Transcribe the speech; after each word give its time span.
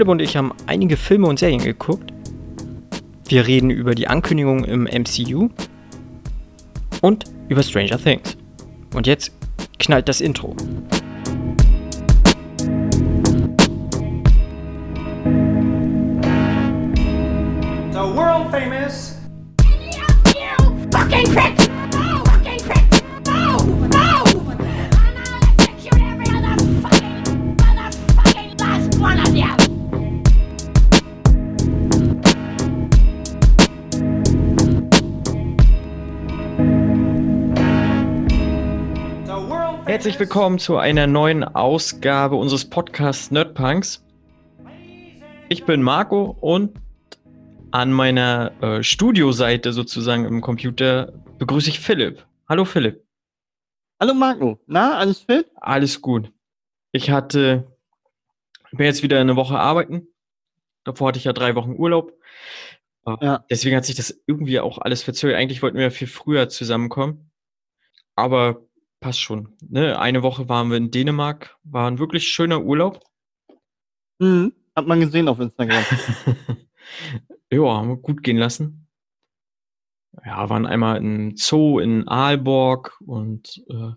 Philipp 0.00 0.08
und 0.12 0.22
ich 0.22 0.34
haben 0.34 0.54
einige 0.66 0.96
Filme 0.96 1.26
und 1.26 1.38
Serien 1.38 1.62
geguckt. 1.62 2.10
Wir 3.28 3.46
reden 3.46 3.68
über 3.68 3.94
die 3.94 4.08
Ankündigung 4.08 4.64
im 4.64 4.84
MCU 4.84 5.50
und 7.02 7.24
über 7.50 7.62
Stranger 7.62 7.98
Things. 8.02 8.34
Und 8.94 9.06
jetzt 9.06 9.30
knallt 9.78 10.08
das 10.08 10.22
Intro. 10.22 10.56
The 17.92 17.98
world 17.98 18.50
famous 18.50 19.18
You 20.34 20.88
fucking 20.90 21.24
prick! 21.34 21.59
Herzlich 40.00 40.18
willkommen 40.18 40.58
zu 40.58 40.78
einer 40.78 41.06
neuen 41.06 41.44
Ausgabe 41.44 42.36
unseres 42.36 42.64
Podcasts 42.64 43.30
Nerdpunks. 43.30 44.02
Ich 45.50 45.66
bin 45.66 45.82
Marco 45.82 46.38
und 46.40 46.80
an 47.70 47.92
meiner 47.92 48.50
äh, 48.62 48.82
Studioseite 48.82 49.74
sozusagen 49.74 50.24
im 50.24 50.40
Computer 50.40 51.12
begrüße 51.38 51.68
ich 51.68 51.80
Philipp. 51.80 52.26
Hallo 52.48 52.64
Philipp. 52.64 53.04
Hallo 54.00 54.14
Marco, 54.14 54.58
na, 54.66 54.96
alles 54.96 55.20
fit? 55.20 55.50
Alles 55.56 56.00
gut. 56.00 56.32
Ich 56.92 57.10
hatte, 57.10 57.70
bin 58.72 58.86
jetzt 58.86 59.02
wieder 59.02 59.20
eine 59.20 59.36
Woche 59.36 59.58
arbeiten. 59.58 60.08
Davor 60.84 61.08
hatte 61.08 61.18
ich 61.18 61.24
ja 61.24 61.34
drei 61.34 61.54
Wochen 61.56 61.74
Urlaub. 61.76 62.14
Äh, 63.04 63.16
Ja. 63.20 63.44
Deswegen 63.50 63.76
hat 63.76 63.84
sich 63.84 63.96
das 63.96 64.18
irgendwie 64.26 64.60
auch 64.60 64.78
alles 64.78 65.02
verzögert. 65.02 65.36
Eigentlich 65.36 65.60
wollten 65.62 65.76
wir 65.76 65.90
viel 65.90 66.08
früher 66.08 66.48
zusammenkommen. 66.48 67.30
Aber 68.16 68.62
passt 69.00 69.20
schon. 69.20 69.56
Ne? 69.68 69.98
Eine 69.98 70.22
Woche 70.22 70.48
waren 70.48 70.70
wir 70.70 70.76
in 70.76 70.90
Dänemark. 70.90 71.56
War 71.64 71.90
ein 71.90 71.98
wirklich 71.98 72.28
schöner 72.28 72.62
Urlaub. 72.62 73.00
Mhm, 74.18 74.52
hat 74.76 74.86
man 74.86 75.00
gesehen 75.00 75.28
auf 75.28 75.40
Instagram. 75.40 75.82
ja, 77.50 77.58
haben 77.62 77.88
wir 77.88 77.96
gut 77.96 78.22
gehen 78.22 78.36
lassen. 78.36 78.86
Ja, 80.24 80.50
waren 80.50 80.66
einmal 80.66 80.98
im 80.98 81.36
Zoo 81.36 81.78
in 81.78 82.06
Aalborg 82.08 83.00
und 83.06 83.62
äh, 83.70 83.92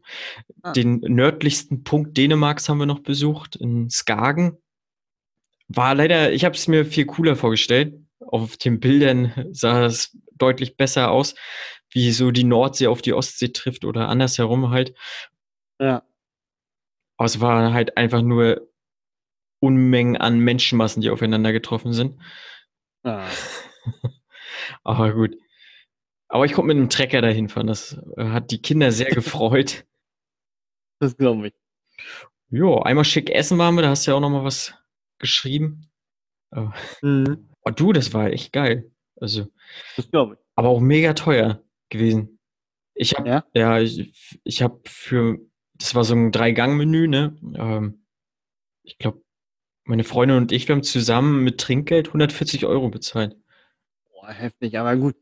Ah. 0.62 0.72
den 0.72 1.00
nördlichsten 1.02 1.84
Punkt 1.84 2.16
Dänemarks 2.16 2.70
haben 2.70 2.78
wir 2.78 2.86
noch 2.86 3.02
besucht, 3.02 3.58
in 3.58 3.90
Skagen. 3.90 4.58
War 5.68 5.96
leider, 5.96 6.32
ich 6.32 6.46
habe 6.46 6.56
es 6.56 6.68
mir 6.68 6.86
viel 6.86 7.06
cooler 7.06 7.36
vorgestellt. 7.36 8.00
Auf 8.20 8.56
den 8.56 8.80
Bildern 8.80 9.50
sah 9.52 9.86
es 9.86 10.18
deutlich 10.38 10.78
besser 10.78 11.12
aus, 11.12 11.36
wie 11.94 12.12
so 12.12 12.32
die 12.32 12.44
Nordsee 12.44 12.88
auf 12.88 13.02
die 13.02 13.14
Ostsee 13.14 13.50
trifft 13.50 13.86
oder 13.86 14.08
andersherum 14.10 14.70
halt. 14.72 14.94
ja. 15.80 16.04
Aber 17.18 17.26
es 17.28 17.40
war 17.40 17.74
halt 17.74 17.96
einfach 17.96 18.22
nur 18.22 18.68
Unmengen 19.60 20.18
an 20.18 20.40
Menschenmassen, 20.40 21.02
die 21.02 21.10
aufeinander 21.10 21.54
getroffen 21.54 21.94
sind. 21.94 22.20
Ah. 23.04 23.28
Aber 24.84 25.14
gut. 25.14 25.38
Aber 26.28 26.46
ich 26.46 26.54
konnte 26.54 26.68
mit 26.68 26.78
einem 26.78 26.90
Trecker 26.90 27.22
dahin 27.22 27.48
fahren. 27.50 27.68
Das 27.68 27.98
äh, 28.18 28.26
hat 28.30 28.52
die 28.52 28.62
Kinder 28.62 28.92
sehr 28.92 29.10
gefreut. 29.12 29.86
Das 31.00 31.16
glaube 31.16 31.48
ich. 31.50 31.54
Jo, 32.50 32.80
einmal 32.82 33.06
schick 33.06 33.30
essen 33.30 33.58
waren 33.58 33.76
wir, 33.76 33.84
da 33.84 33.90
hast 33.90 34.06
du 34.06 34.12
ja 34.12 34.18
auch 34.18 34.22
noch 34.22 34.30
mal 34.30 34.44
was 34.44 34.74
geschrieben. 35.20 35.90
Äh, 36.52 36.68
Mhm, 37.02 37.50
Oh, 37.66 37.72
du, 37.72 37.94
das 37.94 38.14
war 38.14 38.28
echt 38.28 38.52
geil. 38.52 38.92
Also, 39.16 39.48
das 39.96 40.12
glaube 40.12 40.34
ich. 40.34 40.40
aber 40.56 40.68
auch 40.68 40.82
mega 40.82 41.14
teuer 41.14 41.63
gewesen. 41.94 42.40
Ich 42.94 43.14
habe 43.16 43.28
Ja? 43.30 43.46
ja, 43.54 43.80
ich, 43.80 44.40
ich 44.44 44.62
habe 44.62 44.82
für 44.86 45.40
das 45.76 45.96
war 45.96 46.04
so 46.04 46.14
ein 46.14 46.32
Drei-Gang-Menü, 46.32 47.08
ne? 47.08 47.36
Ähm, 47.56 48.06
ich 48.84 48.98
glaube, 48.98 49.24
meine 49.86 50.04
Freundin 50.04 50.38
und 50.38 50.52
ich, 50.52 50.68
wir 50.68 50.76
haben 50.76 50.84
zusammen 50.84 51.44
mit 51.44 51.60
Trinkgeld 51.60 52.08
140 52.08 52.66
Euro 52.66 52.90
bezahlt. 52.90 53.36
Boah, 54.12 54.30
heftig, 54.32 54.78
aber 54.78 54.96
gut. 54.96 55.16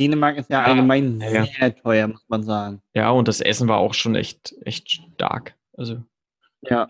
Dänemark 0.00 0.38
ist 0.38 0.50
ja 0.50 0.62
allgemein 0.64 1.20
ja, 1.20 1.44
sehr 1.44 1.76
teuer, 1.76 2.08
muss 2.08 2.24
man 2.28 2.42
sagen. 2.42 2.82
Ja, 2.94 3.10
und 3.10 3.28
das 3.28 3.40
Essen 3.40 3.68
war 3.68 3.78
auch 3.78 3.94
schon 3.94 4.14
echt, 4.14 4.54
echt 4.62 4.90
stark. 4.90 5.54
Also, 5.74 6.02
Ja. 6.62 6.88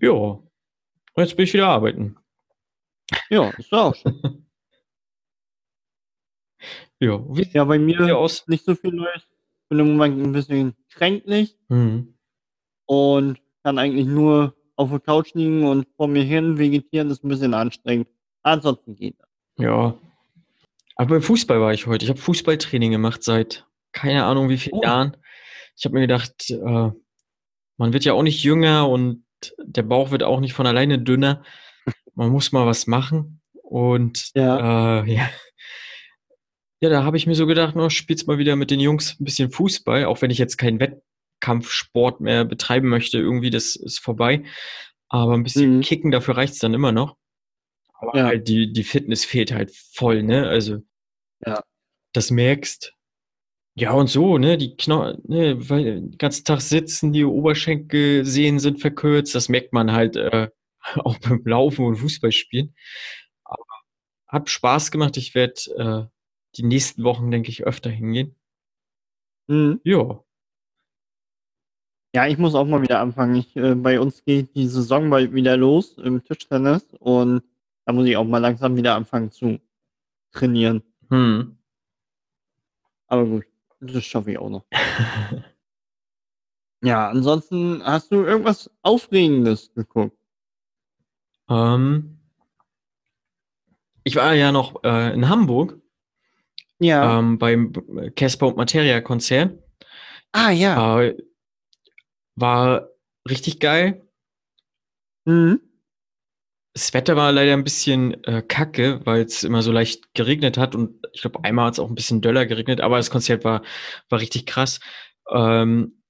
ja. 0.00 0.38
Jetzt 1.16 1.36
bin 1.36 1.44
ich 1.44 1.54
wieder 1.54 1.68
arbeiten. 1.68 2.16
Ja, 3.30 3.50
ist 3.50 3.72
auch 3.72 3.94
schon. 3.94 4.44
Ja, 7.00 7.20
wie 7.28 7.48
Ja, 7.52 7.64
bei 7.64 7.78
mir 7.78 8.16
aus? 8.16 8.46
nicht 8.48 8.64
so 8.64 8.74
viel 8.74 8.92
Neues. 8.92 9.22
Bin 9.68 9.78
im 9.80 9.92
Moment 9.96 10.20
ein 10.22 10.32
bisschen 10.32 10.74
kränklich 10.90 11.56
Mhm. 11.68 12.14
und 12.86 13.38
kann 13.62 13.78
eigentlich 13.78 14.06
nur 14.06 14.54
auf 14.76 14.90
der 14.90 15.00
Couch 15.00 15.34
liegen 15.34 15.64
und 15.66 15.86
vor 15.96 16.08
mir 16.08 16.22
hin 16.22 16.58
vegetieren, 16.58 17.10
ist 17.10 17.24
ein 17.24 17.28
bisschen 17.28 17.54
anstrengend. 17.54 18.08
Ansonsten 18.42 18.94
geht 18.96 19.16
das. 19.18 19.28
Ja. 19.58 19.94
Aber 20.96 21.08
beim 21.10 21.22
Fußball 21.22 21.60
war 21.60 21.72
ich 21.72 21.86
heute. 21.86 22.04
Ich 22.04 22.10
habe 22.10 22.20
Fußballtraining 22.20 22.90
gemacht 22.92 23.22
seit 23.22 23.66
keine 23.92 24.24
Ahnung 24.24 24.48
wie 24.48 24.58
vielen 24.58 24.78
Oh. 24.78 24.82
Jahren. 24.82 25.16
Ich 25.76 25.84
habe 25.84 25.94
mir 25.94 26.00
gedacht, 26.02 26.50
äh, 26.50 26.90
man 27.76 27.92
wird 27.92 28.04
ja 28.04 28.12
auch 28.14 28.22
nicht 28.22 28.42
jünger 28.42 28.88
und 28.88 29.24
der 29.58 29.82
Bauch 29.82 30.10
wird 30.10 30.22
auch 30.22 30.40
nicht 30.40 30.54
von 30.54 30.66
alleine 30.66 30.98
dünner. 30.98 31.42
Man 32.14 32.30
muss 32.30 32.52
mal 32.52 32.66
was 32.66 32.86
machen. 32.86 33.40
Und 33.62 34.30
Ja. 34.34 35.02
äh, 35.02 35.12
ja. 35.14 35.28
Ja, 36.80 36.88
da 36.90 37.02
habe 37.04 37.16
ich 37.16 37.26
mir 37.26 37.34
so 37.34 37.46
gedacht, 37.46 37.74
no, 37.74 37.90
spielst 37.90 38.28
mal 38.28 38.38
wieder 38.38 38.54
mit 38.56 38.70
den 38.70 38.80
Jungs 38.80 39.18
ein 39.20 39.24
bisschen 39.24 39.50
Fußball, 39.50 40.04
auch 40.04 40.22
wenn 40.22 40.30
ich 40.30 40.38
jetzt 40.38 40.58
keinen 40.58 40.78
Wettkampfsport 40.78 42.20
mehr 42.20 42.44
betreiben 42.44 42.88
möchte. 42.88 43.18
Irgendwie, 43.18 43.50
das 43.50 43.74
ist 43.74 43.98
vorbei. 43.98 44.44
Aber 45.08 45.34
ein 45.34 45.42
bisschen 45.42 45.78
Mhm. 45.78 45.80
kicken, 45.80 46.10
dafür 46.10 46.36
reicht's 46.36 46.58
dann 46.60 46.74
immer 46.74 46.92
noch. 46.92 47.16
Aber 47.94 48.16
Ja. 48.18 48.26
halt 48.26 48.48
die, 48.48 48.72
die 48.72 48.84
Fitness 48.84 49.24
fehlt 49.24 49.52
halt 49.52 49.72
voll, 49.94 50.22
ne? 50.22 50.48
Also, 50.48 50.78
Ja. 51.46 51.62
das 52.14 52.30
merkst. 52.30 52.94
Ja, 53.76 53.92
und 53.92 54.08
so, 54.08 54.38
ne? 54.38 54.58
Die 54.58 54.76
Kno 54.76 55.14
ne, 55.24 55.68
weil 55.70 55.84
den 55.84 56.18
ganzen 56.18 56.44
Tag 56.44 56.60
sitzen, 56.62 57.12
die 57.12 57.24
Oberschenkel 57.24 58.24
sehen 58.26 58.58
sind 58.60 58.80
verkürzt. 58.80 59.34
Das 59.34 59.48
merkt 59.48 59.72
man 59.72 59.92
halt 59.92 60.16
äh, 60.16 60.50
auch 61.04 61.18
beim 61.20 61.42
Laufen 61.46 61.86
und 61.86 61.96
Fußballspielen. 61.96 62.74
Aber 63.44 63.64
hat 64.28 64.50
Spaß 64.50 64.90
gemacht. 64.92 65.16
Ich 65.18 65.34
werde 65.34 65.54
äh, 66.10 66.17
die 66.56 66.62
nächsten 66.64 67.04
Wochen, 67.04 67.30
denke 67.30 67.50
ich, 67.50 67.64
öfter 67.64 67.90
hingehen. 67.90 68.34
Mhm. 69.48 69.80
Ja. 69.84 70.22
Ja, 72.14 72.26
ich 72.26 72.38
muss 72.38 72.54
auch 72.54 72.64
mal 72.64 72.82
wieder 72.82 73.00
anfangen. 73.00 73.36
Ich, 73.36 73.54
äh, 73.56 73.74
bei 73.74 74.00
uns 74.00 74.24
geht 74.24 74.54
die 74.54 74.66
Saison 74.66 75.10
bald 75.10 75.34
wieder 75.34 75.56
los 75.56 75.98
im 75.98 76.24
Tischtennis 76.24 76.84
und 77.00 77.42
da 77.84 77.92
muss 77.92 78.06
ich 78.06 78.16
auch 78.16 78.24
mal 78.24 78.38
langsam 78.38 78.76
wieder 78.76 78.94
anfangen 78.94 79.30
zu 79.30 79.60
trainieren. 80.32 80.82
Hm. 81.10 81.58
Aber 83.06 83.24
gut, 83.24 83.44
das 83.80 84.04
schaffe 84.04 84.32
ich 84.32 84.38
auch 84.38 84.50
noch. 84.50 84.64
Ja, 86.80 87.08
ansonsten 87.08 87.82
hast 87.84 88.12
du 88.12 88.24
irgendwas 88.24 88.70
Aufregendes 88.82 89.74
geguckt? 89.74 90.16
ähm, 91.48 92.18
ich 94.04 94.16
war 94.16 94.34
ja 94.34 94.52
noch 94.52 94.84
äh, 94.84 95.12
in 95.12 95.28
Hamburg 95.28 95.80
Ja. 96.80 97.18
ähm, 97.18 97.38
beim 97.38 97.72
Casper 98.14 98.48
und 98.48 98.56
Materia 98.56 99.00
Konzert. 99.00 99.58
ah, 100.32 100.50
ja. 100.50 101.00
Äh, 101.00 101.16
war 102.36 102.88
richtig 103.28 103.60
geil. 103.60 104.08
Mhm. 105.24 105.60
Das 106.74 106.94
Wetter 106.94 107.16
war 107.16 107.32
leider 107.32 107.54
ein 107.54 107.64
bisschen 107.64 108.22
äh, 108.24 108.40
kacke, 108.40 109.00
weil 109.04 109.22
es 109.22 109.42
immer 109.42 109.62
so 109.62 109.72
leicht 109.72 110.14
geregnet 110.14 110.56
hat 110.56 110.76
und 110.76 111.04
ich 111.12 111.22
glaube, 111.22 111.42
einmal 111.42 111.66
hat 111.66 111.74
es 111.74 111.80
auch 111.80 111.88
ein 111.88 111.96
bisschen 111.96 112.20
döller 112.20 112.46
geregnet, 112.46 112.80
aber 112.80 112.98
das 112.98 113.10
Konzert 113.10 113.44
war, 113.44 113.62
war 114.08 114.20
richtig 114.20 114.46
krass. 114.46 114.78
Ähm, 115.30 116.00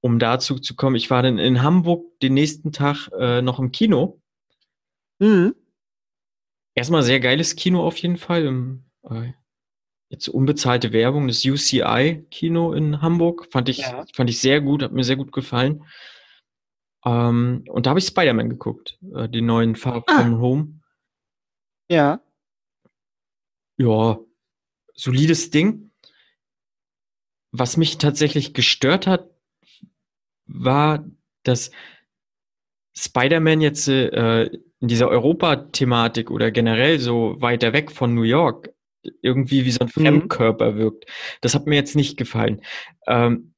um 0.00 0.18
dazu 0.18 0.58
zu 0.58 0.76
kommen, 0.76 0.96
ich 0.96 1.10
war 1.10 1.22
dann 1.22 1.38
in 1.38 1.62
Hamburg 1.62 2.18
den 2.20 2.34
nächsten 2.34 2.72
Tag 2.72 3.10
äh, 3.18 3.42
noch 3.42 3.58
im 3.58 3.72
Kino. 3.72 4.22
Mhm. 5.18 5.54
Erstmal 6.74 7.02
sehr 7.02 7.20
geiles 7.20 7.56
Kino 7.56 7.84
auf 7.84 7.96
jeden 7.98 8.16
Fall. 8.16 8.44
Im, 8.44 8.84
äh, 9.10 9.32
jetzt 10.08 10.28
unbezahlte 10.28 10.92
Werbung, 10.92 11.26
das 11.28 11.44
UCI-Kino 11.44 12.72
in 12.72 13.02
Hamburg. 13.02 13.48
Fand 13.50 13.68
ich, 13.68 13.78
Ja. 13.78 14.04
fand 14.14 14.30
ich 14.30 14.40
sehr 14.40 14.60
gut, 14.60 14.82
hat 14.82 14.92
mir 14.92 15.04
sehr 15.04 15.16
gut 15.16 15.32
gefallen. 15.32 15.84
Ähm, 17.04 17.64
und 17.68 17.86
da 17.86 17.90
habe 17.90 18.00
ich 18.00 18.06
Spider-Man 18.06 18.50
geguckt, 18.50 18.98
äh, 19.14 19.28
den 19.28 19.46
neuen 19.46 19.76
Far 19.76 20.04
Ah. 20.06 20.20
From 20.22 20.40
Home. 20.40 20.80
Ja. 21.90 22.20
Ja, 23.78 24.18
solides 24.94 25.50
Ding. 25.50 25.90
Was 27.52 27.76
mich 27.76 27.98
tatsächlich 27.98 28.54
gestört 28.54 29.06
hat, 29.06 29.30
war, 30.46 31.04
dass 31.42 31.70
Spider-Man 32.96 33.60
jetzt 33.60 33.88
äh, 33.88 34.44
in 34.80 34.88
dieser 34.88 35.08
Europa-Thematik 35.08 36.30
oder 36.30 36.50
generell 36.50 36.98
so 36.98 37.36
weiter 37.40 37.72
weg 37.72 37.90
von 37.92 38.14
New 38.14 38.22
York 38.22 38.72
irgendwie 39.22 39.64
wie 39.64 39.70
so 39.70 39.80
ein 39.80 39.86
Mhm. 39.86 39.90
Fremdkörper 39.90 40.76
wirkt. 40.76 41.06
Das 41.40 41.54
hat 41.54 41.66
mir 41.66 41.74
jetzt 41.76 41.96
nicht 41.96 42.16
gefallen. 42.16 42.62
Ähm, 43.06 43.52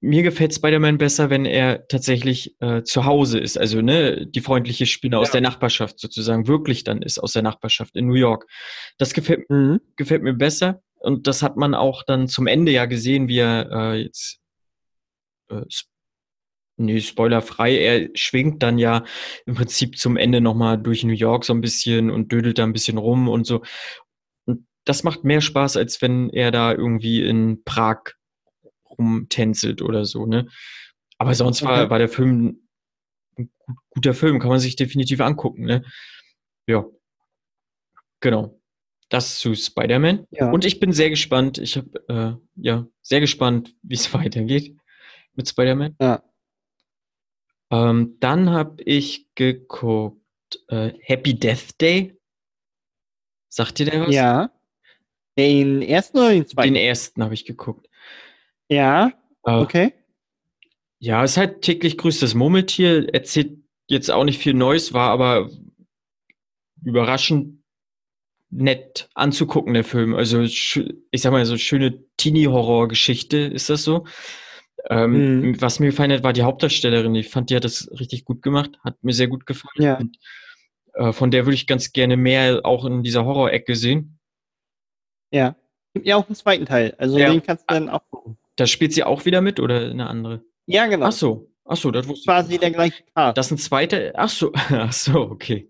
mir 0.00 0.22
gefällt 0.22 0.54
Spider-Man 0.54 0.96
besser, 0.98 1.28
wenn 1.28 1.44
er 1.44 1.88
tatsächlich 1.88 2.54
äh, 2.60 2.82
zu 2.84 3.04
Hause 3.04 3.40
ist, 3.40 3.58
also 3.58 3.80
ne, 3.82 4.26
die 4.28 4.40
freundliche 4.40 4.86
Spinne 4.86 5.18
aus 5.18 5.28
Ja. 5.28 5.32
der 5.32 5.40
Nachbarschaft 5.40 5.98
sozusagen 5.98 6.46
wirklich 6.46 6.84
dann 6.84 7.02
ist, 7.02 7.18
aus 7.18 7.32
der 7.32 7.42
Nachbarschaft 7.42 7.96
in 7.96 8.06
New 8.06 8.14
York. 8.14 8.46
Das 8.98 9.12
gefällt, 9.12 9.50
Mhm. 9.50 9.80
gefällt 9.96 10.22
mir 10.22 10.34
besser 10.34 10.82
und 11.00 11.26
das 11.26 11.42
hat 11.42 11.56
man 11.56 11.74
auch 11.74 12.04
dann 12.04 12.28
zum 12.28 12.46
Ende 12.46 12.70
ja 12.70 12.86
gesehen, 12.86 13.26
wie 13.26 13.38
er 13.38 13.70
äh, 13.72 14.02
jetzt 14.02 14.38
äh, 15.50 15.62
nee, 16.76 17.00
spoilerfrei, 17.00 17.76
er 17.76 18.08
schwingt 18.14 18.62
dann 18.62 18.78
ja 18.78 19.04
im 19.46 19.56
Prinzip 19.56 19.98
zum 19.98 20.16
Ende 20.16 20.40
nochmal 20.40 20.78
durch 20.78 21.02
New 21.02 21.12
York 21.12 21.44
so 21.44 21.52
ein 21.52 21.60
bisschen 21.60 22.08
und 22.10 22.30
dödelt 22.30 22.58
da 22.58 22.64
ein 22.64 22.72
bisschen 22.72 22.98
rum 22.98 23.28
und 23.28 23.46
so. 23.48 23.62
Das 24.88 25.02
macht 25.04 25.22
mehr 25.24 25.42
Spaß, 25.42 25.76
als 25.76 26.00
wenn 26.00 26.30
er 26.30 26.50
da 26.50 26.72
irgendwie 26.72 27.22
in 27.22 27.62
Prag 27.64 28.14
rumtänzelt 28.98 29.82
oder 29.82 30.04
so, 30.06 30.24
ne? 30.24 30.48
Aber 31.18 31.34
sonst 31.34 31.62
war, 31.62 31.82
Okay. 31.82 31.90
war 31.90 31.98
der 31.98 32.08
Film 32.08 32.62
ein 33.36 33.50
gut- 33.66 33.76
guter 33.90 34.14
Film, 34.14 34.38
kann 34.38 34.48
man 34.48 34.60
sich 34.60 34.76
definitiv 34.76 35.20
angucken, 35.20 35.64
ne? 35.66 35.84
Ja. 36.66 36.86
Genau. 38.20 38.60
Das 39.10 39.38
zu 39.38 39.54
Spider-Man. 39.54 40.26
Ja. 40.30 40.50
Und 40.50 40.64
ich 40.64 40.80
bin 40.80 40.92
sehr 40.92 41.10
gespannt. 41.10 41.58
Ich 41.58 41.76
habe 41.76 42.04
äh, 42.08 42.62
ja 42.62 42.86
sehr 43.02 43.20
gespannt, 43.20 43.74
wie 43.82 43.94
es 43.94 44.12
weitergeht 44.14 44.76
mit 45.34 45.48
Spider-Man. 45.48 45.96
Ja. 46.00 46.22
Ähm, 47.70 48.16
dann 48.20 48.50
habe 48.50 48.82
ich 48.84 49.28
geguckt 49.34 50.22
äh, 50.68 50.92
Happy 51.02 51.38
Death 51.38 51.78
Day. 51.80 52.18
Sagt 53.50 53.80
ihr 53.80 53.86
der 53.86 54.06
was? 54.06 54.14
Ja. 54.14 54.50
Den 55.38 55.82
ersten 55.82 56.18
oder 56.18 56.30
den 56.30 56.46
zweiten? 56.46 56.74
Den 56.74 56.82
ersten 56.82 57.22
habe 57.22 57.34
ich 57.34 57.44
geguckt. 57.46 57.88
ja, 58.68 59.12
Äh, 59.44 59.52
okay. 59.52 59.92
Ja, 60.98 61.22
es 61.22 61.32
ist 61.32 61.36
halt 61.36 61.62
täglich 61.62 61.96
grüßt 61.96 62.22
das 62.22 62.34
Murmeltier. 62.34 63.14
Erzählt 63.14 63.52
jetzt 63.86 64.10
auch 64.10 64.24
nicht 64.24 64.38
viel 64.40 64.52
Neues, 64.52 64.92
war 64.92 65.10
aber 65.10 65.48
überraschend 66.84 67.62
nett 68.50 69.08
anzugucken, 69.14 69.74
der 69.74 69.84
Film. 69.84 70.14
Also 70.14 70.40
ich 70.42 70.80
sag 71.14 71.30
mal, 71.32 71.44
so 71.44 71.56
schöne 71.56 72.02
Teenie-Horror-Geschichte 72.16 73.36
ist 73.38 73.70
das 73.70 73.84
so. 73.84 74.06
Ähm, 74.90 75.40
Mhm. 75.40 75.60
Was 75.60 75.78
mir 75.80 75.86
gefallen 75.86 76.12
hat, 76.12 76.22
war 76.24 76.32
die 76.32 76.42
Hauptdarstellerin. 76.42 77.14
Ich 77.14 77.28
fand, 77.28 77.50
die 77.50 77.56
hat 77.56 77.64
das 77.64 77.88
richtig 78.00 78.24
gut 78.24 78.42
gemacht, 78.42 78.72
hat 78.82 79.02
mir 79.04 79.12
sehr 79.12 79.28
gut 79.28 79.46
gefallen. 79.46 79.82
Ja. 79.82 79.98
Und, 79.98 80.18
äh, 80.94 81.12
von 81.12 81.30
der 81.30 81.46
würde 81.46 81.54
ich 81.54 81.66
ganz 81.66 81.92
gerne 81.92 82.16
mehr 82.16 82.60
auch 82.64 82.84
in 82.84 83.02
dieser 83.02 83.24
Horror-Ecke 83.24 83.76
sehen. 83.76 84.17
Ja. 85.30 85.56
Gibt 85.94 86.06
ja 86.06 86.16
auch 86.16 86.26
einen 86.26 86.34
zweiten 86.36 86.66
Teil. 86.66 86.94
Also 86.98 87.18
Ja. 87.18 87.30
den 87.30 87.42
kannst 87.42 87.64
du 87.68 87.74
dann 87.74 87.88
auch 87.88 88.02
gucken. 88.10 88.36
Da 88.56 88.66
spielt 88.66 88.92
sie 88.92 89.04
auch 89.04 89.24
wieder 89.24 89.40
mit 89.40 89.60
oder 89.60 89.90
eine 89.90 90.06
andere? 90.08 90.42
Ja, 90.66 90.86
genau. 90.86 91.06
Ach 91.06 91.12
so, 91.12 91.50
ach 91.64 91.76
so, 91.76 91.90
das 91.90 92.06
wusste 92.08 92.20
ich. 92.22 92.26
Quasi 92.26 92.48
nicht. 92.52 92.62
der 92.62 92.70
gleiche 92.72 93.02
Cast. 93.14 93.38
Das 93.38 93.46
ist 93.46 93.52
ein 93.52 93.58
zweiter. 93.58 94.12
Ach 94.14 94.28
so, 94.28 94.52
ach 94.70 94.92
so, 94.92 95.20
okay. 95.20 95.68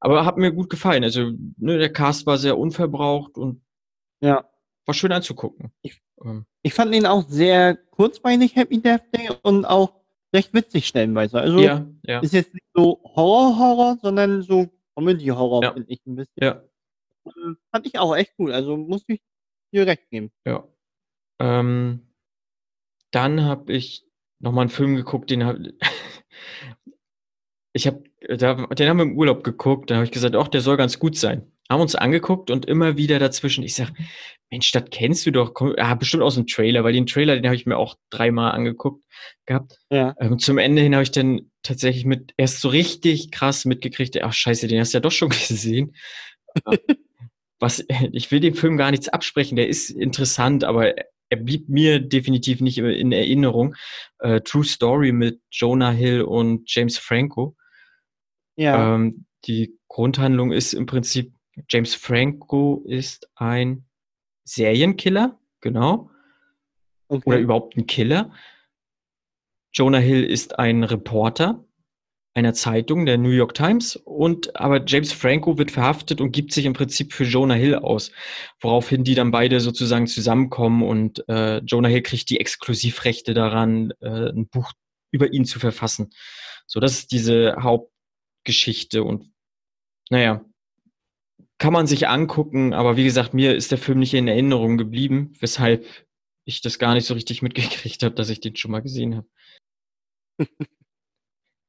Aber 0.00 0.24
hat 0.24 0.36
mir 0.38 0.52
gut 0.52 0.70
gefallen. 0.70 1.04
Also, 1.04 1.32
ne, 1.58 1.78
der 1.78 1.92
Cast 1.92 2.26
war 2.26 2.38
sehr 2.38 2.56
unverbraucht 2.58 3.36
und 3.36 3.62
ja. 4.20 4.44
war 4.86 4.94
schön 4.94 5.12
anzugucken. 5.12 5.72
Ich- 5.82 6.00
Ähm, 6.24 6.44
Ich 6.62 6.74
fand 6.74 6.94
ihn 6.94 7.06
auch 7.06 7.26
sehr 7.28 7.74
kurzweilig, 7.76 8.54
Happy 8.56 8.80
Death 8.82 9.02
Day, 9.14 9.30
und 9.42 9.64
auch 9.64 9.94
recht 10.34 10.52
witzig 10.52 10.86
stellenweise. 10.86 11.40
Also 11.40 11.58
ja, 11.60 11.86
ja, 12.04 12.20
ist 12.20 12.34
jetzt 12.34 12.52
nicht 12.52 12.66
so 12.74 13.00
Horror-Horror, 13.04 13.98
sondern 14.02 14.42
so 14.42 14.68
Comedy-Horror, 14.96 15.62
Ja. 15.62 15.72
finde 15.72 15.90
ich 15.90 16.00
ein 16.06 16.16
bisschen. 16.16 16.32
ja, 16.36 16.62
Ähm, 17.26 17.58
Fand 17.70 17.86
ich 17.86 17.98
auch 17.98 18.16
echt 18.16 18.36
gut. 18.36 18.50
Also 18.50 18.76
muss 18.76 19.04
ich 19.06 19.20
dir 19.72 19.86
recht 19.86 20.08
geben. 20.10 20.30
ja. 20.46 20.66
Ähm, 21.40 22.06
dann 23.12 23.42
habe 23.42 23.72
ich 23.72 24.04
nochmal 24.40 24.62
einen 24.62 24.70
Film 24.70 24.96
geguckt, 24.96 25.30
den 25.30 25.44
hab, 25.44 25.56
ich 27.72 27.86
habe, 27.86 28.02
den 28.20 28.88
haben 28.88 28.98
wir 28.98 29.02
im 29.02 29.16
Urlaub 29.16 29.44
geguckt. 29.44 29.90
Da 29.90 29.96
habe 29.96 30.04
ich 30.04 30.10
gesagt, 30.10 30.36
ach, 30.36 30.48
der 30.48 30.60
soll 30.60 30.76
ganz 30.76 30.98
gut 30.98 31.16
sein. 31.16 31.50
Haben 31.68 31.82
uns 31.82 31.94
angeguckt 31.94 32.50
und 32.50 32.66
immer 32.66 32.96
wieder 32.96 33.20
dazwischen. 33.20 33.62
Ich 33.62 33.76
sag, 33.76 33.92
Mensch, 34.50 34.72
das 34.72 34.84
kennst 34.90 35.24
du 35.24 35.30
doch. 35.30 35.54
Komm, 35.54 35.74
ah, 35.78 35.94
bestimmt 35.94 36.24
aus 36.24 36.34
dem 36.34 36.48
Trailer, 36.48 36.82
weil 36.82 36.92
den 36.92 37.06
Trailer, 37.06 37.36
den 37.36 37.46
habe 37.46 37.54
ich 37.54 37.66
mir 37.66 37.76
auch 37.76 37.96
dreimal 38.10 38.52
angeguckt 38.52 39.04
gehabt. 39.46 39.78
Ja. 39.90 40.16
Ähm, 40.18 40.40
zum 40.40 40.58
Ende 40.58 40.82
hin 40.82 40.94
habe 40.94 41.04
ich 41.04 41.12
dann 41.12 41.52
tatsächlich 41.62 42.04
mit 42.04 42.32
erst 42.36 42.60
so 42.60 42.68
richtig 42.68 43.30
krass 43.30 43.64
mitgekriegt, 43.64 44.20
ach 44.20 44.32
scheiße, 44.32 44.66
den 44.66 44.80
hast 44.80 44.92
du 44.92 44.96
ja 44.96 45.00
doch 45.00 45.12
schon 45.12 45.30
gesehen. 45.48 45.94
Was, 47.60 47.84
ich 48.12 48.30
will 48.30 48.40
dem 48.40 48.54
Film 48.54 48.76
gar 48.76 48.90
nichts 48.90 49.08
absprechen, 49.08 49.56
der 49.56 49.68
ist 49.68 49.90
interessant, 49.90 50.64
aber 50.64 50.94
er 51.32 51.36
blieb 51.36 51.68
mir 51.68 52.00
definitiv 52.00 52.60
nicht 52.60 52.78
in 52.78 53.12
Erinnerung. 53.12 53.76
Äh, 54.18 54.40
True 54.40 54.64
Story 54.64 55.12
mit 55.12 55.40
Jonah 55.52 55.92
Hill 55.92 56.22
und 56.22 56.62
James 56.66 56.98
Franco. 56.98 57.56
Ja. 58.56 58.96
Ähm, 58.96 59.26
die 59.46 59.78
Grundhandlung 59.86 60.50
ist 60.50 60.72
im 60.72 60.86
Prinzip, 60.86 61.32
James 61.68 61.94
Franco 61.94 62.82
ist 62.86 63.30
ein 63.36 63.86
Serienkiller, 64.44 65.38
genau 65.60 66.10
okay. 67.10 67.22
oder 67.26 67.38
überhaupt 67.38 67.76
ein 67.76 67.86
Killer. 67.86 68.32
Jonah 69.72 69.98
Hill 69.98 70.24
ist 70.24 70.58
ein 70.58 70.82
Reporter 70.84 71.64
einer 72.34 72.54
Zeitung, 72.54 73.06
der 73.06 73.18
New 73.18 73.30
York 73.30 73.54
Times, 73.54 73.96
und 73.96 74.56
aber 74.56 74.84
James 74.86 75.12
Franco 75.12 75.58
wird 75.58 75.70
verhaftet 75.70 76.20
und 76.20 76.32
gibt 76.32 76.52
sich 76.52 76.64
im 76.64 76.74
Prinzip 76.74 77.12
für 77.12 77.24
Jonah 77.24 77.54
Hill 77.54 77.74
aus, 77.74 78.12
woraufhin 78.60 79.04
die 79.04 79.14
dann 79.14 79.30
beide 79.32 79.60
sozusagen 79.60 80.06
zusammenkommen 80.06 80.82
und 80.82 81.28
äh, 81.28 81.58
Jonah 81.58 81.88
Hill 81.88 82.02
kriegt 82.02 82.30
die 82.30 82.38
Exklusivrechte 82.38 83.34
daran, 83.34 83.92
äh, 84.00 84.30
ein 84.30 84.46
Buch 84.48 84.72
über 85.12 85.32
ihn 85.32 85.44
zu 85.44 85.58
verfassen. 85.58 86.10
So, 86.66 86.78
das 86.78 86.92
ist 86.92 87.12
diese 87.12 87.56
Hauptgeschichte 87.60 89.02
und 89.02 89.30
naja, 90.10 90.44
kann 91.58 91.72
man 91.72 91.86
sich 91.86 92.08
angucken, 92.08 92.72
aber 92.72 92.96
wie 92.96 93.04
gesagt, 93.04 93.34
mir 93.34 93.54
ist 93.54 93.70
der 93.70 93.78
Film 93.78 93.98
nicht 93.98 94.14
in 94.14 94.28
Erinnerung 94.28 94.78
geblieben, 94.78 95.32
weshalb 95.40 95.84
ich 96.44 96.62
das 96.62 96.78
gar 96.78 96.94
nicht 96.94 97.06
so 97.06 97.14
richtig 97.14 97.42
mitgekriegt 97.42 98.02
habe, 98.02 98.14
dass 98.14 98.30
ich 98.30 98.40
den 98.40 98.56
schon 98.56 98.70
mal 98.70 98.82
gesehen 98.82 99.16
habe. 99.16 99.28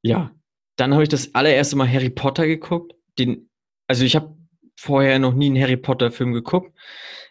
ja, 0.02 0.34
dann 0.82 0.94
habe 0.94 1.04
ich 1.04 1.08
das 1.08 1.32
allererste 1.36 1.76
Mal 1.76 1.88
Harry 1.88 2.10
Potter 2.10 2.44
geguckt. 2.44 2.96
Den, 3.16 3.48
also 3.86 4.04
ich 4.04 4.16
habe 4.16 4.36
vorher 4.76 5.20
noch 5.20 5.32
nie 5.32 5.46
einen 5.46 5.62
Harry 5.62 5.76
Potter 5.76 6.10
Film 6.10 6.32
geguckt. 6.32 6.76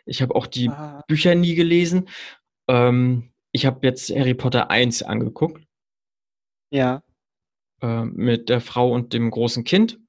Ich 0.05 0.21
habe 0.21 0.35
auch 0.35 0.47
die 0.47 0.69
Ah, 0.69 1.03
Bücher 1.05 1.35
nie 1.35 1.53
gelesen. 1.53 2.07
Ähm, 2.69 3.33
ich 3.51 3.65
habe 3.65 3.85
jetzt 3.85 4.09
Harry 4.09 4.35
Potter 4.35 4.71
1 4.71 5.03
angeguckt 5.03 5.67
ja. 6.71 7.03
äh, 7.81 8.05
mit 8.05 8.47
der 8.47 8.61
Frau 8.61 8.89
und 8.89 9.11
dem 9.11 9.29
großen 9.29 9.65
Kind. 9.65 9.99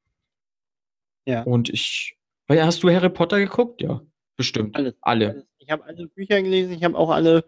Ja. 1.26 1.42
Und 1.42 1.68
ich, 1.68 2.16
hast 2.48 2.84
du 2.84 2.90
Harry 2.90 3.10
Potter 3.10 3.40
geguckt? 3.40 3.82
Ja, 3.82 4.02
bestimmt. 4.36 4.76
Alles. 4.76 4.94
Alle. 5.00 5.30
alles. 5.30 5.46
Ich 5.58 5.68
habe 5.68 5.82
alle 5.82 6.06
Bücher 6.06 6.40
gelesen, 6.40 6.74
ich 6.74 6.84
habe 6.84 6.96
auch 6.96 7.10
alle 7.10 7.44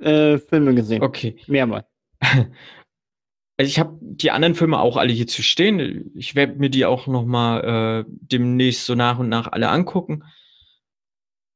äh, 0.00 0.38
Filme 0.38 0.76
gesehen. 0.76 1.02
Okay. 1.02 1.40
Mehrmals. 1.48 1.86
Also 3.56 3.68
ich 3.68 3.78
habe 3.78 3.96
die 4.00 4.30
anderen 4.30 4.54
Filme 4.54 4.80
auch 4.80 4.96
alle 4.96 5.12
hier 5.12 5.26
zu 5.26 5.42
stehen. 5.42 6.10
Ich 6.16 6.34
werde 6.34 6.56
mir 6.56 6.70
die 6.70 6.86
auch 6.86 7.06
noch 7.06 7.24
mal 7.24 8.04
äh, 8.04 8.04
demnächst 8.08 8.84
so 8.84 8.94
nach 8.94 9.18
und 9.18 9.28
nach 9.28 9.46
alle 9.52 9.68
angucken. 9.68 10.24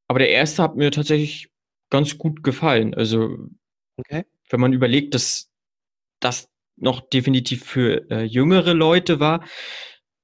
Aber 0.07 0.19
der 0.21 0.31
erste 0.31 0.63
hat 0.63 0.77
mir 0.77 0.91
tatsächlich 0.91 1.51
ganz 1.91 2.19
gut 2.19 2.43
gefallen. 2.43 2.95
Also 2.95 3.37
Okay. 3.97 4.25
wenn 4.51 4.61
man 4.61 4.73
überlegt, 4.73 5.15
dass 5.15 5.51
das 6.21 6.49
noch 6.77 7.01
definitiv 7.01 7.65
für 7.65 8.09
äh, 8.11 8.23
jüngere 8.23 8.75
Leute 8.75 9.19
war, 9.19 9.45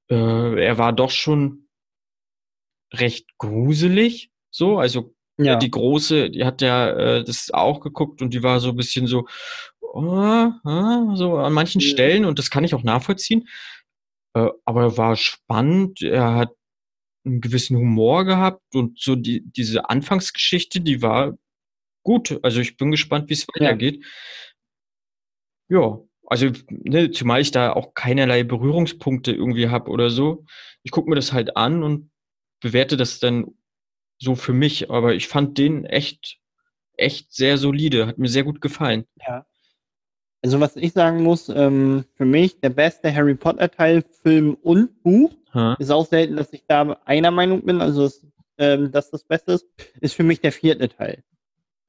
äh, 0.09 0.63
er 0.63 0.77
war 0.77 0.93
doch 0.93 1.11
schon 1.11 1.67
recht 2.93 3.37
gruselig. 3.37 4.31
So, 4.49 4.79
also 4.79 5.14
Ja. 5.37 5.55
die 5.57 5.71
große, 5.71 6.29
die 6.29 6.45
hat 6.45 6.61
ja 6.61 6.89
äh, 6.91 7.23
das 7.23 7.51
auch 7.51 7.81
geguckt 7.81 8.21
und 8.21 8.33
die 8.33 8.43
war 8.43 8.59
so 8.59 8.69
ein 8.69 8.75
bisschen 8.77 9.07
so, 9.07 9.27
oh, 9.81 10.01
ah, 10.63 11.13
so 11.15 11.37
an 11.37 11.53
manchen 11.53 11.79
Mhm. 11.79 11.85
Stellen 11.85 12.25
und 12.25 12.39
das 12.39 12.49
kann 12.49 12.63
ich 12.63 12.73
auch 12.75 12.83
nachvollziehen. 12.83 13.47
Äh, 14.35 14.49
aber 14.65 14.83
er 14.83 14.97
war 14.97 15.15
spannend, 15.15 16.01
er 16.01 16.35
hat 16.35 16.51
einen 17.25 17.41
gewissen 17.41 17.77
Humor 17.77 18.25
gehabt 18.25 18.63
und 18.75 18.99
so 18.99 19.15
die, 19.15 19.43
diese 19.45 19.89
Anfangsgeschichte, 19.89 20.81
die 20.81 21.01
war 21.01 21.37
gut. 22.03 22.39
Also 22.43 22.61
ich 22.61 22.77
bin 22.77 22.91
gespannt, 22.91 23.29
wie 23.29 23.33
es 23.33 23.47
Ja. 23.55 23.65
weitergeht. 23.67 24.05
Ja, 25.69 25.99
also 26.27 26.51
ne, 26.69 27.11
zumal 27.11 27.41
ich 27.41 27.51
da 27.51 27.73
auch 27.73 27.93
keinerlei 27.93 28.43
Berührungspunkte 28.43 29.31
irgendwie 29.31 29.69
habe 29.69 29.89
oder 29.91 30.09
so. 30.09 30.45
Ich 30.83 30.91
gucke 30.91 31.09
mir 31.09 31.15
das 31.15 31.33
halt 31.33 31.57
an 31.57 31.83
und 31.83 32.11
bewerte 32.61 32.97
das 32.97 33.19
dann 33.19 33.47
so 34.17 34.35
für 34.35 34.53
mich. 34.53 34.89
Aber 34.89 35.13
ich 35.13 35.27
fand 35.27 35.57
den 35.57 35.85
echt, 35.85 36.39
echt 36.97 37.33
sehr 37.33 37.57
solide. 37.57 38.07
Hat 38.07 38.17
mir 38.17 38.29
sehr 38.29 38.43
gut 38.43 38.61
gefallen. 38.61 39.05
Ja. 39.25 39.45
Also 40.43 40.59
was 40.59 40.75
ich 40.75 40.93
sagen 40.93 41.23
muss, 41.23 41.49
ähm, 41.49 42.05
für 42.15 42.25
mich 42.25 42.59
der 42.59 42.69
beste 42.69 43.13
Harry 43.13 43.35
Potter 43.35 43.69
Teil, 43.69 44.03
Film 44.21 44.55
und 44.61 45.01
Buch, 45.01 45.31
Ha? 45.53 45.75
ist 45.79 45.89
auch 45.89 46.05
selten, 46.05 46.35
dass 46.35 46.53
ich 46.53 46.63
da 46.67 46.99
einer 47.05 47.31
Meinung 47.31 47.63
bin, 47.65 47.81
also 47.81 48.03
dass, 48.03 48.25
ähm, 48.57 48.91
dass 48.91 49.09
das 49.09 49.23
Beste 49.23 49.53
ist, 49.53 49.65
ist 50.01 50.13
für 50.13 50.23
mich 50.23 50.41
der 50.41 50.51
vierte 50.51 50.89
Teil. 50.89 51.23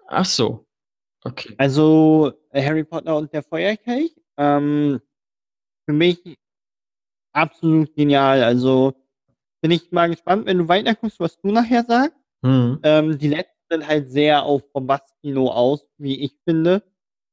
Ach 0.06 0.24
so. 0.24 0.66
Okay. 1.24 1.54
Also 1.58 2.32
Harry 2.54 2.84
Potter 2.84 3.16
und 3.16 3.32
der 3.32 3.42
Feuerkelch, 3.42 4.14
ähm, 4.36 5.00
für 5.84 5.92
mich 5.92 6.38
absolut 7.32 7.94
genial. 7.94 8.42
Also 8.42 8.94
bin 9.66 9.72
ich 9.72 9.90
mal 9.90 10.08
gespannt, 10.08 10.46
wenn 10.46 10.58
du 10.58 10.68
weiter 10.68 10.94
guckst, 10.94 11.18
was 11.18 11.40
du 11.40 11.50
nachher 11.50 11.84
sagst. 11.84 12.16
Hm. 12.44 12.78
Ähm, 12.84 13.18
die 13.18 13.26
letzten 13.26 13.50
sind 13.68 13.88
halt 13.88 14.08
sehr 14.08 14.44
auf 14.44 14.62
Bombast-Kino 14.72 15.48
aus, 15.48 15.84
wie 15.98 16.20
ich 16.20 16.36
finde. 16.44 16.84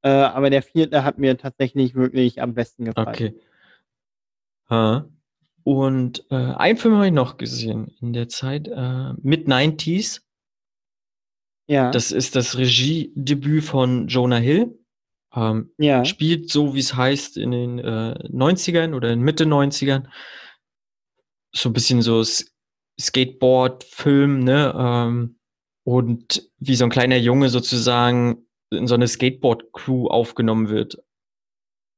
Äh, 0.02 0.10
aber 0.10 0.50
der 0.50 0.64
vierte 0.64 1.04
hat 1.04 1.20
mir 1.20 1.38
tatsächlich 1.38 1.94
wirklich 1.94 2.42
am 2.42 2.56
besten 2.56 2.86
gefallen. 2.86 3.10
Okay. 3.10 3.40
Ha. 4.68 5.08
Und 5.64 6.26
äh, 6.32 6.36
einen 6.36 6.78
Film 6.80 6.96
habe 6.96 7.06
ich 7.06 7.14
noch 7.14 7.38
gesehen 7.38 7.96
in 8.02 8.14
der 8.14 8.30
Zeit, 8.30 8.68
äh, 8.68 9.14
Mid-90s. 9.22 10.22
Ja, 11.68 11.92
Das 11.92 12.12
ist 12.12 12.36
das 12.36 12.58
Regiedebüt 12.58 13.64
von 13.64 14.08
Jonah 14.08 14.38
Hill. 14.38 14.76
Ähm, 15.36 15.70
ja, 15.78 16.04
spielt 16.04 16.50
so, 16.50 16.74
wie 16.74 16.80
es 16.80 16.96
heißt, 16.96 17.38
in 17.38 17.52
den 17.52 17.78
äh, 17.78 18.16
90ern 18.28 18.96
oder 18.96 19.12
in 19.12 19.22
Mitte 19.22 19.46
90ern. 19.46 20.06
So 21.56 21.70
ein 21.70 21.74
bisschen 21.74 22.02
so 22.02 22.24
Skateboard-Film, 23.00 24.40
ne? 24.40 24.74
Ähm, 24.78 25.40
und 25.86 26.50
wie 26.60 26.76
so 26.76 26.86
ein 26.86 26.90
kleiner 26.90 27.18
Junge 27.18 27.50
sozusagen 27.50 28.48
in 28.72 28.88
so 28.88 28.96
eine 28.96 29.08
Skateboard-Crew 29.08 30.08
aufgenommen 30.08 30.70
wird. 30.70 30.98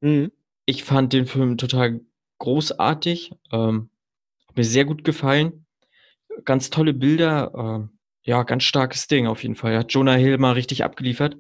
mhm. 0.02 0.32
Ich 0.68 0.84
fand 0.84 1.14
den 1.14 1.28
Film 1.28 1.58
total 1.58 2.02
großartig. 2.40 3.34
Ähm, 3.52 3.92
hat 4.48 4.58
mir 4.58 4.64
sehr 4.64 4.86
gut 4.86 5.04
gefallen. 5.04 5.68
Ganz 6.44 6.72
tolle 6.72 6.94
Bilder. 6.94 7.54
Ähm, 7.56 8.00
ja, 8.24 8.42
ganz 8.42 8.64
starkes 8.64 9.08
Ding 9.08 9.28
auf 9.28 9.44
jeden 9.44 9.56
Fall. 9.56 9.78
Hat 9.78 9.94
Jonah 9.94 10.16
Hill 10.16 10.40
mal 10.40 10.54
richtig 10.54 10.84
abgeliefert. 10.84 11.38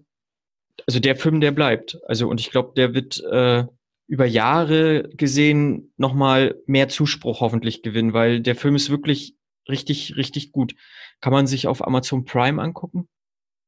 Also 0.85 0.99
der 0.99 1.15
Film, 1.15 1.41
der 1.41 1.51
bleibt. 1.51 1.97
Also 2.05 2.27
und 2.29 2.39
ich 2.39 2.51
glaube, 2.51 2.73
der 2.75 2.93
wird 2.93 3.19
äh, 3.23 3.65
über 4.07 4.25
Jahre 4.25 5.09
gesehen 5.09 5.93
nochmal 5.97 6.55
mehr 6.67 6.89
Zuspruch 6.89 7.41
hoffentlich 7.41 7.81
gewinnen, 7.81 8.13
weil 8.13 8.41
der 8.41 8.55
Film 8.55 8.75
ist 8.75 8.89
wirklich 8.89 9.35
richtig, 9.67 10.15
richtig 10.15 10.51
gut. 10.51 10.75
Kann 11.21 11.33
man 11.33 11.47
sich 11.47 11.67
auf 11.67 11.85
Amazon 11.85 12.25
Prime 12.25 12.61
angucken. 12.61 13.07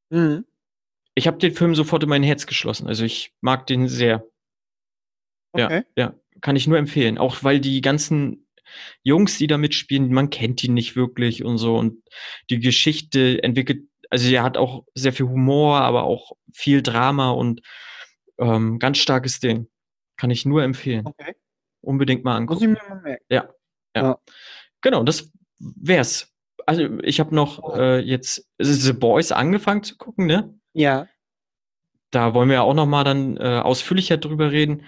Mhm. 0.09 0.45
Ich 1.15 1.27
habe 1.27 1.39
den 1.39 1.53
Film 1.53 1.73
sofort 1.73 2.03
in 2.03 2.09
mein 2.09 2.23
Herz 2.23 2.45
geschlossen. 2.45 2.87
Also 2.87 3.03
ich 3.03 3.33
mag 3.41 3.65
den 3.65 3.87
sehr. 3.87 4.27
Okay. 5.53 5.83
Ja, 5.95 6.13
kann 6.41 6.55
ich 6.55 6.67
nur 6.67 6.77
empfehlen. 6.77 7.17
Auch 7.17 7.43
weil 7.43 7.59
die 7.59 7.81
ganzen 7.81 8.47
Jungs, 9.01 9.37
die 9.37 9.47
da 9.47 9.57
mitspielen, 9.57 10.13
man 10.13 10.29
kennt 10.29 10.61
die 10.61 10.69
nicht 10.69 10.95
wirklich 10.95 11.43
und 11.43 11.57
so. 11.57 11.77
Und 11.77 12.03
die 12.51 12.59
Geschichte 12.59 13.41
entwickelt, 13.41 13.87
also 14.11 14.29
er 14.29 14.43
hat 14.43 14.57
auch 14.57 14.85
sehr 14.93 15.13
viel 15.13 15.27
Humor, 15.27 15.81
aber 15.81 16.03
auch 16.03 16.33
viel 16.53 16.83
Drama 16.83 17.31
und 17.31 17.61
ähm, 18.37 18.77
ganz 18.77 18.99
starkes 18.99 19.39
Ding. 19.39 19.67
Kann 20.17 20.31
ich 20.31 20.45
nur 20.45 20.63
empfehlen. 20.63 21.05
Okay. 21.05 21.35
Unbedingt 21.81 22.23
mal 22.25 22.39
Muss 22.41 22.61
ich 22.61 22.67
angucken. 22.67 22.83
mir 22.89 22.95
mal 22.95 23.01
merken. 23.01 23.25
Ja, 23.29 23.49
ja. 23.95 24.01
Ja. 24.03 24.19
Genau, 24.81 25.03
das 25.03 25.31
wär's. 25.59 26.33
Also 26.65 26.99
ich 27.03 27.19
habe 27.19 27.33
noch 27.33 27.75
äh, 27.77 27.99
jetzt 27.99 28.47
The 28.59 28.93
Boys 28.93 29.31
angefangen 29.31 29.83
zu 29.83 29.95
gucken, 29.97 30.25
ne? 30.25 30.53
Ja, 30.73 31.07
Da 32.11 32.33
wollen 32.33 32.49
wir 32.49 32.55
ja 32.55 32.61
auch 32.61 32.73
noch 32.73 32.85
mal 32.85 33.03
dann 33.03 33.37
äh, 33.37 33.59
ausführlicher 33.63 34.17
drüber 34.17 34.51
reden. 34.51 34.83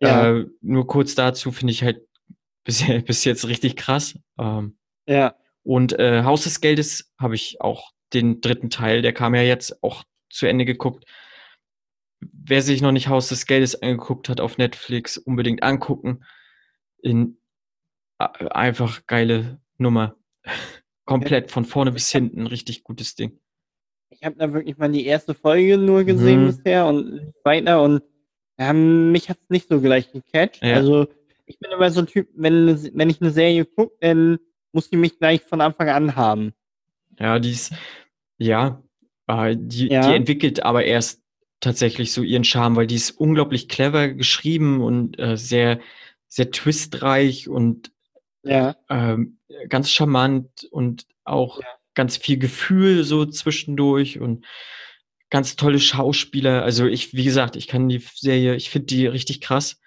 ja, 0.00 0.32
Äh, 0.36 0.46
nur 0.62 0.86
kurz 0.86 1.14
dazu 1.14 1.52
finde 1.52 1.72
ich 1.72 1.82
halt 1.82 2.00
bis, 2.64 2.82
bis 3.04 3.24
jetzt 3.24 3.46
richtig 3.46 3.76
krass. 3.76 4.18
Ähm, 4.38 4.78
ja. 5.08 5.34
und 5.62 5.98
äh, 5.98 6.22
Haus 6.24 6.44
des 6.44 6.60
Geldes 6.60 7.12
habe 7.18 7.34
ich 7.34 7.60
auch 7.60 7.92
den 8.12 8.40
dritten 8.40 8.70
Teil, 8.70 9.02
der 9.02 9.12
kam 9.12 9.34
ja 9.34 9.42
jetzt 9.42 9.82
auch 9.82 10.04
zu 10.30 10.46
Ende 10.46 10.64
geguckt. 10.64 11.04
Wer 12.32 12.62
sich 12.62 12.80
noch 12.82 12.92
nicht 12.92 13.08
Haus 13.08 13.28
des 13.28 13.46
Geldes 13.46 13.80
angeguckt 13.82 14.28
hat 14.28 14.40
auf 14.40 14.58
Netflix, 14.58 15.16
unbedingt 15.18 15.62
angucken. 15.62 16.24
In 17.02 17.38
einfach 18.18 19.06
geile 19.06 19.60
Nummer. 19.78 20.16
Komplett 21.04 21.50
von 21.52 21.64
vorne 21.64 21.92
bis 21.92 22.10
hinten, 22.10 22.46
richtig 22.46 22.82
gutes 22.82 23.14
Ding. 23.14 23.38
Ich 24.10 24.24
habe 24.24 24.36
da 24.36 24.52
wirklich 24.52 24.76
mal 24.78 24.90
die 24.90 25.04
erste 25.06 25.34
Folge 25.34 25.78
nur 25.78 26.04
gesehen 26.04 26.42
Mhm. 26.42 26.46
bisher 26.46 26.86
und 26.86 27.32
weiter 27.44 27.82
und 27.82 28.02
ähm, 28.58 29.12
mich 29.12 29.28
hat's 29.28 29.48
nicht 29.50 29.68
so 29.68 29.80
gleich 29.80 30.10
gecatcht. 30.10 30.62
Ja. 30.64 30.74
Also 30.74 31.06
ich 31.44 31.58
bin 31.58 31.70
immer 31.70 31.90
so 31.90 32.00
ein 32.00 32.06
Typ, 32.06 32.28
wenn, 32.34 32.66
wenn 32.94 33.10
ich 33.10 33.20
eine 33.20 33.30
Serie 33.30 33.64
gucke, 33.66 33.94
dann 34.00 34.38
muss 34.72 34.90
die 34.90 34.96
mich 34.96 35.18
gleich 35.18 35.42
von 35.42 35.60
Anfang 35.60 35.88
an 35.90 36.16
haben. 36.16 36.52
Ja, 37.18 37.38
die 37.38 37.52
ist, 37.52 37.72
ja, 38.38 38.82
äh, 39.28 39.54
die, 39.58 39.88
Ja. 39.88 40.08
die 40.08 40.16
entwickelt 40.16 40.62
aber 40.62 40.84
erst 40.84 41.22
tatsächlich 41.60 42.12
so 42.12 42.22
ihren 42.22 42.44
Charme, 42.44 42.76
weil 42.76 42.86
die 42.86 42.94
ist 42.96 43.12
unglaublich 43.12 43.68
clever 43.68 44.08
geschrieben 44.08 44.80
und 44.82 45.18
äh, 45.18 45.36
sehr, 45.36 45.80
sehr 46.28 46.50
twistreich 46.50 47.48
und 47.48 47.92
Ja, 48.42 48.74
ähm, 48.88 49.38
ganz 49.68 49.90
charmant 49.90 50.68
und 50.70 51.06
auch 51.24 51.60
Ja. 51.60 51.66
ganz 51.94 52.16
viel 52.16 52.38
Gefühl 52.38 53.04
so 53.04 53.26
zwischendurch 53.26 54.20
und 54.20 54.44
ganz 55.30 55.56
tolle 55.56 55.80
Schauspieler. 55.80 56.62
Also 56.62 56.86
ich, 56.86 57.14
wie 57.14 57.24
gesagt, 57.24 57.56
ich 57.56 57.68
kann 57.68 57.88
die 57.88 58.02
Serie, 58.14 58.56
ich 58.56 58.70
finde 58.70 58.86
die 58.86 59.06
richtig 59.06 59.40
krass. 59.40 59.80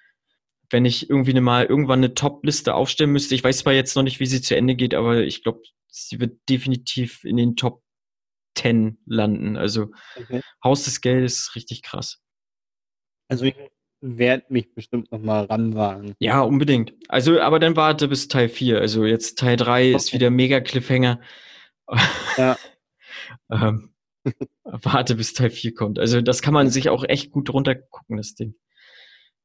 Wenn 0.70 0.86
ich 0.86 1.10
irgendwie 1.10 1.34
ne 1.34 1.42
mal 1.42 1.66
irgendwann 1.66 2.00
eine 2.00 2.14
Top-Liste 2.14 2.76
aufstellen 2.76 3.12
müsste, 3.12 3.36
ich 3.36 3.44
weiß 3.44 3.60
zwar 3.60 3.74
jetzt 3.74 3.96
noch 3.96 4.04
nicht, 4.04 4.20
wie 4.20 4.28
sie 4.28 4.42
zu 4.42 4.56
Ende 4.56 4.76
geht, 4.76 4.94
aber 4.94 5.22
ich 5.24 5.44
glaube, 5.44 5.62
sie 5.88 6.20
wird 6.20 6.38
definitiv 6.50 7.24
in 7.26 7.38
den 7.38 7.56
Top 7.56 7.82
10 8.56 9.00
landen. 9.06 9.58
Also 9.58 9.92
okay. 10.16 10.42
Haus 10.64 10.84
des 10.84 11.02
Geldes 11.02 11.40
ist 11.40 11.56
richtig 11.56 11.82
krass. 11.82 12.20
Also 13.28 13.46
ich 13.46 13.56
werde 14.02 14.46
mich 14.50 14.74
bestimmt 14.74 15.12
noch 15.12 15.20
mal 15.20 15.46
ranwagen. 15.46 16.16
Ja, 16.20 16.42
unbedingt. 16.42 16.94
Also, 17.10 17.40
aber 17.42 17.60
dann 17.60 17.76
warte 17.76 18.08
bis 18.08 18.28
Teil 18.28 18.50
4. 18.50 18.80
Also 18.80 19.06
jetzt 19.06 19.38
Teil 19.38 19.58
3 19.58 19.92
ist 19.92 20.08
Okay. 20.08 20.16
wieder 20.16 20.30
mega 20.30 20.62
Cliffhanger. 20.62 21.22
Ja. 22.38 22.58
ähm, 23.52 23.94
warte 24.64 25.16
bis 25.16 25.34
Teil 25.34 25.50
4 25.50 25.74
kommt. 25.74 26.00
Also 26.00 26.22
das 26.22 26.42
kann 26.42 26.54
man 26.54 26.70
sich 26.70 26.90
auch 26.90 27.04
echt 27.04 27.32
gut 27.32 27.52
runtergucken, 27.52 28.18
das 28.18 28.36
Ding. 28.36 28.56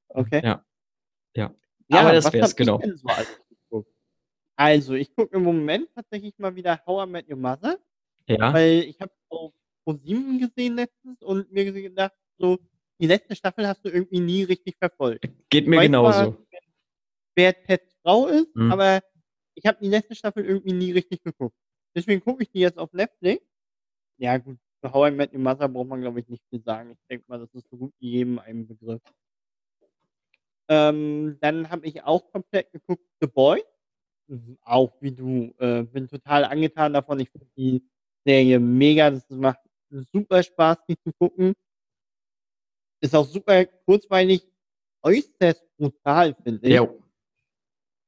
Okay. 0.08 0.40
Ja. 0.44 0.64
Ja. 1.34 1.54
Aber 1.90 2.12
das 2.12 2.32
wär's, 2.32 2.50
hab 2.50 2.56
genau. 2.56 2.80
So? 3.68 3.84
Also, 4.56 4.94
ich 4.94 5.14
gucke 5.14 5.36
im 5.36 5.42
Moment 5.42 5.88
tatsächlich 5.94 6.38
mal 6.38 6.54
wieder 6.54 6.80
How 6.86 7.06
I 7.06 7.10
Met 7.10 7.28
Your 7.28 7.36
Mother, 7.36 7.78
Ja. 8.28 8.52
weil 8.52 8.84
ich 8.84 9.00
habe 9.00 9.12
auf 9.28 9.52
ProSieben 9.84 10.38
gesehen 10.38 10.76
letztens 10.76 11.22
und 11.22 11.50
mir 11.52 11.70
gedacht, 11.70 12.14
so, 12.38 12.58
die 13.00 13.06
letzte 13.06 13.36
Staffel 13.36 13.66
hast 13.66 13.84
du 13.84 13.90
irgendwie 13.90 14.20
nie 14.20 14.42
richtig 14.44 14.76
verfolgt. 14.78 15.24
Geht 15.50 15.64
Ich 15.64 15.68
mir 15.68 15.76
weiß 15.78 15.86
genauso. 15.86 16.32
zwar, 16.32 16.38
Wer 17.36 17.62
Teds 17.64 17.92
Frau 18.02 18.28
ist, 18.28 18.54
Mhm. 18.54 18.70
aber 18.72 19.02
ich 19.56 19.66
habe 19.66 19.78
die 19.80 19.88
letzte 19.88 20.14
Staffel 20.14 20.44
irgendwie 20.44 20.72
nie 20.72 20.92
richtig 20.92 21.22
geguckt. 21.22 21.56
Deswegen 21.94 22.20
gucke 22.22 22.42
ich 22.44 22.50
die 22.50 22.60
jetzt 22.60 22.78
auf 22.78 22.92
Netflix. 22.92 23.44
Ja, 24.18 24.36
gut, 24.38 24.56
für 24.80 24.92
How 24.92 25.08
I 25.08 25.10
Met 25.12 25.32
Your 25.32 25.40
Mother 25.40 25.68
braucht 25.68 25.88
man, 25.88 26.00
glaube 26.00 26.20
ich, 26.20 26.28
nicht 26.28 26.44
viel 26.48 26.62
sagen. 26.62 26.92
Ich 26.92 26.98
denke 27.10 27.24
mal, 27.28 27.38
das 27.40 27.52
ist 27.54 27.68
so 27.68 27.76
gut 27.76 27.92
wie 27.98 28.10
jedem 28.10 28.38
ein 28.38 28.66
Begriff. 28.66 29.02
Ähm, 30.68 31.36
dann 31.40 31.68
habe 31.70 31.86
ich 31.86 32.02
auch 32.04 32.30
komplett 32.32 32.72
geguckt 32.72 33.04
The 33.20 33.26
Boy. 33.26 33.62
Mhm, 34.28 34.56
Auch 34.62 34.92
wie 35.00 35.12
du. 35.12 35.54
Äh, 35.58 35.82
bin 35.82 36.08
total 36.08 36.44
angetan 36.44 36.92
davon. 36.94 37.20
Ich 37.20 37.30
finde 37.30 37.46
die 37.56 37.82
Serie 38.24 38.58
mega. 38.58 39.10
Das 39.10 39.28
macht 39.30 39.60
super 40.12 40.42
Spaß, 40.42 40.78
die 40.88 40.96
zu 40.98 41.12
gucken. 41.18 41.54
Ist 43.00 43.14
auch 43.14 43.26
super 43.26 43.64
kurzweilig, 43.66 44.46
äußerst 45.02 45.64
brutal, 45.76 46.34
finde 46.42 46.66
ich. 46.66 46.74
Ja. 46.74 46.88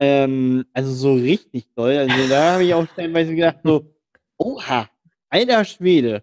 Ähm, 0.00 0.64
also 0.72 0.92
so 0.92 1.14
richtig 1.14 1.68
toll. 1.74 1.96
Also 1.96 2.28
da 2.28 2.54
habe 2.54 2.64
ich 2.64 2.74
auch 2.74 2.86
stellenweise 2.88 3.34
gedacht, 3.34 3.58
so, 3.62 3.94
oha, 4.38 4.88
alter 5.28 5.64
Schwede. 5.64 6.22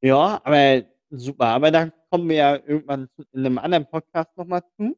Ja, 0.00 0.40
aber 0.44 0.84
super. 1.10 1.46
Aber 1.46 1.70
da 1.70 1.90
kommen 2.10 2.28
wir 2.28 2.36
ja 2.36 2.56
irgendwann 2.56 3.08
in 3.32 3.46
einem 3.46 3.58
anderen 3.58 3.88
Podcast 3.88 4.36
nochmal 4.36 4.62
zu. 4.76 4.96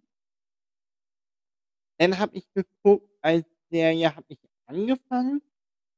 Dann 1.99 2.19
habe 2.19 2.37
ich 2.37 2.51
geguckt, 2.55 3.09
als 3.21 3.47
Serie 3.71 4.15
habe 4.15 4.27
ich 4.29 4.39
angefangen. 4.67 5.43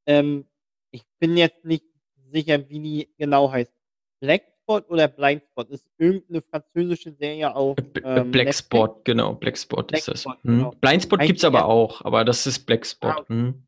Ähm, 0.06 0.44
ich 0.90 1.02
bin 1.18 1.36
jetzt 1.36 1.64
nicht 1.64 1.84
sicher, 2.32 2.68
wie 2.68 2.80
die 2.80 3.08
genau 3.18 3.50
heißt. 3.50 3.72
Blackspot 4.20 4.88
oder 4.90 5.08
Blindspot 5.08 5.68
ist 5.70 5.86
irgendeine 5.98 6.42
französische 6.42 7.12
Serie 7.12 7.54
auf 7.54 7.76
B- 7.76 8.00
ähm, 8.02 8.30
Blackspot, 8.30 9.04
genau. 9.04 9.34
Blackspot 9.34 9.92
ist 9.92 10.08
das. 10.08 10.22
Blackspot, 10.24 10.44
Hm. 10.44 10.58
genau. 10.58 10.70
Blindspot 10.80 11.20
Eigentlich 11.20 11.28
gibt's 11.28 11.44
aber 11.44 11.66
auch, 11.66 12.02
aber 12.04 12.24
das 12.24 12.46
ist 12.46 12.60
Blackspot. 12.66 13.10
Ah, 13.10 13.20
okay. 13.20 13.32
Hm. 13.34 13.62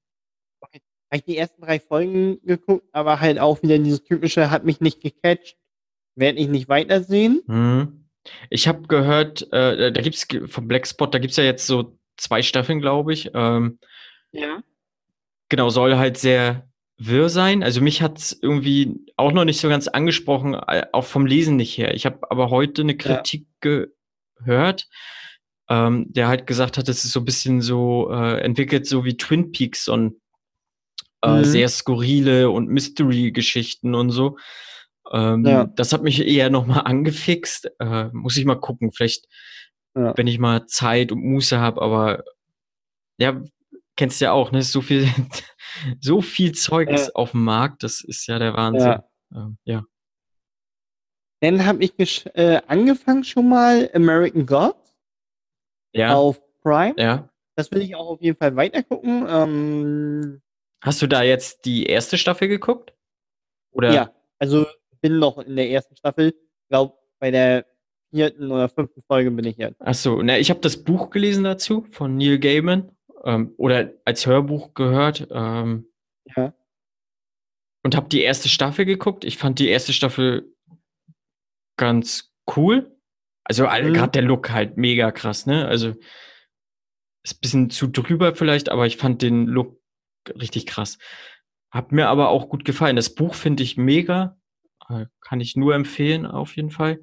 habe 0.63 1.17
ich 1.17 1.25
die 1.25 1.37
ersten 1.37 1.63
drei 1.63 1.79
Folgen 1.81 2.39
geguckt, 2.45 2.87
aber 2.93 3.21
halt 3.21 3.39
auch 3.39 3.63
wieder 3.63 3.79
dieses 3.79 4.03
typische, 4.05 4.51
hat 4.51 4.65
mich 4.65 4.81
nicht 4.81 5.01
gecatcht, 5.01 5.57
werde 6.17 6.39
ich 6.39 6.49
nicht 6.49 6.69
weitersehen. 6.69 7.43
Hm. 7.47 8.05
Ich 8.51 8.67
habe 8.69 8.87
gehört, 8.89 9.51
äh, 9.53 9.93
da 9.93 10.01
gibt's 10.03 10.29
ge- 10.29 10.49
vom 10.49 10.67
Blackspot, 10.69 11.15
da 11.15 11.19
gibt's 11.19 11.37
ja 11.37 11.45
jetzt 11.45 11.67
so 11.67 11.99
zwei 12.17 12.43
Staffeln, 12.43 12.81
glaube 12.81 13.13
ich. 13.13 13.31
Ähm, 13.35 13.79
Ja. 14.33 14.63
genau, 15.49 15.71
soll 15.71 15.97
halt 15.97 16.19
sehr 16.19 16.68
wirr 16.99 17.29
sein. 17.29 17.63
Also 17.63 17.81
mich 17.81 18.03
hat's 18.03 18.37
irgendwie 18.43 19.07
auch 19.17 19.33
noch 19.33 19.45
nicht 19.45 19.61
so 19.61 19.69
ganz 19.69 19.89
angesprochen, 19.89 20.55
äh, 20.55 20.87
auch 20.93 21.05
vom 21.05 21.27
Lesen 21.27 21.57
nicht 21.57 21.79
her. 21.79 21.95
Ich 21.95 22.05
habe 22.07 22.31
aber 22.31 22.51
heute 22.51 22.83
eine 22.83 22.97
Kritik 22.97 23.47
gehört, 23.61 24.89
ähm, 25.69 26.07
der 26.13 26.29
halt 26.29 26.47
gesagt 26.47 26.77
hat, 26.79 26.89
es 26.89 27.05
ist 27.05 27.13
so 27.13 27.21
ein 27.21 27.25
bisschen 27.25 27.61
so 27.61 28.11
äh, 28.11 28.41
entwickelt, 28.41 28.87
so 28.87 29.05
wie 29.05 29.17
Twin 29.17 29.53
Peaks, 29.53 29.85
so 29.85 29.93
ein 29.97 30.21
äh, 31.23 31.39
Mhm. 31.41 31.45
sehr 31.45 31.69
skurrile 31.69 32.51
und 32.51 32.69
Mystery-Geschichten 32.69 33.95
und 33.95 34.11
so. 34.11 34.37
Ähm, 35.13 35.45
Ja. 35.45 35.65
Das 35.65 35.93
hat 35.93 36.03
mich 36.03 36.25
eher 36.27 36.49
nochmal 36.51 36.83
angefixt. 36.85 37.71
Äh, 37.81 38.09
muss 38.13 38.37
ich 38.37 38.45
mal 38.45 38.55
gucken, 38.61 38.93
vielleicht, 38.93 39.27
Ja. 39.97 40.17
wenn 40.17 40.27
ich 40.27 40.39
mal 40.39 40.67
Zeit 40.67 41.11
und 41.13 41.23
Muße 41.25 41.59
habe, 41.59 41.81
aber 41.83 42.25
ja, 43.19 43.43
kennst 43.99 44.21
ja 44.23 44.33
auch, 44.33 44.53
ne? 44.53 44.61
ist 44.61 44.73
So 44.73 44.81
viel, 44.81 45.07
so 46.01 46.23
viel 46.23 46.53
Zeugs 46.53 47.07
Ja. 47.09 47.13
auf 47.15 47.33
dem 47.33 47.45
Markt, 47.45 47.83
das 47.83 48.01
ist 48.03 48.27
ja 48.27 48.39
der 48.39 48.55
Wahnsinn. 48.55 48.89
Ja. 48.93 49.05
Ähm, 49.35 49.59
ja. 49.65 49.85
Dann 51.41 51.67
habe 51.67 51.85
ich 51.85 52.27
äh, 52.35 52.61
angefangen 52.67 53.25
schon 53.25 53.49
mal 53.49 53.91
American 53.95 54.47
Gods 54.47 54.95
Ja. 55.93 56.15
auf 56.15 56.41
Prime. 56.63 56.95
ja. 56.97 57.29
Das 57.57 57.73
will 57.73 57.83
ich 57.83 57.97
auch 57.97 58.07
auf 58.11 58.23
jeden 58.23 58.39
Fall 58.39 58.55
weitergucken. 58.55 59.27
Ähm, 59.29 60.41
Hast 60.81 61.03
du 61.03 61.09
da 61.09 61.25
jetzt 61.25 61.65
die 61.65 61.87
erste 61.87 62.17
Staffel 62.17 62.47
geguckt? 62.47 62.95
Oder? 63.73 63.93
ja, 63.93 64.13
also 64.39 64.65
bin 65.01 65.19
noch 65.19 65.39
in 65.39 65.57
der 65.57 65.69
ersten 65.69 65.97
Staffel. 65.97 66.35
Glaub, 66.69 67.01
bei 67.19 67.33
der 67.33 67.67
vierten 68.13 68.53
oder 68.53 68.69
fünften 68.69 69.03
Folge 69.03 69.33
bin 69.33 69.45
ich 69.45 69.57
jetzt. 69.57 69.75
Ach 69.81 69.95
so, 69.95 70.23
na, 70.23 70.39
ich 70.39 70.51
habe 70.51 70.61
das 70.61 70.85
Buch 70.85 71.11
gelesen 71.11 71.43
dazu 71.43 71.85
von 71.91 72.17
Neil 72.17 72.39
Gaiman 72.39 72.93
ähm, 73.25 73.55
oder 73.57 73.93
als 74.05 74.27
Hörbuch 74.27 74.75
gehört 74.75 75.27
ähm, 75.31 75.87
Ja. 76.37 76.53
und 77.83 77.97
habe 77.97 78.09
die 78.09 78.23
erste 78.23 78.49
Staffel 78.49 78.85
geguckt. 78.85 79.25
Ich 79.25 79.39
fand 79.39 79.59
die 79.59 79.69
erste 79.69 79.93
Staffel 79.93 80.55
ganz 81.77 82.33
cool. 82.57 82.95
Also 83.45 83.65
Mhm. 83.65 83.95
gerade 83.95 84.13
der 84.13 84.23
Look 84.23 84.51
halt 84.51 84.77
mega 84.77 85.11
krass, 85.11 85.47
ne? 85.47 85.67
Also 85.67 85.95
ist 87.25 87.37
ein 87.37 87.41
bisschen 87.41 87.71
zu 87.71 87.87
drüber 87.89 88.35
vielleicht, 88.35 88.69
aber 88.69 88.87
ich 88.87 88.97
fand 88.97 89.23
den 89.23 89.47
Look 89.47 89.81
richtig 90.41 90.67
krass. 90.67 90.99
Hat 91.71 91.93
mir 91.93 92.09
aber 92.09 92.29
auch 92.29 92.49
gut 92.49 92.65
gefallen. 92.65 92.97
Das 92.97 93.15
Buch 93.15 93.35
finde 93.35 93.63
ich 93.63 93.77
mega. 93.77 94.39
Äh, 94.89 95.07
Kann 95.21 95.41
ich 95.41 95.57
nur 95.57 95.75
empfehlen, 95.75 96.27
auf 96.27 96.57
jeden 96.57 96.71
Fall. 96.71 97.01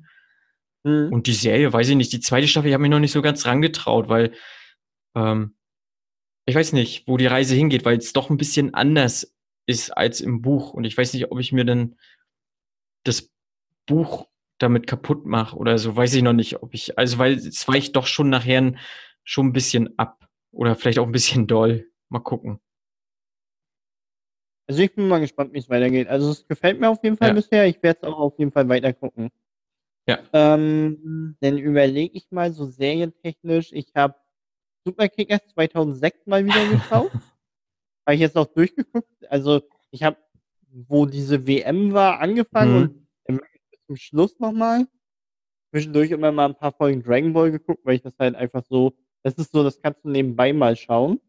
Mhm. 0.83 1.11
Und 1.11 1.27
die 1.27 1.33
Serie, 1.33 1.71
weiß 1.73 1.89
ich 1.89 1.95
nicht, 1.95 2.13
die 2.13 2.19
zweite 2.19 2.47
Staffel, 2.47 2.67
ich 2.67 2.73
habe 2.73 2.81
mich 2.81 2.91
noch 2.91 2.99
nicht 2.99 3.11
so 3.11 3.21
ganz 3.21 3.45
rangetraut, 3.45 4.07
weil 4.09 4.33
ähm, 5.15 5.55
ich 6.45 6.55
weiß 6.55 6.73
nicht, 6.73 7.07
wo 7.07 7.17
die 7.17 7.25
Reise 7.27 7.55
hingeht, 7.55 7.85
weil 7.85 7.97
es 7.97 8.13
doch 8.13 8.29
ein 8.29 8.37
bisschen 8.37 8.73
anders 8.73 9.35
ist 9.65 9.91
als 9.91 10.21
im 10.21 10.41
Buch. 10.41 10.73
Und 10.73 10.83
ich 10.83 10.97
weiß 10.97 11.13
nicht, 11.13 11.31
ob 11.31 11.39
ich 11.39 11.51
mir 11.51 11.65
dann 11.65 11.97
das 13.03 13.31
Buch 13.87 14.27
damit 14.57 14.87
kaputt 14.87 15.25
mache 15.25 15.57
oder 15.57 15.77
so, 15.77 15.95
weiß 15.95 16.13
ich 16.13 16.23
noch 16.23 16.33
nicht, 16.33 16.61
ob 16.63 16.73
ich, 16.73 16.97
also 16.97 17.17
weil 17.17 17.33
es 17.33 17.67
weicht 17.67 17.95
doch 17.95 18.07
schon 18.07 18.29
nachher 18.29 18.73
schon 19.23 19.47
ein 19.47 19.53
bisschen 19.53 19.97
ab 19.99 20.27
oder 20.51 20.75
vielleicht 20.75 20.99
auch 20.99 21.05
ein 21.05 21.11
bisschen 21.11 21.47
doll. 21.47 21.87
Mal 22.09 22.19
gucken. 22.19 22.59
Also 24.67 24.81
ich 24.81 24.95
bin 24.95 25.07
mal 25.07 25.19
gespannt, 25.19 25.53
wie 25.53 25.59
es 25.59 25.69
weitergeht. 25.69 26.07
Also 26.07 26.31
es 26.31 26.47
gefällt 26.47 26.79
mir 26.79 26.89
auf 26.89 27.03
jeden 27.03 27.17
Fall 27.17 27.29
Ja. 27.29 27.33
bisher. 27.33 27.67
Ich 27.67 27.81
werde 27.83 27.99
es 28.01 28.07
auch 28.07 28.17
auf 28.17 28.39
jeden 28.39 28.51
Fall 28.51 28.67
weiter 28.69 28.93
gucken. 28.93 29.29
Ja. 30.07 30.19
Ähm, 30.33 31.35
dann 31.39 31.57
überlege 31.57 32.15
ich 32.15 32.31
mal 32.31 32.51
so 32.51 32.65
serientechnisch. 32.65 33.71
Ich 33.73 33.93
habe 33.95 34.15
Superkickers 34.85 35.41
2006 35.53 36.25
mal 36.27 36.45
wieder 36.45 36.69
geschaut. 36.77 37.11
habe 38.05 38.15
ich 38.15 38.19
jetzt 38.21 38.37
auch 38.37 38.45
durchgeguckt. 38.47 39.29
Also 39.29 39.61
ich 39.91 40.03
habe, 40.03 40.17
wo 40.69 41.05
diese 41.05 41.47
WM 41.47 41.93
war, 41.93 42.19
angefangen 42.19 43.07
Mhm. 43.27 43.37
und 43.37 43.41
zum 43.87 43.95
Schluss 43.97 44.39
nochmal. 44.39 44.87
Zwischendurch 45.71 46.11
immer 46.11 46.31
mal 46.31 46.45
ein 46.45 46.55
paar 46.55 46.71
Folgen 46.71 47.03
Dragon 47.03 47.33
Ball 47.33 47.51
geguckt, 47.51 47.81
weil 47.83 47.95
ich 47.95 48.01
das 48.01 48.13
halt 48.19 48.35
einfach 48.35 48.63
so, 48.69 48.93
das 49.23 49.33
ist 49.35 49.51
so, 49.51 49.63
das 49.63 49.81
kannst 49.81 50.05
du 50.05 50.09
nebenbei 50.09 50.53
mal 50.53 50.75
schauen. 50.75 51.19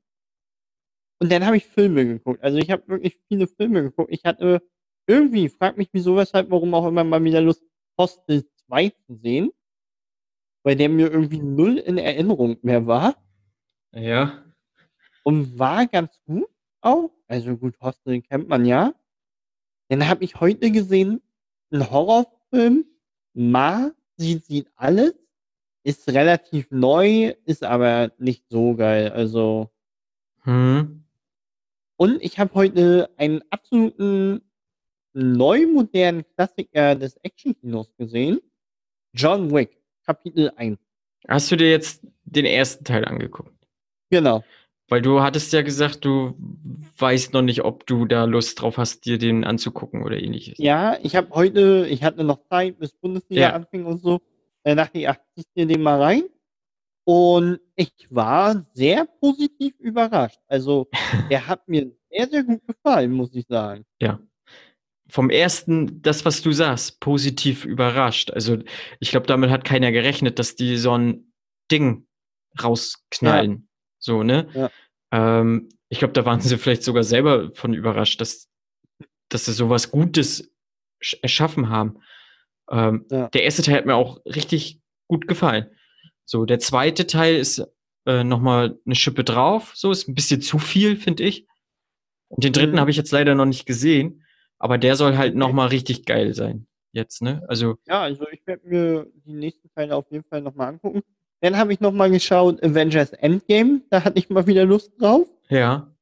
Und 1.21 1.33
dann 1.33 1.45
habe 1.47 1.57
ich 1.57 1.65
Filme 1.67 2.05
geguckt. 2.05 2.43
Also 2.43 2.59
ich 2.59 2.71
habe 2.71 2.87
wirklich 2.89 3.19
viele 3.29 3.47
Filme 3.47 3.83
geguckt. 3.83 4.13
Ich 4.13 4.25
hatte 4.25 4.63
irgendwie, 5.07 5.49
frag 5.49 5.79
mich 5.79 5.89
wieso, 5.93 6.17
weshalb, 6.17 6.51
warum 6.51 6.75
auch 6.75 6.87
immer 6.87 7.05
mal 7.05 7.23
wieder 7.25 7.41
Lust, 7.41 7.63
Hostel 7.99 8.45
2 8.67 8.91
zu 8.91 9.15
sehen. 9.17 9.51
Weil 10.63 10.77
der 10.77 10.91
mir 10.91 11.11
irgendwie 11.11 11.39
null 11.41 11.79
in 11.79 11.97
Erinnerung 11.97 12.59
mehr 12.63 12.87
war. 12.87 13.17
Ja. 13.97 14.45
Und 15.25 15.59
war 15.59 15.87
ganz 15.87 16.21
gut 16.27 16.49
auch. 16.83 17.11
Also 17.27 17.57
gut, 17.57 17.81
Hostel 17.81 18.23
kennt 18.23 18.49
man 18.49 18.65
ja. 18.65 18.95
Dann 19.89 20.07
habe 20.09 20.25
ich 20.25 20.39
heute 20.41 20.71
gesehen, 20.71 21.23
einen 21.71 21.91
Horrorfilm. 21.91 22.85
Ma, 23.35 23.91
sie 24.17 24.39
sieht 24.39 24.71
alles. 24.77 25.15
Ist 25.83 26.09
relativ 26.09 26.71
neu, 26.71 27.35
ist 27.45 27.65
aber 27.65 28.13
nicht 28.19 28.45
so 28.49 28.75
geil. 28.75 29.11
Also 29.13 29.71
Hm. 30.47 31.05
Und 31.97 32.23
ich 32.23 32.39
habe 32.39 32.55
heute 32.55 33.11
einen 33.17 33.43
absoluten 33.51 34.43
neu 35.13 35.67
modernen 35.67 36.25
Klassiker 36.35 36.95
des 36.95 37.17
Actionkinos 37.19 37.95
gesehen. 37.97 38.41
John 39.13 39.51
Wick, 39.51 39.77
Kapitel 40.05 40.53
1. 40.57 40.79
Hast 41.27 41.51
du 41.51 41.57
dir 41.57 41.71
jetzt 41.71 42.07
den 42.25 42.45
ersten 42.45 42.85
Teil 42.85 43.05
angeguckt? 43.05 43.56
Genau. 44.11 44.45
Weil 44.89 45.03
du 45.03 45.21
hattest 45.21 45.53
ja 45.53 45.63
gesagt, 45.63 46.05
du 46.05 46.37
weißt 46.99 47.33
noch 47.33 47.43
nicht, 47.43 47.65
ob 47.65 47.87
du 47.87 48.05
da 48.05 48.25
Lust 48.25 48.61
drauf 48.61 48.79
hast, 48.79 49.05
dir 49.05 49.19
den 49.19 49.45
anzugucken 49.45 50.05
oder 50.05 50.17
ähnliches. 50.17 50.59
Ja, 50.59 50.97
ich 51.03 51.17
habe 51.17 51.29
heute, 51.31 51.87
ich 51.89 52.05
hatte 52.05 52.23
noch 52.23 52.39
Zeit, 52.49 52.79
bis 52.79 52.93
Bundesliga 52.93 53.41
Ja. 53.43 53.53
anfing 53.53 53.85
und 53.85 53.99
so. 54.01 54.21
Da 54.63 54.75
dachte 54.77 54.99
ich, 54.99 55.09
ach, 55.09 55.17
zieh 55.35 55.45
dir 55.57 55.67
den 55.67 55.83
mal 55.83 56.01
rein. 56.01 56.23
Und 57.05 57.61
ich 57.75 57.93
war 58.11 58.65
sehr 58.75 59.07
positiv 59.07 59.75
überrascht. 59.81 60.41
Also, 60.49 60.89
der 61.31 61.47
hat 61.49 61.67
mir 61.69 61.91
sehr, 62.11 62.29
sehr 62.29 62.45
gut 62.45 62.67
gefallen, 62.67 63.13
muss 63.13 63.35
ich 63.35 63.47
sagen. 63.49 63.85
Ja. 64.01 64.21
Vom 65.09 65.31
ersten, 65.31 66.03
das, 66.03 66.25
was 66.25 66.43
du 66.43 66.51
sagst, 66.51 66.99
positiv 67.01 67.65
überrascht. 67.65 68.33
Also, 68.33 68.59
ich 68.99 69.11
glaube, 69.11 69.27
damit 69.27 69.51
hat 69.51 69.65
keiner 69.65 69.93
gerechnet, 69.93 70.39
dass 70.41 70.57
die 70.57 70.77
so 70.77 70.97
ein 70.97 71.33
Ding 71.71 72.07
rausknallen. 72.61 73.69
So, 74.07 74.23
ne? 74.23 74.47
Ja. 74.55 74.71
Ähm, 75.11 75.69
ich 75.89 75.99
glaube, 75.99 76.13
da 76.15 76.25
waren 76.25 76.41
sie 76.41 76.57
vielleicht 76.59 76.85
sogar 76.85 77.03
selber 77.03 77.51
von 77.55 77.75
überrascht, 77.75 78.21
dass, 78.21 78.49
dass 79.29 79.47
sie 79.47 79.53
sowas 79.53 79.91
Gutes 79.91 80.53
sch- 81.03 81.19
erschaffen 81.23 81.69
haben. 81.71 81.99
Ähm, 82.71 83.05
Ja. 83.11 83.29
Der 83.31 83.43
erste 83.43 83.63
Teil 83.63 83.75
hat 83.79 83.87
mir 83.87 83.97
auch 83.97 84.25
richtig 84.25 84.81
gut 85.09 85.27
gefallen. 85.27 85.67
So, 86.25 86.45
der 86.45 86.61
zweite 86.61 87.09
Teil 87.09 87.35
ist 87.35 87.67
äh, 88.07 88.23
nochmal 88.23 88.79
eine 88.87 88.95
Schippe 88.95 89.25
drauf. 89.25 89.73
So, 89.75 89.91
ist 89.91 90.07
ein 90.09 90.15
bisschen 90.15 90.41
zu 90.41 90.59
viel, 90.61 90.97
finde 90.97 91.25
ich. 91.25 91.49
Und 92.29 92.45
den 92.45 92.53
dritten 92.53 92.75
Mhm. 92.77 92.81
habe 92.81 92.91
ich 92.93 92.97
jetzt 92.97 93.11
leider 93.11 93.35
noch 93.35 93.45
nicht 93.47 93.67
gesehen. 93.67 94.25
Aber 94.59 94.79
der 94.79 94.95
soll 94.95 95.17
halt 95.17 95.33
Okay. 95.33 95.39
nochmal 95.39 95.69
richtig 95.69 96.05
geil 96.07 96.33
sein. 96.33 96.69
Jetzt, 96.93 97.23
ne? 97.23 97.43
Also, 97.49 97.77
Ja, 97.89 98.03
also 98.03 98.29
ich 98.31 98.47
werde 98.47 98.67
mir 98.69 99.07
die 99.27 99.33
nächsten 99.35 99.69
Teile 99.75 99.97
auf 99.97 100.09
jeden 100.13 100.25
Fall 100.25 100.43
nochmal 100.43 100.69
angucken. 100.69 101.03
Dann 101.41 101.57
habe 101.57 101.73
ich 101.73 101.81
nochmal 101.81 102.11
geschaut, 102.11 102.63
Avengers 102.63 103.13
Endgame. 103.13 103.83
Da 103.91 104.05
hatte 104.05 104.19
ich 104.19 104.31
mal 104.31 104.47
wieder 104.47 104.65
Lust 104.65 104.93
drauf. 105.01 105.29
ja. 105.49 105.93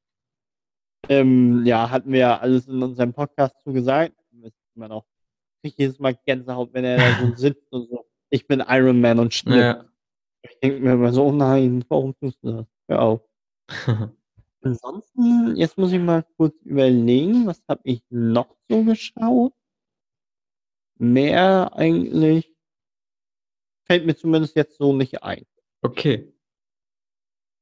Ähm, 1.07 1.63
ja, 1.67 1.91
hatten 1.91 2.11
wir 2.11 2.19
ja 2.19 2.39
alles 2.39 2.67
in 2.67 2.81
unserem 2.81 3.13
Podcast 3.13 3.53
zu 3.61 3.71
gesagt. 3.73 4.13
Ist 4.41 4.55
immer 4.75 4.87
noch 4.87 5.05
krieg 5.65 5.75
jedes 5.77 5.99
Mal 5.99 6.15
Gänsehaut, 6.25 6.73
wenn 6.73 6.85
er 6.85 6.97
da 6.97 7.19
so 7.19 7.35
sitzt 7.35 7.71
und 7.71 7.89
so. 7.89 8.05
Ich 8.29 8.47
bin 8.47 8.63
Iron 8.67 9.01
Man 9.01 9.19
und 9.19 9.33
Schnitt. 9.33 9.59
ja. 9.59 9.85
Ich 10.43 10.59
denke 10.59 10.79
mir 10.79 10.93
immer 10.93 11.11
so, 11.11 11.25
oh 11.25 11.31
nein, 11.31 11.83
warum 11.89 12.15
tust 12.19 12.37
du 12.43 12.51
das? 12.51 12.65
Hör 12.87 13.01
auf. 13.01 13.21
Ansonsten, 14.61 15.55
jetzt 15.55 15.77
muss 15.77 15.91
ich 15.91 15.99
mal 15.99 16.23
kurz 16.37 16.55
überlegen, 16.63 17.47
was 17.47 17.63
habe 17.67 17.81
ich 17.83 18.03
noch 18.09 18.55
so 18.69 18.83
geschaut? 18.83 19.53
Mehr 20.97 21.71
eigentlich 21.75 22.54
fällt 23.85 24.05
mir 24.05 24.15
zumindest 24.15 24.55
jetzt 24.55 24.77
so 24.77 24.93
nicht 24.93 25.23
ein. 25.23 25.45
okay. 25.81 26.31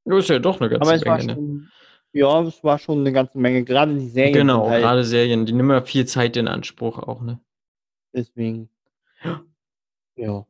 Das 0.05 0.19
ist 0.19 0.29
ja 0.29 0.39
doch 0.39 0.59
eine 0.59 0.69
ganze 0.69 0.85
Aber 0.85 0.95
es 0.95 1.05
war 1.05 1.17
Menge, 1.17 1.27
ne? 1.27 1.33
schon, 1.35 1.71
ja, 2.11 2.41
es 2.41 2.61
war 2.61 2.77
schon 2.77 2.99
eine 2.99 3.13
ganze 3.13 3.37
Menge. 3.37 3.63
Gerade 3.63 3.95
die 3.95 4.09
Serien 4.09 4.33
Genau, 4.33 4.69
halt 4.69 4.83
gerade 4.83 5.05
Serien, 5.05 5.45
die 5.45 5.53
nehmen 5.53 5.69
ja 5.69 5.81
viel 5.81 6.05
Zeit 6.05 6.35
in 6.35 6.49
Anspruch 6.49 6.99
auch, 6.99 7.21
ne? 7.21 7.39
deswegen. 8.13 8.69
Ja. 10.15 10.45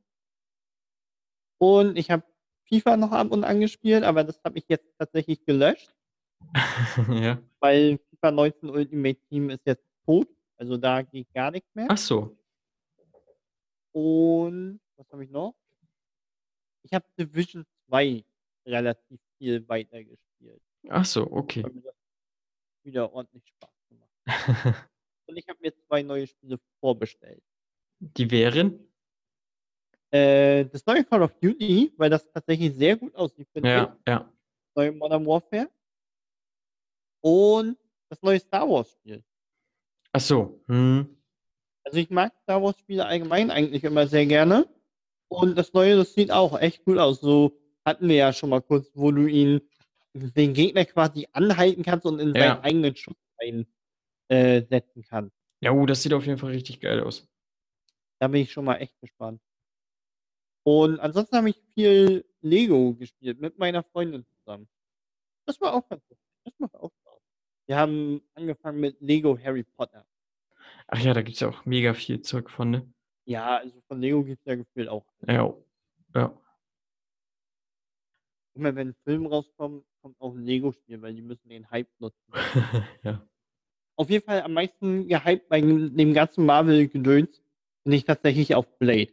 Und 1.57 1.97
ich 1.97 2.12
habe 2.12 2.23
FIFA 2.67 2.97
noch 2.97 3.13
ab 3.13 3.31
und 3.31 3.45
an 3.45 3.62
gespielt, 3.62 4.03
aber 4.03 4.25
das 4.25 4.43
habe 4.43 4.57
ich 4.57 4.65
jetzt 4.67 4.93
tatsächlich 4.99 5.45
gelöscht, 5.45 5.89
ja. 7.09 7.39
weil 7.62 7.97
FIFA 8.09 8.31
19 8.31 8.69
Ultimate 8.69 9.19
Team 9.29 9.49
ist 9.51 9.65
jetzt 9.65 9.86
tot. 10.05 10.27
Also 10.57 10.75
da 10.75 11.01
geht 11.01 11.33
gar 11.33 11.51
nichts 11.51 11.73
mehr. 11.73 11.86
Ach 11.88 11.97
so. 11.97 12.36
Und 13.93 14.81
was 14.97 15.09
habe 15.13 15.23
ich 15.23 15.29
noch? 15.29 15.55
Ich 16.84 16.93
habe 16.93 17.06
Division 17.17 17.65
2 17.88 18.24
relativ 18.65 19.19
viel 19.38 19.67
weitergespielt. 19.67 20.62
Ach 20.89 21.06
so, 21.06 21.30
okay. 21.32 21.65
Wieder 22.84 23.12
ordentlich 23.12 23.43
Spaß 23.48 23.69
gemacht. 23.89 24.12
Und 25.28 25.38
ich 25.38 25.48
habe 25.48 25.60
mir 25.62 25.74
zwei 25.88 26.04
neue 26.04 26.28
Spiele 26.28 26.60
vorbestellt. 26.80 27.43
Die 28.00 28.30
wären? 28.30 28.88
Äh, 30.12 30.65
das 30.65 30.86
neue 30.86 31.04
Call 31.06 31.24
of 31.24 31.34
Duty, 31.39 31.93
weil 31.98 32.10
das 32.10 32.30
tatsächlich 32.32 32.76
sehr 32.76 32.98
gut 32.98 33.15
aussieht, 33.15 33.48
finde 33.52 33.69
ich. 33.69 33.76
Ja, 33.76 33.98
ja. 34.08 34.34
Neue 34.76 34.91
Modern 34.91 35.26
Warfare. 35.26 35.69
Und 37.22 37.78
das 38.10 38.22
neue 38.22 38.39
Star 38.39 38.69
Wars 38.69 38.91
Spiel. 38.91 39.24
Ach 40.12 40.19
so. 40.19 40.62
Hm. 40.67 41.17
Also 41.86 41.98
ich 41.98 42.10
mag 42.10 42.34
Star 42.43 42.62
Wars 42.62 42.78
Spiele 42.78 43.06
allgemein 43.06 43.50
eigentlich 43.50 43.84
immer 43.84 44.08
sehr 44.08 44.26
gerne. 44.26 44.67
Und 45.34 45.56
das 45.58 45.74
neue, 45.74 45.96
das 45.96 46.13
sieht 46.13 46.32
auch 46.32 46.60
echt 46.60 46.84
gut 46.86 46.98
aus. 46.98 47.22
So 47.22 47.58
hatten 47.86 48.08
wir 48.08 48.15
ja 48.15 48.34
schon 48.34 48.50
mal 48.50 48.62
kurz, 48.62 48.89
wo 48.93 49.12
du 49.12 49.26
ihn, 49.28 49.62
den 50.13 50.54
Gegner 50.54 50.86
quasi 50.86 51.28
anhalten 51.32 51.84
kannst 51.84 52.06
und 52.06 52.19
in 52.19 52.34
Ja. 52.36 52.56
seinen 52.56 52.62
eigenen 52.63 52.96
Schutz 52.96 53.17
einsetzen 53.38 53.67
äh, 54.30 54.62
setzen 54.69 55.04
kannst. 55.04 55.36
Ja, 55.62 55.72
oh, 55.72 55.86
das 55.86 56.02
sieht 56.02 56.13
auf 56.13 56.26
jeden 56.26 56.38
Fall 56.38 56.52
richtig 56.52 56.80
geil 56.80 57.02
aus. 57.02 57.28
Da 58.19 58.28
bin 58.28 58.41
ich 58.41 58.52
schon 58.52 58.65
mal 58.65 58.76
echt 58.78 59.00
gespannt. 59.02 59.41
Und 60.65 61.00
ansonsten 61.00 61.36
habe 61.36 61.50
ich 61.50 61.62
viel 61.74 62.26
Lego 62.41 62.93
gespielt 62.93 63.39
mit 63.39 63.58
meiner 63.58 63.84
Freundin 63.84 64.26
zusammen. 64.26 64.67
Das 65.46 65.60
war 65.60 65.74
auch 65.74 65.88
ganz 65.89 66.06
gut. 66.08 66.17
Das 66.46 66.54
macht 66.60 66.76
auch 66.76 66.91
Spaß. 67.02 67.19
Wir 67.67 67.78
haben 67.78 68.22
angefangen 68.34 68.80
mit 68.80 69.00
Lego 69.02 69.38
Harry 69.38 69.63
Potter. 69.63 70.06
Ach 70.88 71.00
ja, 71.00 71.13
da 71.13 71.22
gibt's 71.22 71.39
ja 71.41 71.50
auch 71.50 71.65
mega 71.65 71.93
viel 71.93 72.22
Zeug 72.22 72.50
von, 72.50 72.72
ne? 72.72 72.92
Ja, 73.25 73.57
also 73.57 73.81
von 73.88 74.01
Lego 74.01 74.23
gibt 74.23 74.39
es 74.39 74.45
ja 74.45 74.55
gefühlt 74.55 74.89
auch. 74.89 75.05
Ja. 75.27 75.53
Ja. 76.15 76.38
Immer 78.55 78.75
wenn 78.75 78.89
ein 78.89 78.95
Film 79.03 79.25
rauskommt, 79.25 79.83
kommt 80.01 80.19
auch 80.19 80.33
ein 80.33 80.43
Lego-Spiel, 80.43 81.01
weil 81.01 81.13
die 81.15 81.21
müssen 81.21 81.49
den 81.49 81.69
Hype 81.71 81.89
nutzen. 81.99 82.33
ja. 83.03 83.25
Auf 83.95 84.09
jeden 84.09 84.25
Fall 84.25 84.41
am 84.41 84.53
meisten 84.53 85.07
gehypt 85.07 85.49
bei 85.49 85.62
dem 85.62 86.13
ganzen 86.13 86.45
Marvel-Gedöns 86.45 87.41
bin 87.83 87.93
ich 87.93 88.05
tatsächlich 88.05 88.55
auf 88.55 88.67
Blade. 88.79 89.12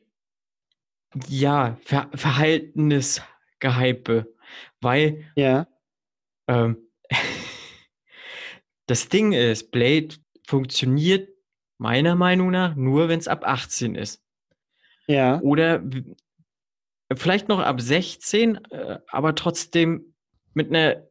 Ja, 1.29 1.77
ver 1.85 2.11
verhaltenes 2.15 3.21
Gehype. 3.59 4.33
Weil 4.81 5.25
Ja. 5.37 5.67
ähm, 6.49 6.89
das 8.87 9.09
Ding 9.09 9.33
ist, 9.33 9.71
Blade 9.71 10.17
funktioniert 10.47 11.29
meiner 11.81 12.15
Meinung 12.15 12.51
nach 12.51 12.77
nur, 12.77 13.09
wenn 13.09 13.19
es 13.19 13.27
ab 13.27 13.43
18 13.45 13.95
ist. 13.95 14.23
Ja. 15.07 15.41
Oder 15.41 15.83
vielleicht 17.17 17.49
noch 17.49 17.59
ab 17.59 17.81
16, 17.81 18.57
äh, 18.71 18.99
aber 19.09 19.35
trotzdem 19.35 20.15
mit 20.55 20.69
einer 20.69 21.07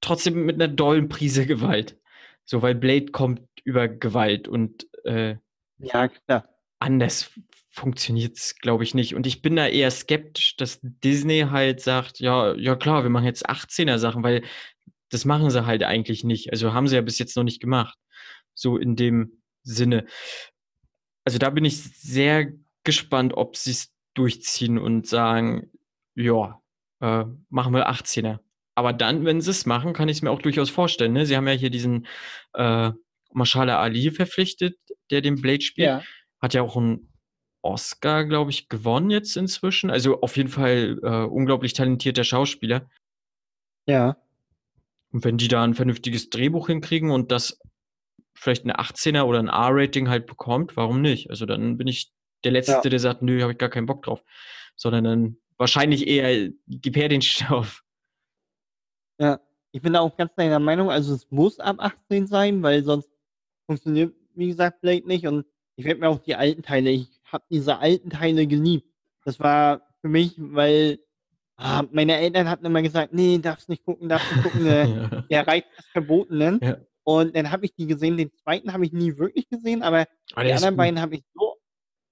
trotzdem 0.00 0.46
mit 0.46 0.56
einer 0.56 0.68
dollen 0.68 1.08
Prise 1.08 1.46
Gewalt. 1.46 1.98
So, 2.44 2.62
weil 2.62 2.74
Blade 2.74 3.06
kommt 3.06 3.42
über 3.64 3.88
Gewalt 3.88 4.48
und 4.48 4.86
äh, 5.04 5.36
Ja, 5.78 6.08
klar. 6.08 6.48
anders 6.78 7.32
funktioniert 7.70 8.38
es, 8.38 8.56
glaube 8.56 8.84
ich, 8.84 8.94
nicht. 8.94 9.14
Und 9.14 9.26
ich 9.26 9.42
bin 9.42 9.56
da 9.56 9.66
eher 9.66 9.90
skeptisch, 9.90 10.56
dass 10.56 10.78
Disney 10.82 11.46
halt 11.50 11.80
sagt, 11.80 12.20
ja, 12.20 12.54
ja 12.54 12.74
klar, 12.74 13.02
wir 13.02 13.10
machen 13.10 13.26
jetzt 13.26 13.50
18er 13.50 13.98
Sachen, 13.98 14.22
weil 14.22 14.42
das 15.10 15.24
machen 15.24 15.50
sie 15.50 15.66
halt 15.66 15.82
eigentlich 15.82 16.24
nicht. 16.24 16.50
Also 16.52 16.72
haben 16.72 16.88
sie 16.88 16.94
ja 16.96 17.02
bis 17.02 17.18
jetzt 17.18 17.36
noch 17.36 17.44
nicht 17.44 17.60
gemacht. 17.60 17.98
So 18.54 18.78
in 18.78 18.96
dem 18.96 19.42
Sinne. 19.66 20.06
Also 21.24 21.38
da 21.38 21.50
bin 21.50 21.64
ich 21.64 21.82
sehr 21.82 22.52
gespannt, 22.84 23.34
ob 23.34 23.56
sie 23.56 23.72
es 23.72 23.92
durchziehen 24.14 24.78
und 24.78 25.06
sagen, 25.06 25.70
ja, 26.14 26.60
äh, 27.00 27.24
machen 27.48 27.74
wir 27.74 27.90
18er. 27.90 28.38
Aber 28.74 28.92
dann, 28.92 29.24
wenn 29.24 29.40
sie 29.40 29.50
es 29.50 29.66
machen, 29.66 29.92
kann 29.92 30.08
ich 30.08 30.18
es 30.18 30.22
mir 30.22 30.30
auch 30.30 30.40
durchaus 30.42 30.70
vorstellen. 30.70 31.12
Ne? 31.12 31.26
Sie 31.26 31.36
haben 31.36 31.48
ja 31.48 31.54
hier 31.54 31.70
diesen 31.70 32.06
äh, 32.54 32.92
Mashallah 33.32 33.80
Ali 33.80 34.10
verpflichtet, 34.10 34.78
der 35.10 35.20
den 35.20 35.40
Blade 35.40 35.62
spielt 35.62 35.88
Ja. 35.88 36.02
hat 36.40 36.54
ja 36.54 36.62
auch 36.62 36.76
einen 36.76 37.12
Oscar, 37.62 38.24
glaube 38.24 38.50
ich, 38.50 38.68
gewonnen 38.68 39.10
jetzt 39.10 39.36
inzwischen. 39.36 39.90
Also 39.90 40.20
auf 40.20 40.36
jeden 40.36 40.48
Fall 40.50 40.98
äh, 41.02 41.24
unglaublich 41.24 41.72
talentierter 41.72 42.22
Schauspieler. 42.24 42.88
Ja. 43.86 44.16
Und 45.10 45.24
wenn 45.24 45.38
die 45.38 45.48
da 45.48 45.64
ein 45.64 45.74
vernünftiges 45.74 46.30
Drehbuch 46.30 46.68
hinkriegen 46.68 47.10
und 47.10 47.32
das 47.32 47.58
vielleicht 48.36 48.64
ein 48.64 48.72
18er 48.72 49.22
oder 49.24 49.38
ein 49.38 49.48
R-Rating 49.48 50.08
halt 50.08 50.26
bekommt, 50.26 50.76
warum 50.76 51.00
nicht? 51.00 51.30
Also 51.30 51.46
dann 51.46 51.76
bin 51.76 51.88
ich 51.88 52.12
der 52.44 52.52
Letzte, 52.52 52.72
Ja. 52.72 52.80
der 52.80 52.98
sagt, 53.00 53.22
nö, 53.22 53.40
habe 53.42 53.52
ich 53.52 53.58
gar 53.58 53.68
keinen 53.68 53.86
Bock 53.86 54.02
drauf. 54.02 54.22
Sondern 54.76 55.04
dann 55.04 55.36
wahrscheinlich 55.56 56.06
eher, 56.06 56.50
gib 56.68 56.96
her 56.96 57.08
den 57.08 57.22
Stoff. 57.22 57.82
Ja. 59.18 59.40
Ich 59.72 59.82
bin 59.82 59.92
da 59.92 60.00
auch 60.00 60.16
ganz 60.16 60.34
deiner 60.36 60.58
Meinung, 60.58 60.90
also 60.90 61.14
es 61.14 61.30
muss 61.30 61.58
ab 61.60 61.76
18 61.80 62.26
sein, 62.26 62.62
weil 62.62 62.82
sonst 62.82 63.10
funktioniert, 63.66 64.14
wie 64.34 64.46
gesagt, 64.48 64.80
Blade 64.80 65.06
nicht. 65.06 65.26
Und 65.26 65.44
ich 65.76 65.84
werde 65.84 66.00
mir 66.00 66.08
auch 66.08 66.20
die 66.20 66.34
alten 66.34 66.62
Teile, 66.62 66.90
ich 66.90 67.08
habe 67.30 67.44
diese 67.50 67.78
alten 67.78 68.08
Teile 68.08 68.46
geliebt. 68.46 68.86
Das 69.24 69.38
war 69.38 69.82
für 70.00 70.08
mich, 70.08 70.32
weil 70.38 70.98
ah, 71.56 71.82
meine 71.90 72.16
Eltern 72.16 72.48
hatten 72.48 72.64
immer 72.64 72.80
gesagt, 72.80 73.12
nee, 73.12 73.38
darfst 73.38 73.68
nicht 73.68 73.84
gucken, 73.84 74.08
darfst 74.08 74.30
nicht 74.34 74.44
gucken, 74.44 74.66
äh, 74.66 74.88
ja. 74.88 75.20
der 75.30 75.46
Reiz 75.46 75.64
des 75.76 75.86
Verbotenen. 75.86 76.60
Ja. 76.62 76.76
Und 77.06 77.36
dann 77.36 77.50
habe 77.52 77.66
ich 77.66 77.74
die 77.74 77.86
gesehen, 77.86 78.16
den 78.16 78.32
zweiten 78.34 78.72
habe 78.72 78.84
ich 78.84 78.92
nie 78.92 79.16
wirklich 79.16 79.48
gesehen, 79.48 79.82
aber 79.82 80.06
Aber 80.32 80.42
die 80.42 80.48
der 80.48 80.56
ist 80.56 80.62
anderen 80.64 80.74
gut. 80.74 80.78
beiden 80.78 81.00
habe 81.00 81.14
ich 81.14 81.22
so, 81.34 81.54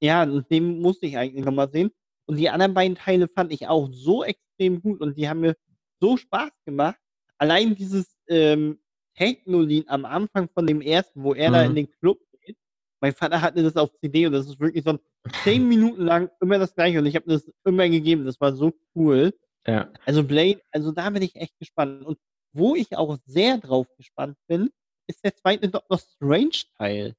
ja, 0.01 0.23
und 0.23 0.49
den 0.51 0.81
musste 0.81 1.07
ich 1.07 1.17
eigentlich 1.19 1.45
nochmal 1.45 1.69
sehen. 1.71 1.91
Und 2.27 2.37
die 2.37 2.49
anderen 2.49 2.75
beiden 2.75 2.97
Teile 2.97 3.27
fand 3.29 3.53
ich 3.53 3.67
auch 3.67 3.89
so 3.93 4.23
extrem 4.23 4.81
gut 4.81 5.01
und 5.01 5.19
die 5.19 5.29
haben 5.29 5.41
mir 5.41 5.57
so 6.01 6.17
Spaß 6.17 6.51
gemacht. 6.65 6.97
Allein 7.39 7.75
dieses 7.75 8.17
ähm, 8.29 8.79
Techno-Lied 9.17 9.89
am 9.89 10.05
Anfang 10.05 10.49
von 10.55 10.67
dem 10.67 10.81
ersten, 10.81 11.23
wo 11.23 11.35
er 11.35 11.51
da 11.51 11.63
in 11.65 11.73
Mhm. 11.73 11.77
den 11.77 11.91
Club 11.99 12.19
geht. 12.41 12.57
Mein 13.01 13.13
Vater 13.13 13.41
hatte 13.43 13.63
das 13.65 13.77
auf 13.77 13.91
CD 14.01 14.27
und 14.27 14.33
das 14.33 14.47
ist 14.47 14.61
wirklich 14.61 14.85
so 14.85 14.91
ein 14.91 14.99
zehn 15.43 15.67
Minuten 15.69 16.03
lang 16.03 16.31
immer 16.41 16.59
das 16.59 16.75
gleiche 16.75 16.99
und 17.01 17.07
ich 17.07 17.17
habe 17.17 17.27
das 17.29 17.51
immer 17.65 17.89
gegeben. 17.89 18.25
Das 18.25 18.41
war 18.41 18.55
so 18.55 18.73
cool. 18.95 19.35
Ja. 19.67 19.91
Also 20.07 20.23
Blade, 20.23 20.61
also 20.71 20.93
da 20.93 21.11
bin 21.11 21.23
ich 21.23 21.35
echt 21.37 21.59
gespannt. 21.59 22.05
Und 22.05 22.19
wo 22.53 22.77
ich 22.77 22.97
auch 22.97 23.19
sehr 23.27 23.59
drauf 23.59 23.89
gespannt 23.97 24.37
bin, 24.47 24.71
ist 25.07 25.25
der 25.25 25.35
zweite 25.37 25.69
Doctor 25.69 25.99
Strange 25.99 26.63
Teil. 26.79 27.15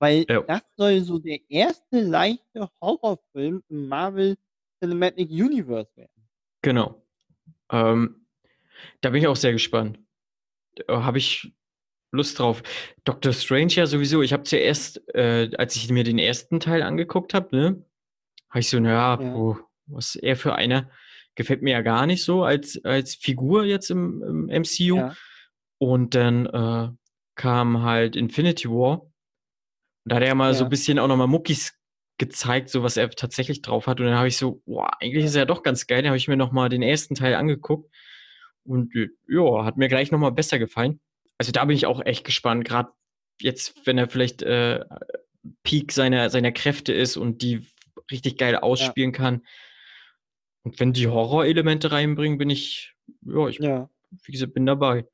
Weil 0.00 0.24
Ja. 0.28 0.42
das 0.42 0.62
soll 0.76 1.00
so 1.00 1.18
der 1.18 1.38
erste 1.48 2.00
leichte 2.00 2.68
Horrorfilm 2.80 3.62
im 3.68 3.88
Marvel 3.88 4.36
Cinematic 4.80 5.28
Universe 5.30 5.90
werden. 5.96 6.28
Genau. 6.62 7.02
Ähm, 7.70 8.26
da 9.00 9.10
bin 9.10 9.20
ich 9.20 9.26
auch 9.26 9.36
sehr 9.36 9.52
gespannt. 9.52 9.98
Habe 10.88 11.18
ich 11.18 11.52
Lust 12.12 12.38
drauf. 12.38 12.62
Doctor 13.04 13.32
Strange 13.32 13.72
ja 13.72 13.86
sowieso. 13.86 14.22
Ich 14.22 14.32
habe 14.32 14.44
zuerst, 14.44 15.02
äh, 15.14 15.50
als 15.58 15.76
ich 15.76 15.90
mir 15.90 16.04
den 16.04 16.18
ersten 16.18 16.60
Teil 16.60 16.82
angeguckt 16.82 17.34
habe, 17.34 17.54
ne, 17.54 17.84
habe 18.50 18.60
ich 18.60 18.70
so, 18.70 18.78
naja, 18.78 19.20
Ja. 19.20 19.32
puh, 19.32 19.56
was 19.86 20.14
ist 20.14 20.22
er 20.22 20.36
für 20.36 20.54
einer? 20.54 20.88
Gefällt 21.34 21.62
mir 21.62 21.72
ja 21.72 21.82
gar 21.82 22.06
nicht 22.06 22.24
so 22.24 22.44
als, 22.44 22.82
als 22.84 23.14
Figur 23.16 23.64
jetzt 23.64 23.90
im, 23.90 24.22
im 24.22 24.62
MCU. 24.62 24.96
Ja. 24.96 25.16
Und 25.78 26.14
dann 26.14 26.46
äh, 26.46 26.88
kam 27.38 27.82
halt 27.82 28.16
Infinity 28.16 28.68
War. 28.68 29.00
Und 29.00 29.10
da 30.04 30.16
hat 30.16 30.22
er 30.22 30.28
ja 30.28 30.34
mal 30.34 30.52
so 30.52 30.60
Ja. 30.60 30.66
ein 30.66 30.70
bisschen 30.70 30.98
auch 30.98 31.08
nochmal 31.08 31.26
Muckis 31.28 31.72
gezeigt, 32.18 32.68
so 32.68 32.82
was 32.82 32.96
er 32.98 33.08
tatsächlich 33.10 33.62
drauf 33.62 33.86
hat. 33.86 34.00
Und 34.00 34.06
dann 34.06 34.16
habe 34.16 34.28
ich 34.28 34.36
so, 34.36 34.60
boah, 34.66 34.90
eigentlich 35.00 35.24
ist 35.24 35.36
er 35.36 35.42
ja 35.42 35.46
doch 35.46 35.62
ganz 35.62 35.86
geil. 35.86 36.02
Dann 36.02 36.08
habe 36.10 36.16
ich 36.18 36.28
mir 36.28 36.36
nochmal 36.36 36.68
den 36.68 36.82
ersten 36.82 37.14
Teil 37.14 37.34
angeguckt. 37.36 37.90
Und 38.64 38.92
ja, 39.28 39.64
hat 39.64 39.76
mir 39.78 39.88
gleich 39.88 40.10
nochmal 40.10 40.32
besser 40.32 40.58
gefallen. 40.58 41.00
Also 41.38 41.52
da 41.52 41.64
bin 41.64 41.76
ich 41.76 41.86
auch 41.86 42.04
echt 42.04 42.24
gespannt. 42.24 42.64
Gerade 42.66 42.90
jetzt, 43.40 43.86
wenn 43.86 43.96
er 43.96 44.08
vielleicht 44.08 44.42
äh, 44.42 44.84
Peak 45.62 45.92
seiner, 45.92 46.28
seiner 46.30 46.50
Kräfte 46.52 46.92
ist 46.92 47.16
und 47.16 47.40
die 47.40 47.66
richtig 48.10 48.36
geil 48.36 48.56
ausspielen 48.56 49.12
kann. 49.12 49.46
Und 50.64 50.80
wenn 50.80 50.92
die 50.92 51.06
Horrorelemente 51.06 51.92
reinbringen, 51.92 52.36
bin 52.36 52.50
ich, 52.50 52.94
ja, 53.22 53.46
ich, 53.48 53.58
Ja. 53.60 53.88
wie 54.24 54.32
gesagt, 54.32 54.54
bin 54.54 54.66
dabei. 54.66 55.06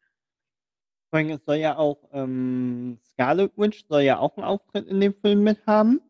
Vor 1.14 1.20
allem, 1.20 1.30
es 1.30 1.44
soll 1.44 1.58
ja 1.58 1.76
auch, 1.78 1.98
ähm, 2.12 2.98
Scarlet 3.12 3.52
Witch 3.56 3.84
soll 3.88 4.00
ja 4.02 4.18
auch 4.18 4.36
einen 4.36 4.44
Auftritt 4.44 4.88
in 4.88 4.98
dem 4.98 5.14
Film 5.14 5.44
mit 5.44 5.64
haben. 5.64 6.00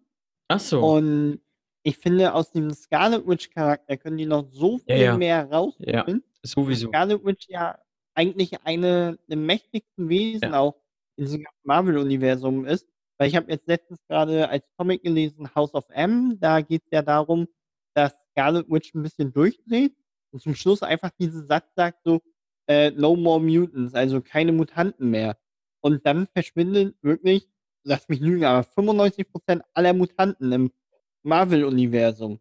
Ach 0.48 0.58
so. 0.58 0.80
Und 0.82 1.40
ich 1.82 1.98
finde, 1.98 2.32
aus 2.32 2.52
dem 2.52 2.70
Scarlet 2.72 3.26
Witch 3.28 3.50
Charakter 3.50 3.98
können 3.98 4.16
die 4.16 4.24
noch 4.24 4.46
so 4.48 4.80
Ja, 4.86 4.94
viel 4.96 5.04
ja. 5.04 5.18
mehr 5.18 5.50
rausholen. 5.52 6.24
Sowieso. 6.42 6.88
Scarlet 6.88 7.22
Witch 7.22 7.48
ja 7.50 7.78
eigentlich 8.14 8.58
eine 8.64 9.18
der 9.28 9.36
mächtigsten 9.36 10.08
Wesen 10.08 10.52
Ja. 10.52 10.60
auch 10.60 10.76
in 11.16 11.26
diesem 11.26 11.46
Marvel-Universum 11.64 12.64
ist. 12.64 12.88
Weil 13.18 13.28
ich 13.28 13.36
habe 13.36 13.52
jetzt 13.52 13.68
letztens 13.68 14.00
gerade 14.08 14.48
als 14.48 14.64
Comic 14.78 15.02
gelesen 15.02 15.54
House 15.54 15.74
of 15.74 15.84
M. 15.90 16.38
Da 16.40 16.62
geht 16.62 16.80
es 16.86 16.90
ja 16.92 17.02
darum, 17.02 17.46
dass 17.92 18.14
Scarlet 18.30 18.70
Witch 18.70 18.94
ein 18.94 19.02
bisschen 19.02 19.30
durchdreht 19.34 19.94
und 20.30 20.40
zum 20.40 20.54
Schluss 20.54 20.82
einfach 20.82 21.10
diesen 21.20 21.46
Satz 21.46 21.74
sagt 21.76 21.98
so, 22.04 22.22
äh, 22.66 22.90
no 22.92 23.16
more 23.16 23.40
mutants, 23.40 23.94
also 23.94 24.20
keine 24.20 24.52
Mutanten 24.52 25.10
mehr. 25.10 25.36
Und 25.80 26.06
dann 26.06 26.26
verschwinden 26.28 26.94
wirklich, 27.02 27.48
lass 27.84 28.08
mich 28.08 28.20
lügen, 28.20 28.44
aber 28.44 28.66
95% 28.66 29.62
aller 29.74 29.92
Mutanten 29.92 30.52
im 30.52 30.72
Marvel-Universum. 31.22 32.40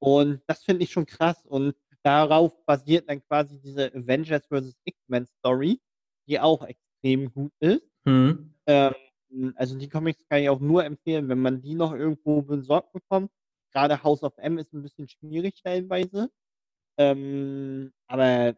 Und 0.00 0.42
das 0.46 0.64
finde 0.64 0.84
ich 0.84 0.90
schon 0.90 1.06
krass. 1.06 1.44
Und 1.46 1.74
darauf 2.02 2.64
basiert 2.66 3.08
dann 3.08 3.22
quasi 3.22 3.60
diese 3.60 3.94
Avengers 3.94 4.46
vs. 4.46 4.74
X-Men 4.84 5.26
Story, 5.26 5.80
die 6.26 6.40
auch 6.40 6.66
extrem 6.66 7.32
gut 7.32 7.52
ist. 7.60 7.82
Mhm. 8.04 8.54
Ähm, 8.66 9.54
also 9.56 9.78
die 9.78 9.88
Comics 9.88 10.26
kann 10.28 10.42
ich 10.42 10.48
auch 10.48 10.60
nur 10.60 10.84
empfehlen, 10.84 11.28
wenn 11.28 11.40
man 11.40 11.60
die 11.60 11.74
noch 11.74 11.92
irgendwo 11.92 12.42
besorgt 12.42 12.92
bekommt. 12.92 13.30
Gerade 13.72 14.02
House 14.02 14.22
of 14.22 14.36
M 14.38 14.58
ist 14.58 14.72
ein 14.72 14.82
bisschen 14.82 15.08
schwierig 15.08 15.58
stellenweise. 15.58 16.30
Ähm, 16.98 17.92
aber 18.08 18.56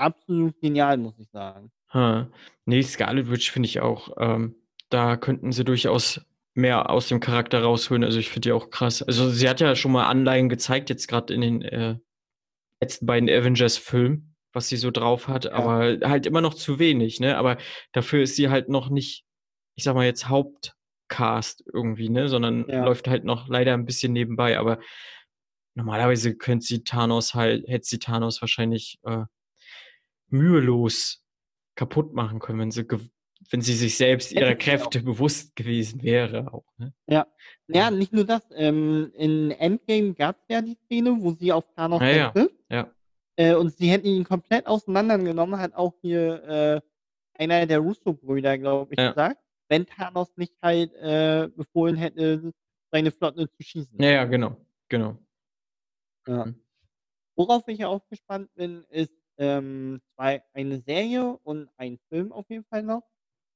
absolut 0.00 0.60
genial, 0.60 0.96
muss 0.98 1.18
ich 1.18 1.28
sagen. 1.30 1.70
Ha. 1.92 2.28
Nee, 2.64 2.82
Scarlet 2.82 3.30
Witch 3.30 3.50
finde 3.50 3.66
ich 3.68 3.80
auch, 3.80 4.16
ähm, 4.18 4.54
da 4.90 5.16
könnten 5.16 5.52
sie 5.52 5.64
durchaus 5.64 6.20
mehr 6.54 6.90
aus 6.90 7.08
dem 7.08 7.20
Charakter 7.20 7.62
rausholen. 7.62 8.04
Also 8.04 8.18
ich 8.18 8.28
finde 8.28 8.48
die 8.48 8.52
auch 8.52 8.70
krass. 8.70 9.02
Also 9.02 9.30
sie 9.30 9.48
hat 9.48 9.60
ja 9.60 9.74
schon 9.76 9.92
mal 9.92 10.06
Anleihen 10.06 10.48
gezeigt, 10.48 10.90
jetzt 10.90 11.06
gerade 11.08 11.32
in 11.34 11.40
den 11.40 11.62
äh, 11.62 11.96
letzten 12.80 13.06
beiden 13.06 13.28
Avengers-Filmen, 13.28 14.34
was 14.52 14.68
sie 14.68 14.76
so 14.76 14.90
drauf 14.90 15.28
hat, 15.28 15.44
Ja. 15.44 15.52
aber 15.52 15.98
halt 16.08 16.26
immer 16.26 16.40
noch 16.40 16.54
zu 16.54 16.78
wenig, 16.78 17.20
ne? 17.20 17.36
Aber 17.36 17.56
dafür 17.92 18.22
ist 18.22 18.36
sie 18.36 18.48
halt 18.50 18.68
noch 18.68 18.90
nicht, 18.90 19.24
ich 19.76 19.84
sag 19.84 19.94
mal 19.94 20.06
jetzt 20.06 20.28
Hauptcast 20.28 21.64
irgendwie, 21.72 22.08
ne? 22.08 22.28
Sondern 22.28 22.68
Ja. 22.68 22.84
läuft 22.84 23.06
halt 23.08 23.24
noch 23.24 23.48
leider 23.48 23.74
ein 23.74 23.86
bisschen 23.86 24.12
nebenbei. 24.12 24.58
Aber 24.58 24.80
normalerweise 25.74 26.34
könnte 26.36 26.66
sie 26.66 26.82
Thanos 26.84 27.34
halt, 27.34 27.66
hätte 27.68 27.86
sie 27.86 27.98
Thanos 27.98 28.40
wahrscheinlich 28.40 28.98
äh, 29.04 29.24
mühelos 30.32 31.24
kaputt 31.74 32.12
machen 32.14 32.38
können, 32.40 32.58
wenn 32.60 32.70
sie, 32.70 32.86
wenn 33.50 33.60
sie 33.62 33.74
sich 33.74 33.96
selbst 33.96 34.32
ihrer. 34.32 34.54
Kräfte 34.54 35.02
bewusst 35.02 35.56
gewesen 35.56 36.02
wäre. 36.02 36.52
Auch, 36.52 36.64
ne? 36.78 36.92
Ja. 37.08 37.26
Ja, 37.68 37.82
Ja. 37.84 37.90
nicht 37.90 38.12
nur 38.12 38.24
das. 38.24 38.42
Ähm, 38.54 39.12
in 39.16 39.50
Endgame 39.52 40.14
gab 40.14 40.36
es 40.36 40.44
ja 40.48 40.60
die 40.60 40.76
Szene, 40.84 41.16
wo 41.20 41.32
sie 41.32 41.52
auf 41.52 41.64
Thanos 41.74 42.00
Ja, 42.02 42.32
ja. 42.34 42.46
Ja. 42.68 42.94
Äh, 43.36 43.54
und 43.54 43.72
sie 43.76 43.88
hätten 43.90 44.06
ihn 44.06 44.24
komplett 44.24 44.66
auseinandergenommen, 44.66 45.58
hat 45.58 45.74
auch 45.74 45.94
hier 46.02 46.42
äh, 46.44 46.80
einer 47.42 47.64
der 47.66 47.78
Russo-Brüder, 47.78 48.58
glaube 48.58 48.92
ich, 48.94 49.00
Ja. 49.00 49.10
gesagt, 49.10 49.38
wenn 49.68 49.86
Thanos 49.86 50.36
nicht 50.36 50.54
halt 50.60 50.92
äh, 50.94 51.48
befohlen 51.56 51.96
hätte, 51.96 52.52
seine 52.90 53.10
Flotte 53.12 53.48
zu 53.48 53.62
schießen. 53.62 54.02
Ja, 54.02 54.10
ja, 54.10 54.24
genau. 54.24 54.56
Genau. 54.88 55.16
Ja. 56.26 56.46
Mhm. 56.46 56.60
Worauf 57.36 57.66
ich 57.68 57.84
auch 57.84 58.06
gespannt 58.08 58.52
bin, 58.54 58.84
ist 58.90 59.14
ähm, 59.40 60.00
zwei, 60.14 60.42
eine 60.52 60.80
Serie 60.86 61.38
und 61.42 61.68
ein 61.78 61.98
Film 62.08 62.30
auf 62.30 62.48
jeden 62.50 62.64
Fall 62.64 62.82
noch. 62.82 63.02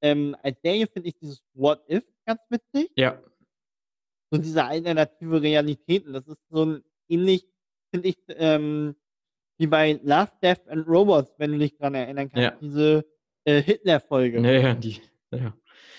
Ähm, 0.03 0.35
als 0.43 0.61
Serie 0.63 0.87
finde 0.87 1.11
ich 1.11 1.19
dieses 1.19 1.43
What 1.55 1.83
If 1.89 2.03
ganz 2.27 2.41
witzig. 2.49 2.91
Ja. 2.97 3.23
So 4.31 4.39
diese 4.41 4.65
alternative 4.65 5.41
Realitäten. 5.41 6.13
Das 6.13 6.27
ist 6.27 6.39
so 6.51 6.65
ein 6.65 6.85
ähnlich, 7.09 7.47
finde 7.93 8.09
ich, 8.09 8.17
ähm, 8.31 8.97
wie 9.59 9.67
bei 9.69 10.01
Love, 10.03 10.33
Death 10.43 10.67
and 10.69 10.89
Robots, 10.89 11.33
wenn 11.39 11.53
du 11.53 11.59
dich 11.59 11.77
dran 11.77 11.95
erinnern 11.95 12.31
kannst. 12.31 12.43
Ja. 12.43 12.59
Diese 12.61 13.05
äh, 13.45 13.63
Hitler-Folge. 13.63 14.41
Naja, 14.41 14.75
die, 14.75 15.01
ja, 15.33 15.55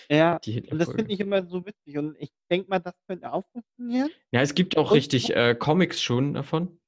Ja. 0.09 0.39
die 0.39 0.61
Und 0.69 0.79
das 0.79 0.91
finde 0.91 1.13
ich 1.13 1.19
immer 1.19 1.45
so 1.45 1.65
witzig. 1.65 1.97
Und 1.97 2.17
ich 2.19 2.31
denke 2.51 2.69
mal, 2.69 2.79
das 2.79 2.95
könnte 3.07 3.31
auch 3.31 3.43
funktionieren. 3.53 4.09
Ja, 4.31 4.41
es 4.41 4.55
gibt 4.55 4.77
auch 4.77 4.91
Und- 4.91 4.97
richtig 4.97 5.35
äh, 5.35 5.55
Comics 5.55 6.01
schon 6.01 6.33
davon. 6.33 6.79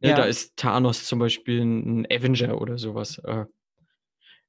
Ja. 0.00 0.10
Ja. 0.10 0.16
Da 0.16 0.24
ist 0.24 0.56
Thanos 0.56 1.06
zum 1.06 1.18
Beispiel 1.18 1.60
ein 1.60 2.06
Avenger 2.10 2.60
oder 2.60 2.78
sowas. 2.78 3.18
Äh, 3.24 3.44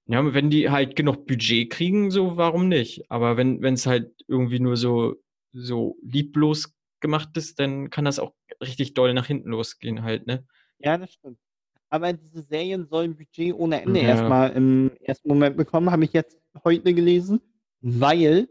ja, 0.06 0.34
wenn 0.34 0.49
die 0.49 0.69
halt 0.69 0.95
genug 0.95 1.25
Budget 1.25 1.69
kriegen, 1.69 2.12
so 2.12 2.38
warum 2.38 2.67
nicht? 2.67 3.10
Aber 3.10 3.38
wenn 3.38 3.63
es 3.63 3.86
halt 3.86 4.12
irgendwie 4.27 4.60
nur 4.60 4.77
so, 4.77 5.15
so 5.54 5.95
lieblos 6.01 6.73
gemacht 6.99 7.30
ist, 7.38 7.60
dann 7.60 7.89
kann 7.89 8.06
das 8.06 8.19
auch 8.19 8.34
richtig 8.62 8.93
doll 8.93 9.13
nach 9.13 9.27
hinten 9.27 9.49
losgehen 9.49 10.04
halt, 10.04 10.27
ne? 10.27 10.45
Ja, 10.80 10.97
das 10.97 11.13
stimmt. 11.13 11.38
Aber 11.89 12.13
diese 12.13 12.41
Serien 12.43 12.86
sollen 12.88 13.15
Budget 13.15 13.54
ohne 13.54 13.82
Ende 13.82 13.99
Ja. 14.01 14.10
erstmal 14.10 14.51
im 14.51 14.91
ersten 15.01 15.27
Moment 15.27 15.58
bekommen, 15.58 15.91
habe 15.91 16.06
ich 16.06 16.13
jetzt 16.13 16.38
heute 16.63 16.93
gelesen, 16.93 17.41
weil 17.82 18.47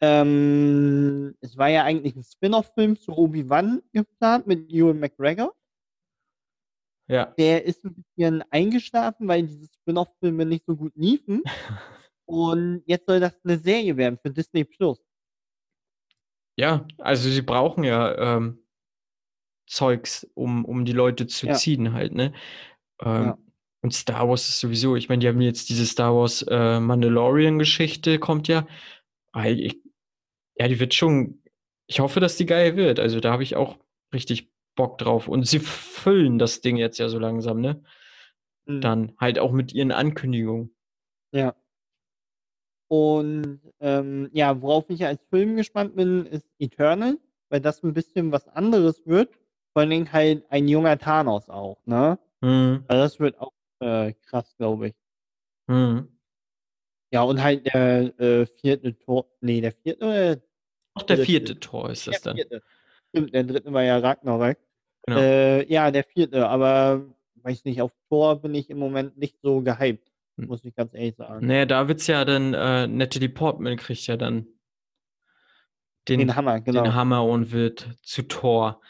ähm, 0.00 1.34
es 1.40 1.56
war 1.56 1.68
ja 1.70 1.84
eigentlich 1.84 2.14
ein 2.16 2.22
Spin-off-Film 2.24 2.96
zu 2.96 3.12
Obi-Wan 3.16 3.82
geplant 3.92 4.46
mit 4.46 4.70
Ewan 4.70 5.00
McGregor. 5.00 5.52
Ja. 7.08 7.26
Der 7.38 7.64
ist 7.64 7.84
ein 7.84 7.94
bisschen 7.94 8.42
eingeschlafen, 8.50 9.28
weil 9.28 9.46
diese 9.46 9.66
Spin-off-Filme 9.80 10.46
nicht 10.46 10.64
so 10.66 10.76
gut 10.76 10.92
liefen. 10.96 11.42
Und 12.26 12.82
jetzt 12.86 13.06
soll 13.06 13.20
das 13.20 13.38
eine 13.44 13.58
Serie 13.58 13.96
werden 13.96 14.18
für 14.22 14.30
Disney 14.30 14.64
Plus. 14.64 14.98
Ja, 16.56 16.86
also 16.98 17.28
sie 17.28 17.42
brauchen 17.42 17.84
ja 17.84 18.36
ähm, 18.36 18.58
Zeugs, 19.66 20.26
um, 20.34 20.64
um 20.64 20.84
die 20.84 20.92
Leute 20.92 21.26
zu 21.26 21.46
Ja. 21.46 21.54
ziehen 21.54 21.92
halt, 21.92 22.14
ne? 22.14 22.32
Ähm, 23.00 23.24
Ja. 23.24 23.38
Und 23.82 23.92
Star 23.92 24.28
Wars 24.28 24.48
ist 24.48 24.60
sowieso, 24.60 24.96
ich 24.96 25.10
meine, 25.10 25.20
die 25.20 25.28
haben 25.28 25.42
jetzt 25.42 25.68
diese 25.68 25.84
Star 25.84 26.14
Wars 26.14 26.42
äh, 26.48 26.80
Mandalorian-Geschichte, 26.80 28.18
kommt 28.18 28.48
ja. 28.48 28.66
Ich, 29.44 29.78
ja, 30.58 30.68
die 30.68 30.80
wird 30.80 30.94
schon, 30.94 31.42
ich 31.86 32.00
hoffe, 32.00 32.20
dass 32.20 32.36
die 32.36 32.46
geil 32.46 32.76
wird. 32.76 33.00
Also 33.00 33.20
da 33.20 33.32
habe 33.32 33.42
ich 33.42 33.56
auch 33.56 33.78
richtig 34.14 34.50
Bock 34.74 34.98
drauf. 34.98 35.28
Und 35.28 35.46
sie 35.46 35.58
füllen 35.60 36.38
das 36.38 36.60
Ding 36.60 36.76
jetzt 36.76 36.98
ja 36.98 37.08
so 37.08 37.18
langsam, 37.18 37.60
ne? 37.60 37.82
Mhm. 38.66 38.80
Dann 38.80 39.12
halt 39.20 39.38
auch 39.38 39.52
mit 39.52 39.72
ihren 39.72 39.92
Ankündigungen. 39.92 40.74
Ja. 41.32 41.54
Und 42.88 43.60
ähm, 43.80 44.28
ja, 44.32 44.60
worauf 44.62 44.88
ich 44.90 45.04
als 45.04 45.24
Film 45.30 45.56
gespannt 45.56 45.96
bin, 45.96 46.26
ist 46.26 46.46
Eternal, 46.58 47.18
weil 47.48 47.60
das 47.60 47.82
ein 47.82 47.94
bisschen 47.94 48.30
was 48.30 48.46
anderes 48.48 49.06
wird. 49.06 49.30
Vor 49.72 49.80
allen 49.80 49.90
Dingen 49.90 50.12
halt 50.12 50.44
ein 50.50 50.68
junger 50.68 50.98
Thanos 50.98 51.48
auch, 51.48 51.78
ne? 51.86 52.18
Hm, 52.42 52.84
Also 52.86 53.02
das 53.02 53.20
wird 53.20 53.38
auch 53.40 53.52
äh, 53.80 54.12
krass, 54.26 54.54
glaube 54.56 54.88
ich. 54.88 54.94
hm. 55.68 56.08
Ja, 57.12 57.22
und 57.22 57.42
halt 57.42 57.66
der 57.66 58.18
äh, 58.18 58.46
vierte 58.46 58.98
Tor, 58.98 59.26
nee, 59.40 59.60
der 59.60 59.72
vierte 59.72 60.04
oder 60.04 60.36
Auch 60.94 61.02
der 61.02 61.18
vierte 61.18 61.58
Tor 61.60 61.90
ist 61.90 62.06
das 62.06 62.22
dann. 62.22 62.36
vierte. 62.36 62.62
Stimmt, 63.14 63.34
der 63.34 63.44
dritte 63.44 63.72
war 63.72 63.82
ja 63.82 63.98
Ragnarök. 63.98 64.58
Genau. 65.06 65.20
Äh, 65.20 65.70
ja, 65.72 65.90
der 65.90 66.02
vierte, 66.04 66.48
aber 66.48 67.04
weiß 67.42 67.64
nicht, 67.64 67.80
auf 67.82 67.92
Tor 68.08 68.40
bin 68.40 68.54
ich 68.54 68.70
im 68.70 68.78
Moment 68.78 69.16
nicht 69.18 69.36
so 69.42 69.60
gehypt, 69.60 70.10
Hm. 70.36 70.46
muss 70.48 70.64
ich 70.64 70.74
ganz 70.74 70.94
ehrlich 70.94 71.14
sagen. 71.16 71.46
Naja, 71.46 71.64
da 71.66 71.86
wird's 71.86 72.06
ja 72.08 72.24
dann, 72.24 72.54
äh, 72.54 72.86
Natalie 72.88 73.28
Portman 73.28 73.76
kriegt 73.76 74.06
ja 74.06 74.16
dann 74.16 74.46
den, 76.08 76.18
Den 76.20 76.36
Hammer, 76.36 76.60
genau. 76.60 76.82
den 76.82 76.94
Hammer 76.94 77.24
und 77.24 77.52
wird 77.52 77.88
zu 78.02 78.22
Thor. 78.22 78.80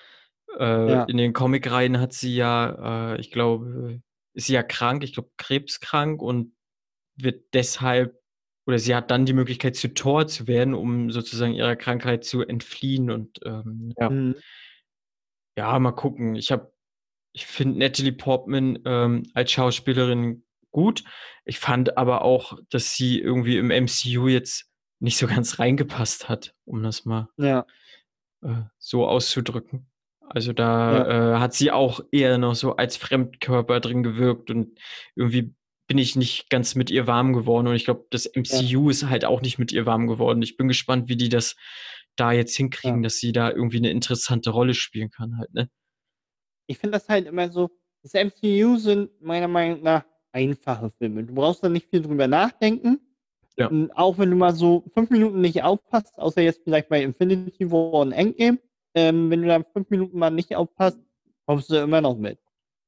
Äh, 0.58 0.90
Ja. 0.90 1.04
In 1.04 1.16
den 1.16 1.32
Comicreihen 1.32 2.00
hat 2.00 2.12
sie 2.12 2.34
ja, 2.34 3.12
äh, 3.14 3.20
ich 3.20 3.30
glaube, 3.30 4.00
ist 4.32 4.46
sie 4.46 4.54
ja 4.54 4.62
krank, 4.62 5.04
ich 5.04 5.14
glaube 5.14 5.30
krebskrank 5.36 6.22
und 6.22 6.52
wird 7.16 7.42
deshalb, 7.54 8.18
oder 8.66 8.78
sie 8.78 8.94
hat 8.94 9.10
dann 9.10 9.26
die 9.26 9.32
Möglichkeit 9.32 9.76
zu 9.76 9.92
Thor 9.92 10.26
zu 10.26 10.46
werden, 10.46 10.74
um 10.74 11.10
sozusagen 11.10 11.54
ihrer 11.54 11.76
Krankheit 11.76 12.24
zu 12.24 12.42
entfliehen 12.42 13.10
und 13.10 13.40
ähm, 13.44 13.92
ja. 13.98 14.10
Mhm. 14.10 14.36
Ja, 15.56 15.78
mal 15.78 15.92
gucken. 15.92 16.34
Ich 16.34 16.50
habe, 16.50 16.72
ich 17.32 17.46
finde 17.46 17.78
Natalie 17.78 18.12
Portman 18.12 18.80
ähm, 18.84 19.22
als 19.34 19.52
Schauspielerin 19.52 20.44
gut. 20.72 21.04
Ich 21.44 21.60
fand 21.60 21.96
aber 21.96 22.22
auch, 22.22 22.58
dass 22.70 22.94
sie 22.94 23.20
irgendwie 23.20 23.58
im 23.58 23.68
MCU 23.68 24.26
jetzt 24.26 24.68
nicht 24.98 25.16
so 25.16 25.26
ganz 25.26 25.58
reingepasst 25.58 26.28
hat, 26.28 26.54
um 26.64 26.82
das 26.82 27.04
mal 27.04 27.28
Ja, 27.36 27.66
äh, 28.42 28.62
so 28.78 29.06
auszudrücken. 29.06 29.86
Also 30.20 30.52
da 30.52 31.34
äh, 31.34 31.38
hat 31.38 31.54
sie 31.54 31.70
auch 31.70 32.00
eher 32.10 32.38
noch 32.38 32.54
so 32.54 32.76
als 32.76 32.96
Fremdkörper 32.96 33.78
drin 33.80 34.02
gewirkt 34.02 34.50
und 34.50 34.78
irgendwie 35.14 35.54
bin 35.86 35.98
ich 35.98 36.16
nicht 36.16 36.48
ganz 36.50 36.74
mit 36.74 36.90
ihr 36.90 37.06
warm 37.06 37.32
geworden 37.32 37.66
und 37.66 37.74
ich 37.74 37.84
glaube, 37.84 38.06
das 38.10 38.26
MCU 38.34 38.88
ist 38.90 39.08
halt 39.08 39.24
auch 39.24 39.42
nicht 39.42 39.58
mit 39.58 39.72
ihr 39.72 39.86
warm 39.86 40.06
geworden. 40.06 40.42
Ich 40.42 40.56
bin 40.56 40.68
gespannt, 40.68 41.08
wie 41.08 41.16
die 41.16 41.28
das 41.28 41.56
da 42.16 42.32
jetzt 42.32 42.56
hinkriegen, 42.56 42.98
Ja. 42.98 43.02
dass 43.04 43.16
sie 43.18 43.32
da 43.32 43.50
irgendwie 43.50 43.78
eine 43.78 43.90
interessante 43.90 44.50
Rolle 44.50 44.74
spielen 44.74 45.10
kann 45.10 45.36
halt, 45.38 45.52
ne? 45.52 45.68
ich 46.66 46.78
finde 46.78 46.96
das 46.98 47.08
halt 47.08 47.26
immer 47.26 47.50
so, 47.50 47.70
das 48.02 48.14
MCU 48.14 48.76
sind 48.78 49.10
meiner 49.20 49.48
Meinung 49.48 49.82
nach 49.82 50.04
einfache 50.32 50.90
Filme. 50.98 51.24
Du 51.24 51.34
brauchst 51.34 51.62
da 51.62 51.68
nicht 51.68 51.88
viel 51.90 52.02
drüber 52.02 52.26
nachdenken. 52.26 53.00
Ja. 53.56 53.68
Und 53.68 53.92
auch 53.92 54.18
wenn 54.18 54.30
du 54.30 54.36
mal 54.36 54.54
so 54.54 54.84
fünf 54.94 55.10
Minuten 55.10 55.40
nicht 55.40 55.62
aufpasst, 55.62 56.18
außer 56.18 56.40
jetzt 56.42 56.62
vielleicht 56.64 56.88
bei 56.88 57.02
Infinity 57.02 57.70
War 57.70 58.00
und 58.00 58.12
Endgame, 58.12 58.58
ähm, 58.94 59.30
wenn 59.30 59.42
du 59.42 59.48
da 59.48 59.62
fünf 59.72 59.90
Minuten 59.90 60.18
mal 60.18 60.30
nicht 60.30 60.56
aufpasst, 60.56 60.98
kommst 61.46 61.70
du 61.70 61.76
immer 61.76 62.00
noch 62.00 62.16
mit. 62.16 62.38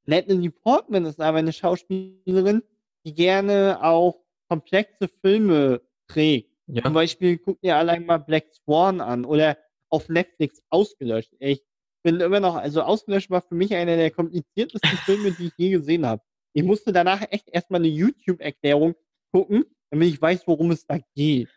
Natalie 0.06 0.50
Portman 0.50 1.04
ist 1.04 1.20
aber 1.20 1.38
eine 1.38 1.52
Schauspielerin, 1.52 2.62
die 3.06 3.14
gerne 3.14 3.78
auch 3.82 4.20
komplexe 4.48 5.08
Filme 5.22 5.80
trägt. 6.08 6.50
Zum 6.66 6.76
Ja, 6.76 6.88
Beispiel 6.90 7.38
guck 7.38 7.60
dir 7.60 7.76
allein 7.76 8.04
mal 8.04 8.18
Black 8.18 8.52
Swan 8.52 9.00
an 9.00 9.24
oder 9.24 9.56
auf 9.88 10.08
Netflix 10.08 10.60
ausgelöscht. 10.70 11.32
Ich 11.38 11.62
bin 12.02 12.20
immer 12.20 12.40
noch, 12.40 12.56
also 12.56 12.82
ausgelöscht 12.82 13.30
war 13.30 13.40
für 13.42 13.54
mich 13.54 13.72
einer 13.74 13.96
der 13.96 14.10
kompliziertesten 14.10 14.80
Filme, 15.06 15.30
die 15.30 15.46
ich 15.46 15.54
je 15.56 15.70
gesehen 15.70 16.04
habe. 16.04 16.22
Ich 16.52 16.64
musste 16.64 16.92
danach 16.92 17.22
echt 17.30 17.48
erstmal 17.48 17.80
eine 17.80 17.88
YouTube-Erklärung 17.88 18.94
gucken, 19.32 19.64
damit 19.90 20.08
ich 20.08 20.20
weiß, 20.20 20.46
worum 20.48 20.72
es 20.72 20.84
da 20.86 20.98
geht. 21.14 21.48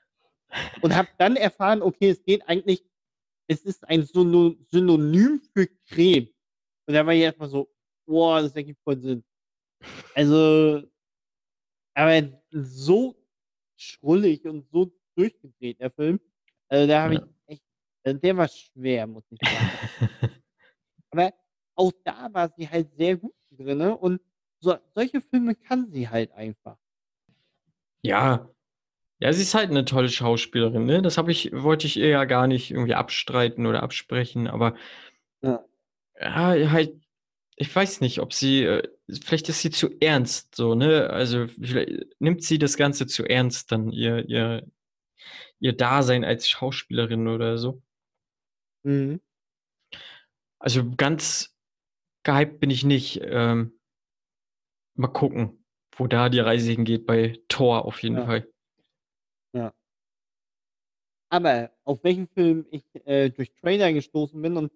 Und 0.81 0.95
habe 0.95 1.09
dann 1.17 1.35
erfahren, 1.35 1.81
okay, 1.81 2.09
es 2.09 2.23
geht 2.23 2.47
eigentlich, 2.47 2.83
es 3.47 3.61
ist 3.61 3.87
ein 3.87 4.03
Syno- 4.03 4.55
Synonym 4.69 5.41
für 5.53 5.67
Krebs. 5.87 6.31
Und 6.87 6.93
da 6.93 7.05
war 7.05 7.13
ich 7.13 7.21
erstmal 7.21 7.49
so, 7.49 7.69
boah, 8.05 8.41
das 8.41 8.55
ergibt 8.55 8.81
voll 8.83 8.99
Sinn. 8.99 9.23
Also, 10.15 10.83
aber 11.99 12.41
so 12.51 13.15
schrullig 13.77 14.45
und 14.45 14.69
so 14.71 14.91
durchgedreht, 15.15 15.79
der 15.79 15.91
Film. 15.91 16.19
Also 16.69 16.87
da 16.87 17.03
habe 17.03 17.15
Ja. 17.15 17.21
ich 17.47 17.53
echt, 17.55 17.63
also 18.03 18.19
der 18.19 18.37
war 18.37 18.47
schwer, 18.47 19.07
muss 19.07 19.25
ich 19.31 19.41
sagen. 19.49 19.79
Aber 21.11 21.33
auch 21.75 21.91
da 22.03 22.33
war 22.33 22.49
sie 22.57 22.67
halt 22.69 22.89
sehr 22.97 23.17
gut 23.17 23.33
drin. 23.51 23.81
Und 23.81 24.21
so, 24.59 24.75
solche 24.95 25.21
Filme 25.21 25.55
kann 25.55 25.91
sie 25.91 26.09
halt 26.09 26.31
einfach. 26.33 26.77
Ja. 28.01 28.49
Ja, 29.19 29.33
sie 29.33 29.43
ist 29.43 29.55
halt 29.55 29.71
eine 29.71 29.85
tolle 29.85 30.09
Schauspielerin, 30.09 30.85
ne? 30.85 31.01
Das 31.01 31.17
habe 31.17 31.31
ich 31.31 31.51
wollte 31.53 31.87
ich 31.87 31.97
ihr 31.97 32.09
ja 32.09 32.25
gar 32.25 32.47
nicht 32.47 32.71
irgendwie 32.71 32.95
abstreiten 32.95 33.65
oder 33.67 33.83
absprechen, 33.83 34.47
aber 34.47 34.75
Ja. 35.41 35.65
ja, 36.19 36.71
halt, 36.71 36.93
ich 37.55 37.75
weiß 37.75 38.01
nicht, 38.01 38.19
ob 38.19 38.33
sie, 38.33 38.63
äh, 38.63 38.87
vielleicht 39.23 39.49
ist 39.49 39.61
sie 39.61 39.71
zu 39.71 39.89
ernst, 39.99 40.55
so, 40.55 40.75
ne? 40.75 41.09
Also 41.09 41.47
vielleicht 41.47 42.19
nimmt 42.19 42.43
sie 42.43 42.59
das 42.59 42.77
Ganze 42.77 43.07
zu 43.07 43.23
ernst, 43.23 43.71
dann 43.71 43.91
ihr, 43.91 44.27
ihr, 44.27 44.67
ihr 45.59 45.73
Dasein 45.73 46.23
als 46.23 46.49
Schauspielerin 46.49 47.27
oder 47.27 47.57
so. 47.57 47.81
Mhm. 48.83 49.19
Also 50.59 50.89
ganz 50.95 51.55
gehypt 52.23 52.59
bin 52.59 52.69
ich 52.69 52.83
nicht. 52.83 53.21
Ähm, 53.23 53.79
mal 54.95 55.07
gucken, 55.07 55.65
wo 55.95 56.07
da 56.07 56.29
die 56.29 56.39
Reise 56.39 56.71
hingeht 56.71 57.05
bei 57.05 57.39
Thor 57.47 57.85
auf 57.85 58.03
jeden 58.03 58.17
Ja. 58.17 58.25
Fall. 58.25 58.47
Ja. 59.53 59.73
Aber 61.31 61.71
auf 61.83 62.03
welchen 62.03 62.27
Film 62.27 62.65
ich 62.71 62.83
äh, 63.05 63.29
durch 63.29 63.53
Trailer 63.53 63.93
gestoßen 63.93 64.41
bin 64.41 64.57
und 64.57 64.71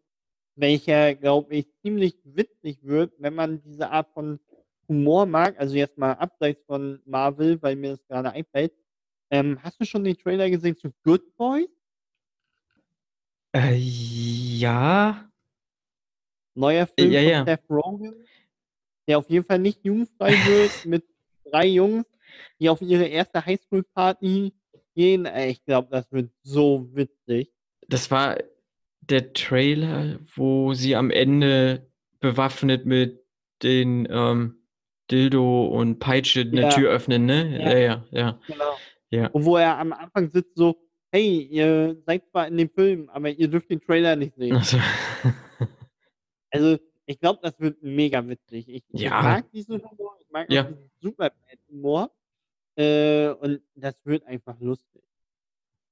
welcher, 0.55 1.15
glaube 1.15 1.55
ich, 1.55 1.67
ziemlich 1.81 2.17
witzig 2.23 2.79
wird, 2.81 3.13
wenn 3.17 3.35
man 3.35 3.61
diese 3.63 3.89
Art 3.89 4.09
von 4.13 4.39
Humor 4.87 5.25
mag, 5.25 5.59
also 5.59 5.75
jetzt 5.75 5.97
mal 5.97 6.13
abseits 6.13 6.63
von 6.65 7.01
Marvel, 7.05 7.61
weil 7.61 7.75
mir 7.75 7.91
das 7.91 8.05
gerade 8.07 8.31
einfällt. 8.31 8.73
Ähm, 9.31 9.57
hast 9.63 9.79
du 9.79 9.85
schon 9.85 10.03
den 10.03 10.17
Trailer 10.17 10.49
gesehen 10.49 10.77
zu 10.77 10.91
Good 11.03 11.35
Boys? 11.37 11.69
Äh, 13.55 13.75
ja. 13.75 15.29
Neuer 16.55 16.87
Film 16.87 17.11
ja, 17.11 17.21
von 17.21 17.29
ja. 17.29 17.45
Seth 17.45 17.69
Rogen, 17.69 18.27
der 19.07 19.17
auf 19.17 19.29
jeden 19.29 19.45
Fall 19.45 19.59
nicht 19.59 19.83
jugendfrei 19.83 20.33
wird, 20.45 20.71
mit 20.85 21.05
drei 21.45 21.67
Jungs, 21.67 22.05
die 22.59 22.69
auf 22.69 22.81
ihre 22.81 23.05
erste 23.05 23.43
Highschool-Party 23.43 24.53
gehen. 24.95 25.25
Äh, 25.25 25.49
Ich 25.49 25.63
glaube, 25.65 25.87
das 25.89 26.11
wird 26.11 26.31
so 26.43 26.87
witzig. 26.93 27.51
Das 27.87 28.09
war 28.11 28.37
der 29.09 29.33
Trailer, 29.33 30.19
wo 30.35 30.73
sie 30.73 30.95
am 30.95 31.09
Ende 31.11 31.89
bewaffnet 32.19 32.85
mit 32.85 33.23
den 33.61 34.07
ähm, 34.09 34.59
Dildo 35.11 35.67
und 35.67 35.99
Peitsche 35.99 36.41
eine 36.41 36.61
Ja. 36.61 36.69
Tür 36.69 36.91
öffnen, 36.91 37.25
ne? 37.25 37.59
Ja. 37.59 37.69
Ja, 37.71 37.77
ja, 37.77 38.05
ja. 38.11 38.39
Genau. 38.47 38.77
Ja. 39.09 39.27
Und 39.27 39.45
wo 39.45 39.57
er 39.57 39.77
am 39.77 39.93
Anfang 39.93 40.29
sitzt 40.29 40.55
so, 40.55 40.75
hey, 41.11 41.41
ihr 41.43 41.97
seid 42.05 42.27
zwar 42.31 42.47
in 42.47 42.57
dem 42.57 42.69
Film, 42.69 43.09
aber 43.09 43.29
ihr 43.29 43.47
dürft 43.47 43.69
den 43.69 43.81
Trailer 43.81 44.15
nicht 44.15 44.35
sehen. 44.35 44.55
Also, 44.55 44.77
Also, 46.51 46.77
ich 47.05 47.19
glaube, 47.19 47.39
das 47.41 47.59
wird 47.59 47.81
mega 47.81 48.25
witzig. 48.27 48.69
Ich, 48.69 48.83
ich 48.89 49.01
Ja. 49.01 49.21
mag 49.21 49.51
diesen 49.51 49.81
Humor, 49.83 50.15
ich 50.21 50.29
mag 50.29 50.51
Ja. 50.51 50.63
diesen 50.63 50.89
Superbad-Humor. 51.01 52.11
Äh, 52.75 53.29
und 53.29 53.61
das 53.75 53.95
wird 54.03 54.25
einfach 54.25 54.59
lustig. 54.59 55.03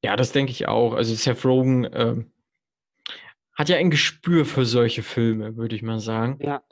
ja, 0.04 0.16
das 0.16 0.32
denke 0.32 0.52
ich 0.52 0.68
auch. 0.68 0.94
Also 0.94 1.14
Seth 1.14 1.46
Rogen 1.46 1.88
ähm, 1.94 2.32
hat 3.54 3.70
ja 3.70 3.78
ein 3.78 3.92
Gespür 3.92 4.46
für 4.46 4.66
solche 4.66 5.04
Filme, 5.04 5.56
würde 5.58 5.76
ich 5.76 5.82
mal 5.82 6.00
sagen. 6.00 6.40
Ja. 6.42 6.64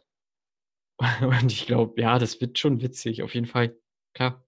Und 1.22 1.52
ich 1.52 1.66
glaube, 1.66 2.00
ja, 2.02 2.20
das 2.20 2.40
wird 2.42 2.60
schon 2.60 2.82
witzig, 2.82 3.24
auf 3.24 3.34
jeden 3.34 3.48
Fall. 3.48 3.76
Klar. 4.14 4.44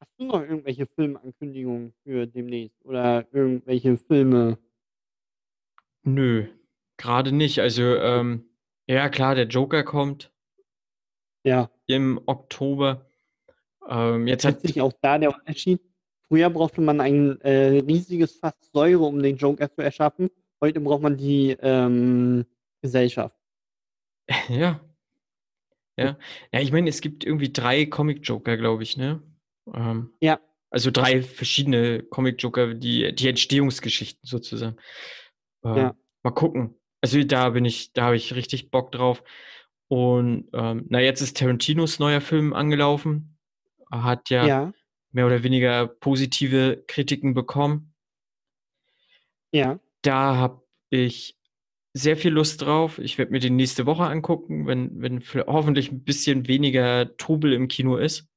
Hast 0.00 0.12
du 0.18 0.24
noch 0.24 0.40
irgendwelche 0.40 0.86
Filmankündigungen 0.86 1.92
für 2.02 2.26
demnächst? 2.26 2.84
Oder 2.84 3.26
irgendwelche 3.32 3.96
Filme? 3.96 4.58
Nö, 6.02 6.46
gerade 6.96 7.32
nicht. 7.32 7.60
Also, 7.60 7.82
ähm, 7.96 8.44
ja, 8.86 9.08
klar, 9.08 9.34
der 9.34 9.46
Joker 9.46 9.82
kommt 9.84 10.32
Ja, 11.44 11.70
im 11.86 12.20
Oktober. 12.26 13.06
Ähm, 13.88 14.26
jetzt 14.26 14.44
hat, 14.44 14.54
letztlich 14.62 14.80
auch 14.80 14.92
da 15.00 15.18
der 15.18 15.34
Unterschied. 15.34 15.80
Früher 16.28 16.50
brauchte 16.50 16.80
man 16.80 17.00
ein 17.00 17.40
äh, 17.40 17.80
riesiges 17.80 18.36
Fass 18.36 18.54
Säure, 18.72 19.04
um 19.04 19.22
den 19.22 19.36
Joker 19.36 19.70
zu 19.72 19.82
erschaffen. 19.82 20.30
Heute 20.60 20.80
braucht 20.80 21.02
man 21.02 21.16
die 21.16 21.56
ähm, 21.60 22.44
Gesellschaft. 22.82 23.34
ja. 24.48 24.80
Ja. 25.96 26.18
Ja, 26.52 26.60
ich 26.60 26.72
meine, 26.72 26.88
es 26.88 27.00
gibt 27.00 27.24
irgendwie 27.24 27.52
drei 27.52 27.84
Comic-Joker, 27.86 28.56
glaube 28.56 28.82
ich, 28.82 28.96
ne? 28.96 29.22
Ähm, 29.74 30.12
Ja. 30.20 30.40
also 30.70 30.90
drei 30.90 31.22
verschiedene 31.22 32.02
Comic-Joker, 32.02 32.74
die, 32.74 33.14
die 33.14 33.28
Entstehungsgeschichten 33.28 34.26
sozusagen. 34.26 34.76
Ähm, 35.64 35.76
Ja. 35.76 35.96
Mal 36.22 36.30
gucken. 36.32 36.74
Also 37.02 37.22
da 37.24 37.50
bin 37.50 37.64
ich, 37.64 37.92
da 37.92 38.04
habe 38.04 38.16
ich 38.16 38.34
richtig 38.34 38.70
Bock 38.70 38.92
drauf. 38.92 39.22
Und 39.88 40.48
ähm, 40.52 40.86
na, 40.88 41.00
jetzt 41.00 41.20
ist 41.22 41.36
Tarantinos 41.38 41.98
neuer 41.98 42.20
Film 42.20 42.52
angelaufen. 42.52 43.38
Hat 43.90 44.30
ja, 44.30 44.46
Ja, 44.46 44.72
mehr 45.12 45.26
oder 45.26 45.42
weniger 45.42 45.86
positive 45.88 46.84
Kritiken 46.86 47.34
bekommen. 47.34 47.94
ja. 49.52 49.78
Da 50.02 50.36
habe 50.36 50.62
ich 50.90 51.36
sehr 51.92 52.16
viel 52.16 52.32
Lust 52.32 52.62
drauf. 52.62 52.98
Ich 52.98 53.18
werde 53.18 53.32
mir 53.32 53.40
den 53.40 53.56
nächste 53.56 53.86
Woche 53.86 54.04
angucken, 54.04 54.66
wenn, 54.66 55.00
wenn 55.00 55.22
hoffentlich 55.46 55.90
ein 55.90 56.04
bisschen 56.04 56.46
weniger 56.48 57.16
Trubel 57.16 57.52
im 57.52 57.68
Kino 57.68 57.96
ist. 57.96 58.28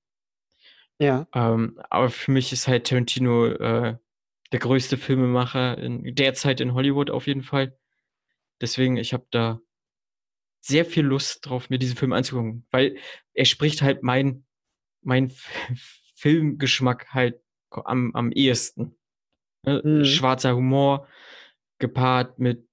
Ja, 0.99 1.28
Ähm, 1.34 1.80
aber 1.89 2.10
für 2.10 2.32
mich 2.32 2.52
ist 2.52 2.67
halt 2.67 2.88
Tarantino 2.88 3.47
äh, 3.47 3.97
der 4.52 4.60
größte 4.60 4.97
Filmemacher 4.97 5.78
in, 5.78 6.15
derzeit 6.15 6.62
in 6.62 6.73
Hollywood 6.73 7.10
auf 7.10 7.28
jeden 7.28 7.43
Fall. 7.43 7.78
Deswegen, 8.62 8.97
ich 8.97 9.13
habe 9.13 9.26
da 9.32 9.60
sehr 10.62 10.86
viel 10.86 11.04
Lust 11.06 11.45
drauf, 11.45 11.69
mir 11.69 11.80
diesen 11.80 11.97
Film 11.97 12.13
anzugucken, 12.13 12.65
weil 12.71 12.97
er 13.34 13.45
spricht 13.45 13.82
halt 13.82 14.04
mein, 14.04 14.45
mein 15.02 15.32
Filmgeschmack 16.15 17.08
halt 17.13 17.41
am, 17.69 18.15
am 18.15 18.32
ehesten. 18.32 18.95
Ne? 19.65 19.82
Mhm. 19.84 20.06
Schwarzer 20.06 20.56
Humor 20.56 21.08
gepaart 21.84 22.39
mit 22.39 22.67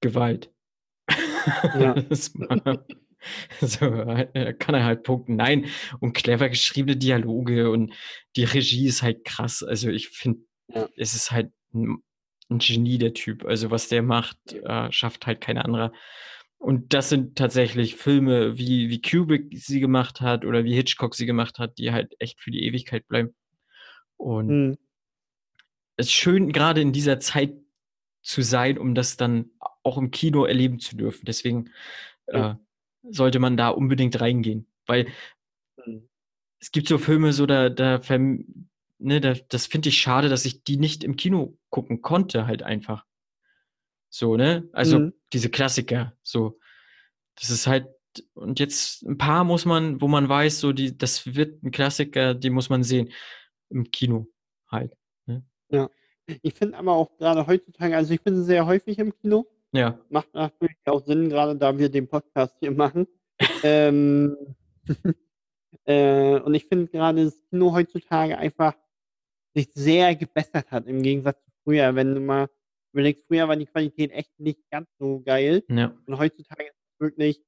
Gewalt. 0.00 0.52
Ja. 1.78 1.94
So 3.60 3.86
äh, 3.86 4.52
kann 4.52 4.74
er 4.74 4.84
halt 4.84 5.02
punkten. 5.02 5.36
Nein, 5.36 5.66
und 6.00 6.12
clever 6.12 6.48
geschriebene 6.48 6.96
Dialoge 6.96 7.70
und 7.70 7.94
die 8.36 8.44
Regie 8.44 8.86
ist 8.86 9.02
halt 9.02 9.24
krass. 9.24 9.62
Also 9.62 9.88
ich 9.88 10.08
finde, 10.10 10.40
Ja. 10.68 10.88
es 10.96 11.14
ist 11.14 11.30
halt 11.30 11.50
ein, 11.72 12.02
ein 12.50 12.58
Genie, 12.58 12.98
der 12.98 13.14
Typ. 13.14 13.44
Also 13.44 13.70
was 13.70 13.88
der 13.88 14.02
macht, 14.02 14.36
äh, 14.52 14.92
schafft 14.92 15.26
halt 15.26 15.40
kein 15.40 15.58
anderer. 15.58 15.92
Und 16.58 16.94
das 16.94 17.08
sind 17.10 17.36
tatsächlich 17.36 17.96
Filme, 17.96 18.56
wie, 18.58 18.88
wie 18.88 19.00
Kubrick 19.00 19.46
sie 19.58 19.80
gemacht 19.80 20.20
hat 20.20 20.44
oder 20.44 20.64
wie 20.64 20.74
Hitchcock 20.74 21.14
sie 21.14 21.26
gemacht 21.26 21.58
hat, 21.58 21.78
die 21.78 21.92
halt 21.92 22.14
echt 22.18 22.40
für 22.40 22.50
die 22.50 22.64
Ewigkeit 22.64 23.06
bleiben. 23.08 23.34
Und 24.16 24.48
hm, 24.48 24.78
es 25.96 26.06
ist 26.06 26.12
schön, 26.12 26.52
gerade 26.52 26.80
in 26.80 26.92
dieser 26.92 27.20
Zeit 27.20 27.54
zu 28.24 28.42
sein, 28.42 28.78
um 28.78 28.94
das 28.94 29.16
dann 29.16 29.50
auch 29.82 29.98
im 29.98 30.10
Kino 30.10 30.44
erleben 30.44 30.80
zu 30.80 30.96
dürfen. 30.96 31.26
Deswegen 31.26 31.70
äh, 32.26 32.38
Ja. 32.38 32.60
sollte 33.02 33.38
man 33.38 33.56
da 33.56 33.68
unbedingt 33.68 34.20
reingehen. 34.20 34.66
Weil 34.86 35.08
hm. 35.82 36.08
es 36.58 36.72
gibt 36.72 36.88
so 36.88 36.98
Filme, 36.98 37.32
so 37.32 37.46
da, 37.46 37.68
da, 37.68 38.00
ne, 38.98 39.20
da 39.20 39.34
das 39.48 39.66
finde 39.66 39.90
ich 39.90 39.98
schade, 39.98 40.28
dass 40.28 40.46
ich 40.46 40.64
die 40.64 40.78
nicht 40.78 41.04
im 41.04 41.16
Kino 41.16 41.58
gucken 41.68 42.00
konnte, 42.00 42.46
halt 42.46 42.62
einfach. 42.62 43.04
So, 44.08 44.36
ne? 44.36 44.68
Also 44.72 45.00
Mhm. 45.00 45.12
diese 45.32 45.50
Klassiker, 45.50 46.16
so. 46.22 46.58
Das 47.36 47.50
ist 47.50 47.66
halt, 47.66 47.88
und 48.34 48.58
jetzt 48.60 49.02
ein 49.02 49.18
paar 49.18 49.44
muss 49.44 49.64
man, 49.66 50.00
wo 50.00 50.08
man 50.08 50.28
weiß, 50.28 50.60
so, 50.60 50.72
die, 50.72 50.96
das 50.96 51.34
wird 51.34 51.62
ein 51.62 51.72
Klassiker, 51.72 52.34
die 52.34 52.50
muss 52.50 52.70
man 52.70 52.84
sehen. 52.84 53.12
Im 53.70 53.90
Kino 53.90 54.28
halt. 54.70 54.96
Ich 56.42 56.54
finde 56.54 56.78
aber 56.78 56.92
auch 56.92 57.16
gerade 57.18 57.46
heutzutage, 57.46 57.96
also 57.96 58.14
ich 58.14 58.22
bin 58.22 58.42
sehr 58.42 58.66
häufig 58.66 58.98
im 58.98 59.14
Kino. 59.18 59.46
Ja. 59.72 59.98
Macht 60.08 60.32
natürlich 60.34 60.76
auch 60.86 61.04
Sinn, 61.04 61.28
gerade 61.28 61.56
da 61.56 61.76
wir 61.76 61.88
den 61.88 62.08
Podcast 62.08 62.54
hier 62.60 62.70
machen. 62.70 63.06
ähm, 63.62 64.36
äh, 65.84 66.38
und 66.40 66.54
ich 66.54 66.66
finde 66.66 66.86
gerade 66.88 67.24
das 67.24 67.42
Kino 67.50 67.72
heutzutage 67.72 68.38
einfach 68.38 68.74
sich 69.54 69.68
sehr 69.74 70.14
gebessert 70.16 70.70
hat 70.70 70.86
im 70.86 71.02
Gegensatz 71.02 71.42
zu 71.44 71.50
früher. 71.64 71.94
Wenn 71.94 72.14
du 72.14 72.20
mal 72.20 72.48
überlegst, 72.92 73.24
früher 73.26 73.48
war 73.48 73.56
die 73.56 73.66
Qualität 73.66 74.12
echt 74.12 74.38
nicht 74.38 74.60
ganz 74.70 74.88
so 74.98 75.20
geil. 75.20 75.64
Ja. 75.68 75.96
Und 76.06 76.18
heutzutage 76.18 76.64
ist 76.64 76.76
es 76.76 77.00
wirklich, 77.00 77.42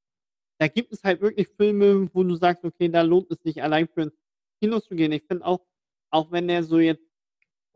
da 0.58 0.68
gibt 0.68 0.92
es 0.92 1.04
halt 1.04 1.20
wirklich 1.20 1.48
Filme, 1.56 2.08
wo 2.12 2.24
du 2.24 2.34
sagst, 2.34 2.64
okay, 2.64 2.88
da 2.88 3.02
lohnt 3.02 3.30
es 3.30 3.42
sich 3.42 3.62
allein 3.62 3.88
für 3.88 4.02
ins 4.02 4.18
Kino 4.60 4.80
zu 4.80 4.94
gehen. 4.96 5.12
Ich 5.12 5.24
finde 5.24 5.46
auch, 5.46 5.64
auch 6.10 6.32
wenn 6.32 6.48
der 6.48 6.62
so 6.62 6.78
jetzt, 6.78 7.05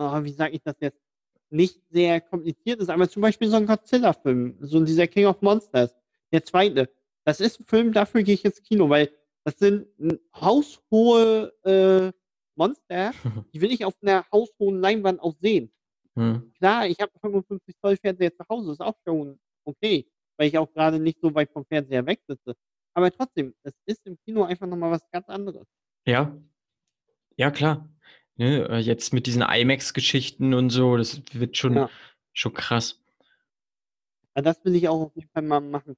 oh, 0.01 0.25
wie 0.25 0.33
sage 0.33 0.55
ich 0.55 0.63
das 0.63 0.77
jetzt, 0.81 0.99
nicht 1.51 1.81
sehr 1.91 2.21
kompliziert 2.21 2.81
ist, 2.81 2.91
aber 2.91 3.09
zum 3.09 3.23
Beispiel 3.23 3.49
so 3.49 3.57
ein 3.57 3.67
Godzilla-Film, 3.67 4.57
so 4.61 4.85
dieser 4.85 5.07
King 5.07 5.27
of 5.27 5.43
Monsters, 5.43 5.95
Der 6.33 6.45
zweite. 6.45 6.89
Das 7.25 7.41
ist 7.41 7.61
ein 7.61 7.67
Film, 7.67 7.93
dafür 7.93 8.23
gehe 8.23 8.35
ich 8.35 8.45
ins 8.45 8.63
Kino, 8.63 8.89
weil 8.89 9.11
das 9.45 9.59
sind 9.59 9.87
haushohe 10.35 11.53
äh, 11.65 12.13
Monster, 12.55 13.13
die 13.53 13.61
will 13.61 13.73
ich 13.73 13.85
auf 13.85 13.95
einer 14.01 14.25
haushohen 14.33 14.81
Leinwand 14.81 15.21
auch 15.21 15.35
sehen. 15.41 15.73
Hm. 16.17 16.53
Klar, 16.59 16.87
ich 16.87 16.99
habe 17.01 17.13
55 17.21 17.77
Zoll 17.81 17.97
Fernseher 17.97 18.35
zu 18.35 18.45
Hause, 18.49 18.73
ist 18.73 18.81
auch 18.81 18.97
schon 19.05 19.39
okay, 19.65 20.07
weil 20.37 20.49
ich 20.49 20.57
auch 20.57 20.73
gerade 20.73 20.99
nicht 20.99 21.21
so 21.21 21.35
weit 21.35 21.51
vom 21.51 21.65
Fernseher 21.67 22.07
weg 22.07 22.21
sitze. 22.27 22.55
Aber 22.95 23.11
trotzdem, 23.11 23.55
es 23.63 23.75
ist 23.87 24.07
im 24.07 24.17
Kino 24.25 24.45
einfach 24.45 24.67
nochmal 24.67 24.91
was 24.93 25.03
ganz 25.11 25.29
anderes. 25.29 25.67
Ja. 26.07 26.37
Ja, 27.37 27.51
klar. 27.51 27.89
Ne, 28.41 28.67
äh, 28.71 28.79
jetzt 28.79 29.13
mit 29.13 29.27
diesen 29.27 29.43
IMAX-Geschichten 29.43 30.55
und 30.55 30.71
so, 30.71 30.97
das 30.97 31.21
wird 31.35 31.59
schon, 31.59 31.75
Ja. 31.75 31.91
schon 32.33 32.55
krass. 32.55 32.99
Also 34.33 34.45
das 34.49 34.65
will 34.65 34.75
ich 34.77 34.89
auch 34.89 35.03
auf 35.03 35.15
jeden 35.15 35.29
Fall 35.29 35.43
mal 35.43 35.61
machen. 35.61 35.95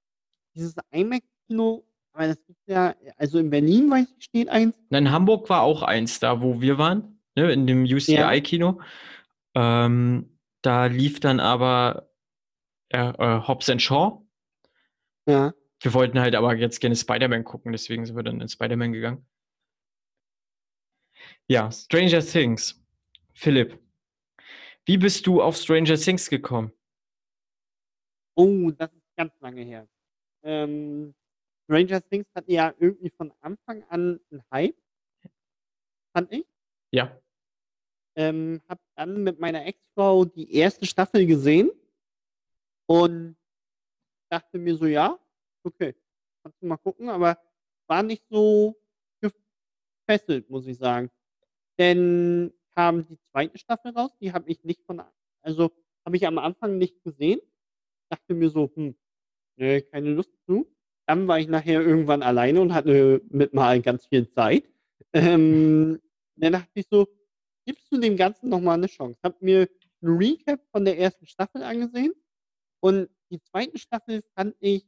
Dieses 0.57 0.74
IMAX-Kino, 0.90 1.84
aber 2.12 2.26
das 2.26 2.45
gibt 2.45 2.59
ja, 2.66 2.97
also 3.16 3.38
in 3.38 3.49
Berlin, 3.49 3.88
weiß 3.88 4.09
ich, 4.18 4.24
steht 4.24 4.49
eins. 4.49 4.74
Na, 4.90 4.99
In 4.99 5.12
Hamburg 5.12 5.49
war 5.51 5.62
auch 5.62 5.82
eins 5.84 6.18
da, 6.18 6.40
wo 6.43 6.61
wir 6.61 6.78
waren, 6.78 7.20
ne, 7.36 7.53
in 7.53 7.68
dem 7.68 7.84
Ja. 7.84 7.95
UCI-Kino. 7.97 8.80
Ähm, 9.55 10.36
da 10.62 10.86
lief 10.86 11.20
dann 11.20 11.38
aber 11.38 12.11
äh, 12.88 12.99
äh, 12.99 13.40
Hobbs 13.47 13.70
and 13.70 13.80
Shaw. 13.80 14.20
Ja. 15.28 15.55
Wir 15.80 15.95
wollten 15.95 16.18
halt 16.18 16.34
aber 16.34 16.57
jetzt 16.57 16.80
gerne 16.80 16.97
Spider-Man 16.97 17.45
gucken, 17.45 17.70
deswegen 17.70 18.05
sind 18.05 18.16
wir 18.16 18.24
dann 18.24 18.40
in 18.40 18.49
Spider-Man 18.49 18.93
gegangen. 18.93 19.24
Ja, 21.49 21.70
Stranger 21.70 22.20
Things. 22.20 22.80
Philipp, 23.34 23.78
wie 24.84 24.99
bist 24.99 25.26
du 25.26 25.43
auf 25.43 25.57
Stranger 25.57 25.97
Things 25.97 26.28
gekommen? 26.28 26.72
Oh, 28.34 28.70
das 28.70 28.93
ist 28.93 29.16
ganz 29.16 29.32
lange 29.40 29.62
her. 29.62 29.88
Ähm, 30.43 31.14
Stranger 31.64 32.01
Things 32.09 32.26
hatte 32.34 32.53
ja 32.53 32.74
irgendwie 32.78 33.11
von 33.11 33.32
Anfang 33.40 33.82
an 33.88 34.20
einen 34.30 34.43
Hype, 34.51 34.76
fand 36.12 36.32
ich. 36.32 36.47
Ja. 36.93 37.20
Ähm, 38.14 38.61
hab 38.68 38.80
dann 38.97 39.22
mit 39.22 39.38
meiner 39.40 39.64
Ex-Frau 39.64 40.24
die 40.24 40.55
erste 40.55 40.86
Staffel 40.86 41.26
gesehen 41.26 41.70
und 42.86 43.36
dachte 44.30 44.59
mir 44.59 44.76
so, 44.76 44.86
ja, 44.86 45.18
okay, 45.64 45.95
kannst 46.43 46.61
du 46.61 46.66
mal 46.66 46.76
gucken, 46.76 47.09
aber 47.09 47.38
war 47.86 48.03
nicht 48.03 48.24
so 48.28 48.76
gefesselt, 49.20 50.49
muss 50.51 50.66
ich 50.66 50.78
sagen. 50.78 51.11
Denn 51.82 52.52
kam 52.76 53.04
die 53.08 53.18
zweite 53.32 53.58
Staffel 53.58 53.90
raus, 53.90 54.12
die 54.20 54.32
habe 54.32 54.48
ich 54.48 54.62
nicht 54.62 54.84
von, 54.86 55.02
also 55.40 55.72
habe 56.06 56.16
ich 56.16 56.24
am 56.28 56.38
Anfang 56.38 56.78
nicht 56.78 57.02
gesehen. 57.02 57.40
Dachte 58.08 58.34
mir 58.34 58.50
so, 58.50 58.70
hm, 58.72 58.94
nee, 59.56 59.80
keine 59.82 60.10
Lust 60.10 60.30
zu. 60.46 60.72
Dann 61.08 61.26
war 61.26 61.40
ich 61.40 61.48
nachher 61.48 61.82
irgendwann 61.82 62.22
alleine 62.22 62.60
und 62.60 62.72
hatte 62.72 63.20
mit 63.30 63.52
mal 63.52 63.82
ganz 63.82 64.06
viel 64.06 64.30
Zeit. 64.30 64.64
Ähm, 65.12 66.00
dann 66.36 66.52
dachte 66.52 66.70
ich 66.74 66.86
so, 66.88 67.08
gibst 67.66 67.90
du 67.90 67.98
dem 67.98 68.16
Ganzen 68.16 68.48
nochmal 68.48 68.78
eine 68.78 68.86
Chance? 68.86 69.18
Hab 69.24 69.42
mir 69.42 69.68
ein 70.02 70.16
Recap 70.16 70.60
von 70.70 70.84
der 70.84 70.96
ersten 71.00 71.26
Staffel 71.26 71.64
angesehen 71.64 72.12
und 72.80 73.10
die 73.32 73.40
zweite 73.42 73.76
Staffel 73.76 74.22
fand 74.36 74.54
ich 74.60 74.86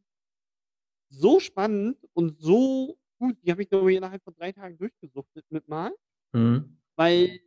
so 1.11 1.40
spannend 1.40 1.99
und 2.12 2.40
so 2.40 2.97
gut. 3.18 3.36
Die 3.42 3.51
habe 3.51 3.62
ich, 3.62 3.68
glaube 3.68 3.90
ich, 3.90 3.99
innerhalb 3.99 4.22
von 4.22 4.34
drei 4.34 4.53
Tagen 4.53 4.78
durchgesuchtet 4.78 5.45
mit 5.51 5.66
mal, 5.68 5.92
Mhm. 6.34 6.76
Weil 6.97 7.40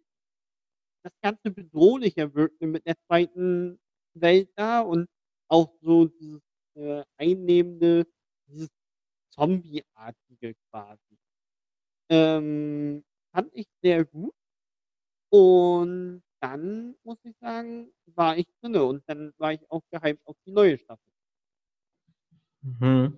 das 1.03 1.13
Ganze 1.21 1.51
bedrohlicher 1.51 2.33
wirkte 2.33 2.67
mit 2.67 2.85
der 2.85 2.95
zweiten 3.07 3.79
Welt 4.13 4.49
da 4.55 4.81
und 4.81 5.07
auch 5.49 5.73
so 5.81 6.05
dieses 6.05 6.41
äh, 6.75 7.03
einnehmende, 7.17 8.05
dieses 8.47 8.69
Zombie-artige 9.31 10.55
quasi. 10.69 11.17
Ähm, 12.09 13.03
fand 13.33 13.49
ich 13.53 13.67
sehr 13.81 14.05
gut. 14.05 14.33
Und 15.29 16.23
dann 16.41 16.95
muss 17.03 17.17
ich 17.23 17.35
sagen, 17.39 17.91
war 18.05 18.37
ich 18.37 18.47
drinne 18.61 18.83
und 18.83 19.03
dann 19.07 19.33
war 19.37 19.53
ich 19.53 19.69
auch 19.69 19.81
gehypt 19.91 20.25
auf 20.25 20.35
die 20.45 20.51
neue 20.51 20.77
Staffel. 20.77 21.11
Mhm. 22.61 23.17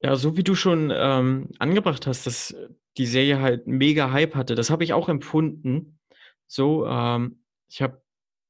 Ja, 0.00 0.16
so 0.16 0.36
wie 0.36 0.42
du 0.42 0.54
schon 0.54 0.92
ähm, 0.94 1.50
angebracht 1.58 2.06
hast, 2.06 2.26
dass 2.26 2.56
die 2.98 3.06
Serie 3.06 3.40
halt 3.40 3.66
mega 3.66 4.12
Hype 4.12 4.34
hatte, 4.34 4.54
das 4.54 4.70
habe 4.70 4.84
ich 4.84 4.92
auch 4.92 5.08
empfunden. 5.08 5.98
So, 6.46 6.86
ähm, 6.86 7.44
ich 7.68 7.80
habe 7.82 8.02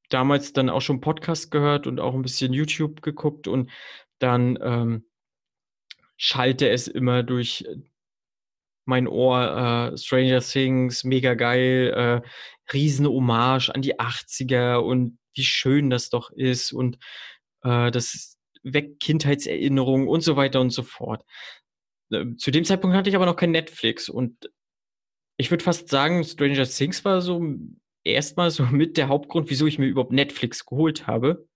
damals 0.09 0.53
dann 0.53 0.68
auch 0.68 0.82
schon 0.82 1.01
Podcast 1.01 1.51
gehört 1.51 1.86
und 1.86 2.01
auch 2.01 2.14
ein 2.14 2.22
bisschen 2.22 2.53
YouTube 2.53 3.03
geguckt 3.03 3.49
und 3.49 3.70
dann 4.18 4.59
ähm, 4.61 5.05
schallte 6.16 6.68
es 6.68 6.88
immer 6.88 7.22
durch 7.22 7.64
mein 8.84 9.07
Ohr, 9.07 9.93
äh, 9.93 9.97
Stranger 9.97 10.40
Things, 10.40 11.05
mega 11.05 11.34
geil, 11.34 11.93
äh, 12.24 12.72
Riesen-Hommage 12.72 13.70
an 13.70 13.82
die 13.82 13.99
80er 13.99 14.76
und 14.76 15.18
wie 15.34 15.45
schön 15.45 15.88
das 15.90 16.11
doch 16.11 16.30
ist 16.30 16.72
und 16.72 16.99
äh, 17.62 17.90
das 17.90 18.36
weckt 18.62 19.01
Kindheitserinnerungen 19.01 20.09
und 20.09 20.22
so 20.22 20.36
weiter 20.36 20.61
und 20.61 20.70
so 20.70 20.82
fort. 20.82 21.24
Ähm, 22.12 22.38
zu 22.38 22.50
dem 22.50 22.64
Zeitpunkt 22.64 22.96
hatte 22.96 23.08
ich 23.10 23.16
aber 23.16 23.26
noch 23.26 23.36
kein 23.36 23.50
Netflix 23.50 24.08
und 24.08 24.50
ich 25.38 25.50
würde 25.50 25.64
fast 25.64 25.88
sagen, 25.88 26.24
Stranger 26.24 26.64
Things 26.64 27.04
war 27.04 27.20
so 27.20 27.42
erstmal 28.04 28.50
so 28.50 28.64
mit 28.70 28.96
der 28.96 29.08
Hauptgrund, 29.08 29.50
wieso 29.50 29.66
ich 29.66 29.78
mir 29.78 29.86
überhaupt 29.86 30.12
Netflix 30.12 30.64
geholt 30.66 31.06
habe. 31.06 31.48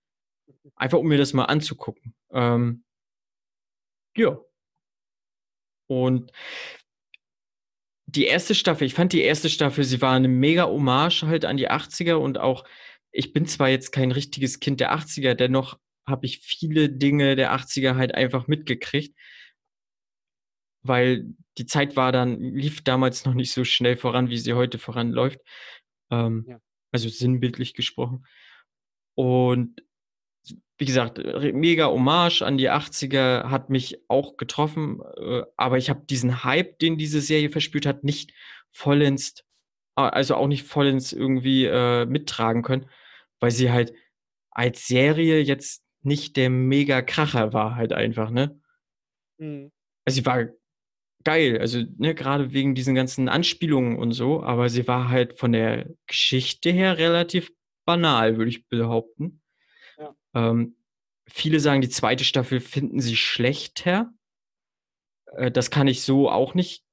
Einfach 0.75 0.99
um 0.99 1.07
mir 1.07 1.17
das 1.17 1.33
mal 1.33 1.45
anzugucken. 1.45 2.13
Ähm, 2.31 2.83
ja. 4.15 4.37
Und 5.87 6.31
die 8.07 8.25
erste 8.25 8.55
Staffel, 8.55 8.85
ich 8.85 8.93
fand 8.93 9.13
die 9.13 9.21
erste 9.21 9.49
Staffel, 9.49 9.83
sie 9.83 10.01
war 10.01 10.13
eine 10.15 10.27
mega 10.27 10.65
Hommage 10.65 11.23
halt 11.23 11.45
an 11.45 11.57
die 11.57 11.69
80er 11.69 12.15
und 12.15 12.37
auch, 12.37 12.65
ich 13.11 13.33
bin 13.33 13.45
zwar 13.45 13.69
jetzt 13.69 13.91
kein 13.91 14.11
richtiges 14.11 14.59
Kind 14.59 14.79
der 14.79 14.93
80er, 14.93 15.33
dennoch 15.33 15.77
habe 16.05 16.25
ich 16.25 16.39
viele 16.39 16.89
Dinge 16.89 17.35
der 17.35 17.53
80er 17.53 17.95
halt 17.95 18.15
einfach 18.15 18.47
mitgekriegt, 18.47 19.17
weil 20.87 21.25
die 21.57 21.65
Zeit 21.65 21.95
war 21.95 22.11
dann, 22.11 22.39
lief 22.39 22.83
damals 22.83 23.25
noch 23.25 23.33
nicht 23.33 23.51
so 23.51 23.63
schnell 23.63 23.97
voran, 23.97 24.29
wie 24.29 24.37
sie 24.37 24.53
heute 24.53 24.77
voranläuft. 24.77 25.39
Ähm, 26.11 26.45
Ja. 26.47 26.59
Also 26.91 27.09
sinnbildlich 27.09 27.73
gesprochen. 27.73 28.25
Und 29.15 29.83
wie 30.77 30.85
gesagt, 30.85 31.17
mega 31.53 31.87
Hommage 31.87 32.43
an 32.43 32.57
die 32.57 32.69
80er 32.69 33.49
hat 33.49 33.69
mich 33.69 33.99
auch 34.07 34.37
getroffen, 34.37 35.01
äh, 35.17 35.43
aber 35.57 35.77
ich 35.77 35.89
habe 35.89 36.05
diesen 36.05 36.43
Hype, 36.43 36.79
den 36.79 36.97
diese 36.97 37.19
Serie 37.19 37.49
verspürt 37.49 37.85
hat, 37.85 38.03
nicht 38.03 38.31
vollends, 38.71 39.43
also 39.95 40.35
auch 40.35 40.47
nicht 40.47 40.63
vollends 40.63 41.13
irgendwie 41.13 41.65
äh, 41.65 42.05
mittragen 42.05 42.61
können, 42.61 42.87
weil 43.39 43.51
sie 43.51 43.71
halt 43.71 43.93
als 44.51 44.87
Serie 44.87 45.39
jetzt 45.41 45.83
nicht 46.03 46.37
der 46.37 46.49
mega 46.51 47.01
Kracher 47.01 47.53
war, 47.53 47.75
halt 47.75 47.91
einfach, 47.91 48.29
ne? 48.29 48.59
Mhm. 49.39 49.71
Also 50.05 50.21
sie 50.21 50.25
war 50.25 50.45
geil, 51.27 51.59
also 51.59 51.83
ne, 51.97 52.15
gerade 52.15 52.53
wegen 52.53 52.73
diesen 52.73 52.95
ganzen 52.95 53.27
Anspielungen 53.27 53.99
und 53.99 54.13
so, 54.13 54.43
aber 54.43 54.69
sie 54.69 54.87
war 54.87 55.09
halt 55.09 55.37
von 55.37 55.51
der 55.51 55.89
Geschichte 56.05 56.71
her 56.71 56.97
relativ 56.97 57.51
banal, 57.83 58.37
würde 58.37 58.49
ich 58.49 58.69
behaupten. 58.69 59.41
Ja. 59.97 60.15
Ähm, 60.33 60.77
viele 61.27 61.59
sagen, 61.59 61.81
die 61.81 61.89
zweite 61.89 62.23
Staffel 62.23 62.61
finden 62.61 63.01
sie 63.01 63.17
schlechter. 63.17 64.13
Äh, 65.33 65.51
das 65.51 65.69
kann 65.69 65.89
ich 65.89 66.03
so 66.03 66.29
auch 66.31 66.53
nicht 66.53 66.85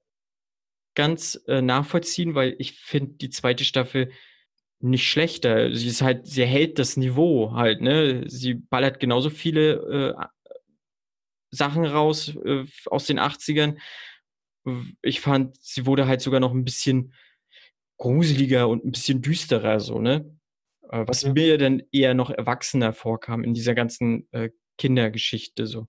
ganz 0.96 1.40
äh, 1.46 1.62
nachvollziehen, 1.62 2.34
weil 2.34 2.56
ich 2.58 2.72
finde 2.72 3.12
die 3.12 3.30
zweite 3.30 3.64
Staffel 3.64 4.10
nicht 4.80 5.08
schlechter. 5.08 5.72
Sie 5.72 5.86
ist 5.86 6.02
halt, 6.02 6.26
sie 6.26 6.44
hält 6.44 6.80
das 6.80 6.96
Niveau 6.96 7.52
halt, 7.52 7.82
ne? 7.82 8.24
Sie 8.26 8.54
ballert 8.54 8.98
genauso 8.98 9.30
viele 9.30 10.16
äh, 10.18 10.26
Sachen 11.52 11.86
raus 11.86 12.34
äh, 12.44 12.64
aus 12.86 13.06
den 13.06 13.20
80ern. 13.20 13.78
Ich 15.02 15.20
fand, 15.20 15.56
sie 15.62 15.86
wurde 15.86 16.06
halt 16.06 16.20
sogar 16.20 16.40
noch 16.40 16.52
ein 16.52 16.64
bisschen 16.64 17.12
gruseliger 17.98 18.68
und 18.68 18.84
ein 18.84 18.92
bisschen 18.92 19.22
düsterer, 19.22 19.80
so, 19.80 20.00
ne? 20.00 20.38
Äh, 20.90 21.04
was 21.06 21.22
Ja. 21.22 21.32
mir 21.34 21.58
dann 21.58 21.82
eher 21.92 22.14
noch 22.14 22.30
erwachsener 22.30 22.92
vorkam 22.92 23.44
in 23.44 23.54
dieser 23.54 23.74
ganzen 23.74 24.28
äh, 24.32 24.50
Kindergeschichte, 24.78 25.66
so. 25.66 25.86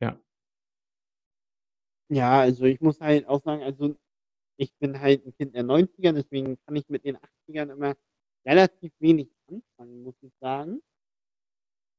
Ja. 0.00 0.18
Ja, 2.10 2.40
also 2.40 2.64
ich 2.64 2.80
muss 2.80 3.00
halt 3.00 3.26
auch 3.26 3.42
sagen, 3.42 3.62
also 3.62 3.96
ich 4.58 4.74
bin 4.78 5.00
halt 5.00 5.26
ein 5.26 5.34
Kind 5.36 5.54
der 5.54 5.64
90er, 5.64 6.12
deswegen 6.12 6.58
kann 6.66 6.76
ich 6.76 6.88
mit 6.88 7.04
den 7.04 7.16
80ern 7.16 7.70
immer 7.70 7.94
relativ 8.46 8.92
wenig 9.00 9.30
anfangen, 9.48 10.02
muss 10.04 10.16
ich 10.22 10.32
sagen. 10.40 10.82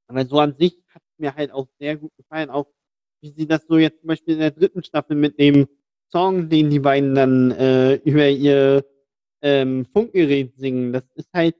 Aber 0.10 0.26
so 0.26 0.40
an 0.40 0.56
sich 0.58 0.82
hat 0.90 1.02
mir 1.18 1.36
halt 1.36 1.52
auch 1.52 1.68
sehr 1.80 1.98
gut 1.98 2.16
gefallen, 2.18 2.50
auch 2.50 2.68
wie 3.22 3.32
sie 3.32 3.48
das 3.48 3.66
so 3.68 3.78
jetzt 3.78 4.00
zum 4.02 4.08
Beispiel 4.08 4.36
in 4.36 4.40
der 4.40 4.52
dritten 4.52 4.84
Staffel 4.84 5.16
mit 5.16 5.40
dem 5.40 5.68
Song, 6.12 6.50
den 6.50 6.70
die 6.70 6.80
beiden 6.80 7.16
dann 7.16 7.52
äh, 7.52 7.96
über 7.96 8.30
ihr 8.30 8.86
ähm, 9.42 9.86
Funkgerät 9.92 10.56
singen. 10.56 10.94
Das 10.94 11.04
ist 11.16 11.30
halt 11.34 11.56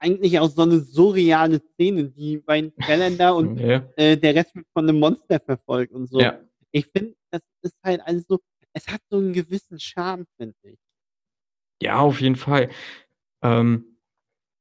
eigentlich 0.00 0.38
auch 0.38 0.48
so 0.48 0.62
eine 0.62 0.78
surreale 0.80 1.60
Szene, 1.60 2.04
die 2.04 2.38
beiden 2.38 2.72
Calendar 3.16 3.34
und 3.36 3.58
Ja. 3.58 3.88
äh, 3.96 4.16
der 4.16 4.34
Rest 4.34 4.54
wird 4.54 4.66
von 4.72 4.88
einem 4.88 5.00
Monster 5.00 5.40
verfolgt 5.40 5.92
und 5.92 6.06
so. 6.06 6.20
Ja. 6.20 6.40
Ich 6.70 6.86
finde, 6.86 7.14
das 7.30 7.42
ist 7.62 7.74
halt 7.82 8.00
alles 8.02 8.26
so, 8.28 8.38
es 8.72 8.86
hat 8.88 9.00
so 9.10 9.16
einen 9.18 9.32
gewissen 9.32 9.80
Charme, 9.80 10.26
finde 10.36 10.54
ich. 10.62 10.78
Ja, 11.82 11.98
auf 12.00 12.20
jeden 12.20 12.36
Fall. 12.36 12.70
Ähm, 13.42 13.97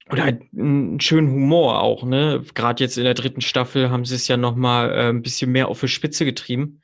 oder 0.10 0.24
halt 0.24 0.44
einen 0.54 1.00
schönen 1.00 1.30
Humor 1.30 1.82
auch, 1.82 2.04
ne? 2.04 2.44
Gerade 2.54 2.84
jetzt 2.84 2.98
in 2.98 3.04
der 3.04 3.14
dritten 3.14 3.42
Staffel 3.42 3.90
haben 3.90 4.06
sie 4.06 4.16
es 4.16 4.28
ja 4.28 4.38
noch 4.38 4.56
mal 4.56 4.92
äh, 4.92 5.10
ein 5.10 5.22
bisschen 5.22 5.52
mehr 5.52 5.68
auf 5.68 5.82
die 5.82 5.88
Spitze 5.88 6.26
getrieben. 6.26 6.82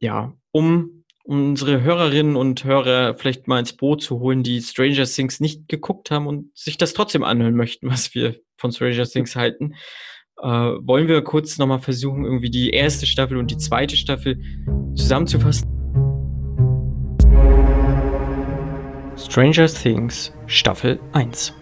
Ja, 0.00 0.34
um 0.52 1.04
unsere 1.24 1.82
Hörerinnen 1.82 2.36
und 2.36 2.64
Hörer 2.64 3.16
vielleicht 3.16 3.48
mal 3.48 3.58
ins 3.58 3.72
Boot 3.72 4.02
zu 4.02 4.20
holen, 4.20 4.42
die 4.42 4.60
Stranger 4.60 5.04
Things 5.04 5.40
nicht 5.40 5.68
geguckt 5.68 6.10
haben 6.10 6.26
und 6.26 6.56
sich 6.56 6.76
das 6.76 6.92
trotzdem 6.92 7.24
anhören 7.24 7.54
möchten, 7.54 7.88
was 7.90 8.14
wir 8.14 8.36
von 8.56 8.70
Stranger 8.70 9.04
Things 9.04 9.34
halten, 9.34 9.74
äh, 10.40 10.46
wollen 10.46 11.08
wir 11.08 11.22
kurz 11.22 11.58
noch 11.58 11.66
mal 11.66 11.78
versuchen, 11.78 12.24
irgendwie 12.24 12.50
die 12.50 12.70
erste 12.70 13.06
Staffel 13.06 13.36
und 13.36 13.50
die 13.50 13.56
zweite 13.56 13.96
Staffel 13.96 14.40
zusammenzufassen. 14.94 15.70
Stranger 19.16 19.66
Things 19.66 20.32
Staffel 20.46 21.00
1 21.12 21.54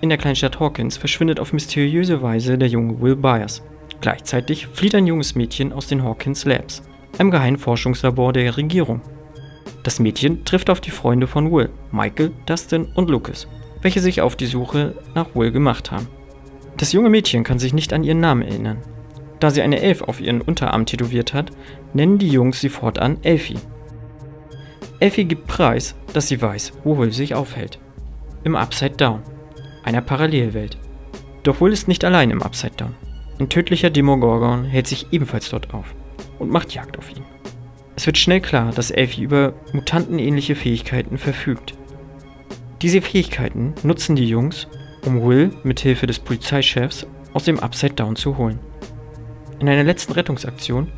In 0.00 0.10
der 0.10 0.18
Kleinstadt 0.18 0.60
Hawkins 0.60 0.96
verschwindet 0.96 1.40
auf 1.40 1.52
mysteriöse 1.52 2.22
Weise 2.22 2.56
der 2.56 2.68
junge 2.68 3.00
Will 3.00 3.16
Byers. 3.16 3.62
Gleichzeitig 4.00 4.68
flieht 4.68 4.94
ein 4.94 5.08
junges 5.08 5.34
Mädchen 5.34 5.72
aus 5.72 5.88
den 5.88 6.04
Hawkins 6.04 6.44
Labs, 6.44 6.82
einem 7.18 7.32
geheimen 7.32 7.58
Forschungslabor 7.58 8.32
der 8.32 8.56
Regierung. 8.56 9.00
Das 9.82 9.98
Mädchen 9.98 10.44
trifft 10.44 10.70
auf 10.70 10.80
die 10.80 10.92
Freunde 10.92 11.26
von 11.26 11.50
Will, 11.50 11.70
Michael, 11.90 12.30
Dustin 12.46 12.86
und 12.94 13.10
Lucas, 13.10 13.48
welche 13.82 14.00
sich 14.00 14.20
auf 14.20 14.36
die 14.36 14.46
Suche 14.46 14.94
nach 15.16 15.34
Will 15.34 15.50
gemacht 15.50 15.90
haben. 15.90 16.06
Das 16.76 16.92
junge 16.92 17.10
Mädchen 17.10 17.42
kann 17.42 17.58
sich 17.58 17.74
nicht 17.74 17.92
an 17.92 18.04
ihren 18.04 18.20
Namen 18.20 18.42
erinnern. 18.42 18.78
Da 19.40 19.50
sie 19.50 19.62
eine 19.62 19.80
Elf 19.80 20.02
auf 20.02 20.20
ihren 20.20 20.40
Unterarm 20.40 20.86
tätowiert 20.86 21.34
hat, 21.34 21.50
nennen 21.92 22.18
die 22.18 22.28
Jungs 22.28 22.60
sie 22.60 22.68
fortan 22.68 23.18
Elfie. 23.22 23.58
Elfie 25.00 25.24
gibt 25.24 25.48
preis, 25.48 25.96
dass 26.12 26.28
sie 26.28 26.40
weiß, 26.40 26.72
wo 26.84 26.98
Will 26.98 27.12
sich 27.12 27.34
aufhält. 27.34 27.80
Im 28.44 28.54
Upside 28.54 28.96
Down, 28.96 29.22
einer 29.88 30.02
Parallelwelt. 30.02 30.76
Doch 31.44 31.62
Will 31.62 31.72
ist 31.72 31.88
nicht 31.88 32.04
allein 32.04 32.30
im 32.30 32.42
Upside 32.42 32.74
Down. 32.76 32.94
Ein 33.40 33.48
tödlicher 33.48 33.88
Demogorgon 33.88 34.66
hält 34.66 34.86
sich 34.86 35.06
ebenfalls 35.12 35.48
dort 35.48 35.72
auf 35.72 35.94
und 36.38 36.50
macht 36.50 36.74
Jagd 36.74 36.98
auf 36.98 37.10
ihn. 37.10 37.22
Es 37.96 38.04
wird 38.04 38.18
schnell 38.18 38.42
klar, 38.42 38.70
dass 38.70 38.90
Elfie 38.90 39.22
über 39.22 39.54
mutantenähnliche 39.72 40.54
Fähigkeiten 40.54 41.16
verfügt. 41.16 41.72
Diese 42.82 43.00
Fähigkeiten 43.00 43.74
nutzen 43.82 44.14
die 44.14 44.28
Jungs, 44.28 44.68
um 45.06 45.26
Will 45.26 45.52
mit 45.62 45.80
Hilfe 45.80 46.06
des 46.06 46.18
Polizeichefs 46.18 47.06
aus 47.32 47.44
dem 47.44 47.58
Upside 47.58 47.94
Down 47.94 48.14
zu 48.14 48.36
holen. 48.36 48.58
In 49.58 49.70
einer 49.70 49.84
letzten 49.84 50.12
Rettungsaktion 50.12 50.92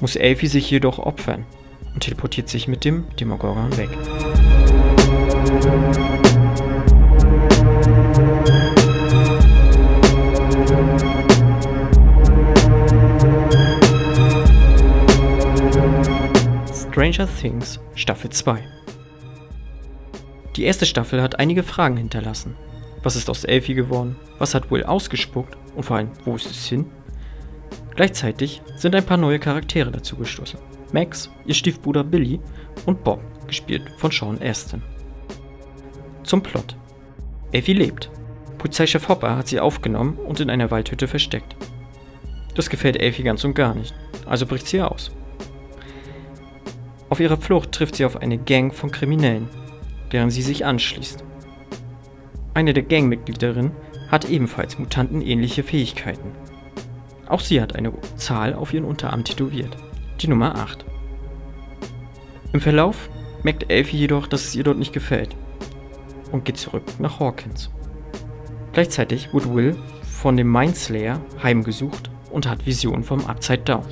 muss 0.00 0.14
Elfie 0.14 0.46
sich 0.46 0.70
jedoch 0.70 1.00
opfern 1.00 1.44
und 1.94 2.04
teleportiert 2.04 2.48
sich 2.48 2.68
mit 2.68 2.84
dem 2.84 3.04
Demogorgon 3.18 3.76
weg. 3.76 3.90
Stranger 16.96 17.28
Things 17.28 17.78
Staffel 17.94 18.30
2 18.30 18.58
Die 20.56 20.64
erste 20.64 20.86
Staffel 20.86 21.20
hat 21.20 21.38
einige 21.38 21.62
Fragen 21.62 21.98
hinterlassen. 21.98 22.56
Was 23.02 23.16
ist 23.16 23.28
aus 23.28 23.44
Elfie 23.44 23.74
geworden? 23.74 24.16
Was 24.38 24.54
hat 24.54 24.70
Will 24.70 24.82
ausgespuckt? 24.82 25.58
Und 25.74 25.82
vor 25.82 25.98
allem, 25.98 26.08
wo 26.24 26.36
ist 26.36 26.50
es 26.50 26.66
hin? 26.66 26.86
Gleichzeitig 27.94 28.62
sind 28.76 28.94
ein 28.94 29.04
paar 29.04 29.18
neue 29.18 29.38
Charaktere 29.38 29.90
dazugestoßen. 29.90 30.58
Max, 30.94 31.30
ihr 31.44 31.52
Stiefbruder 31.52 32.02
Billy 32.02 32.40
und 32.86 33.04
Bob, 33.04 33.20
gespielt 33.46 33.82
von 33.98 34.10
Sean 34.10 34.40
Astin. 34.40 34.80
Zum 36.22 36.42
Plot. 36.42 36.78
Elfie 37.52 37.74
lebt. 37.74 38.10
Polizeichef 38.56 39.06
Hopper 39.10 39.36
hat 39.36 39.48
sie 39.48 39.60
aufgenommen 39.60 40.16
und 40.16 40.40
in 40.40 40.48
einer 40.48 40.70
Waldhütte 40.70 41.08
versteckt. 41.08 41.56
Das 42.54 42.70
gefällt 42.70 42.96
Elfie 42.96 43.22
ganz 43.22 43.44
und 43.44 43.52
gar 43.52 43.74
nicht, 43.74 43.94
also 44.24 44.46
bricht 44.46 44.66
sie 44.66 44.80
aus. 44.80 45.12
Auf 47.08 47.20
ihrer 47.20 47.36
Flucht 47.36 47.72
trifft 47.72 47.96
sie 47.96 48.04
auf 48.04 48.16
eine 48.16 48.38
Gang 48.38 48.74
von 48.74 48.90
Kriminellen, 48.90 49.48
deren 50.12 50.30
sie 50.30 50.42
sich 50.42 50.64
anschließt. 50.64 51.24
Eine 52.54 52.72
der 52.72 52.82
Gangmitgliederinnen 52.82 53.72
hat 54.10 54.28
ebenfalls 54.28 54.78
mutantenähnliche 54.78 55.62
Fähigkeiten. 55.62 56.32
Auch 57.28 57.40
sie 57.40 57.60
hat 57.60 57.74
eine 57.76 57.92
Zahl 58.16 58.54
auf 58.54 58.72
ihren 58.72 58.84
Unterarm 58.84 59.24
tätowiert, 59.24 59.76
die 60.20 60.28
Nummer 60.28 60.56
8. 60.56 60.84
Im 62.52 62.60
Verlauf 62.60 63.10
merkt 63.42 63.70
Elfie 63.70 63.98
jedoch, 63.98 64.26
dass 64.26 64.44
es 64.44 64.54
ihr 64.54 64.64
dort 64.64 64.78
nicht 64.78 64.92
gefällt 64.92 65.36
und 66.32 66.44
geht 66.44 66.56
zurück 66.56 66.84
nach 66.98 67.20
Hawkins. 67.20 67.70
Gleichzeitig 68.72 69.32
wird 69.32 69.54
Will 69.54 69.76
von 70.02 70.36
dem 70.36 70.50
Mindslayer 70.50 71.20
heimgesucht 71.42 72.10
und 72.30 72.48
hat 72.48 72.66
Visionen 72.66 73.04
vom 73.04 73.24
Upside 73.26 73.62
Down. 73.62 73.84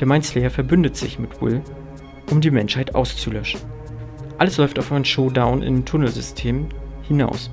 Der 0.00 0.06
Mindslayer 0.06 0.50
verbündet 0.50 0.96
sich 0.96 1.18
mit 1.18 1.40
Will, 1.40 1.62
um 2.30 2.40
die 2.40 2.50
Menschheit 2.50 2.94
auszulöschen. 2.94 3.60
Alles 4.38 4.58
läuft 4.58 4.78
auf 4.78 4.92
einen 4.92 5.04
Showdown 5.04 5.62
in 5.62 5.84
Tunnelsystem 5.84 6.68
hinaus. 7.02 7.50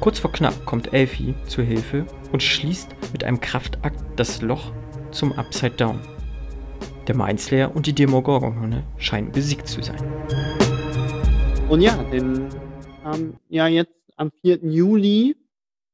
Kurz 0.00 0.18
vor 0.18 0.32
knapp 0.32 0.64
kommt 0.66 0.92
Elfie 0.92 1.34
zur 1.46 1.64
Hilfe 1.64 2.06
und 2.32 2.42
schließt 2.42 2.88
mit 3.12 3.24
einem 3.24 3.40
Kraftakt 3.40 4.02
das 4.16 4.40
Loch 4.42 4.72
zum 5.10 5.32
Upside 5.32 5.76
Down. 5.76 6.00
Der 7.06 7.16
Mindslayer 7.16 7.74
und 7.74 7.86
die 7.86 7.92
Demogorgon 7.94 8.82
scheinen 8.98 9.32
besiegt 9.32 9.66
zu 9.68 9.82
sein. 9.82 9.98
Und 11.68 11.80
ja, 11.80 12.02
denn 12.04 12.48
ähm, 13.04 13.34
ja 13.48 13.68
jetzt 13.68 13.94
am 14.16 14.30
4. 14.42 14.58
Juli, 14.62 15.36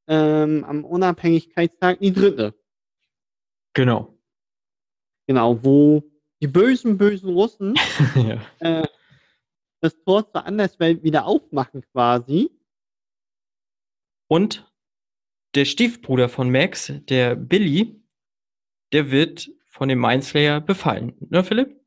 ähm, 0.09 0.65
am 0.65 0.85
Unabhängigkeitstag, 0.85 2.01
die 2.01 2.13
dritte. 2.13 2.55
Genau. 3.73 4.15
Genau, 5.27 5.63
wo 5.65 6.03
die 6.41 6.47
bösen, 6.47 6.99
bösen 6.99 7.31
Russen 7.31 7.75
ja. 8.15 8.41
äh, 8.61 8.87
das 9.81 9.97
Tor 10.05 10.31
zur 10.31 10.45
Anderswelt 10.47 11.03
wieder 11.03 11.27
aufmachen 11.27 11.83
quasi. 11.93 12.51
Und 14.29 14.71
der 15.55 15.65
Stiefbruder 15.65 16.29
von 16.29 16.51
Max, 16.51 16.93
der 17.09 17.37
Billy, 17.37 18.01
der 18.93 19.11
wird 19.11 19.51
von 19.69 19.89
dem 19.89 20.01
Mindslayer 20.01 20.61
befallen. 20.61 21.15
Ne, 21.31 21.45
Philipp? 21.45 21.81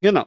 Genau. 0.00 0.26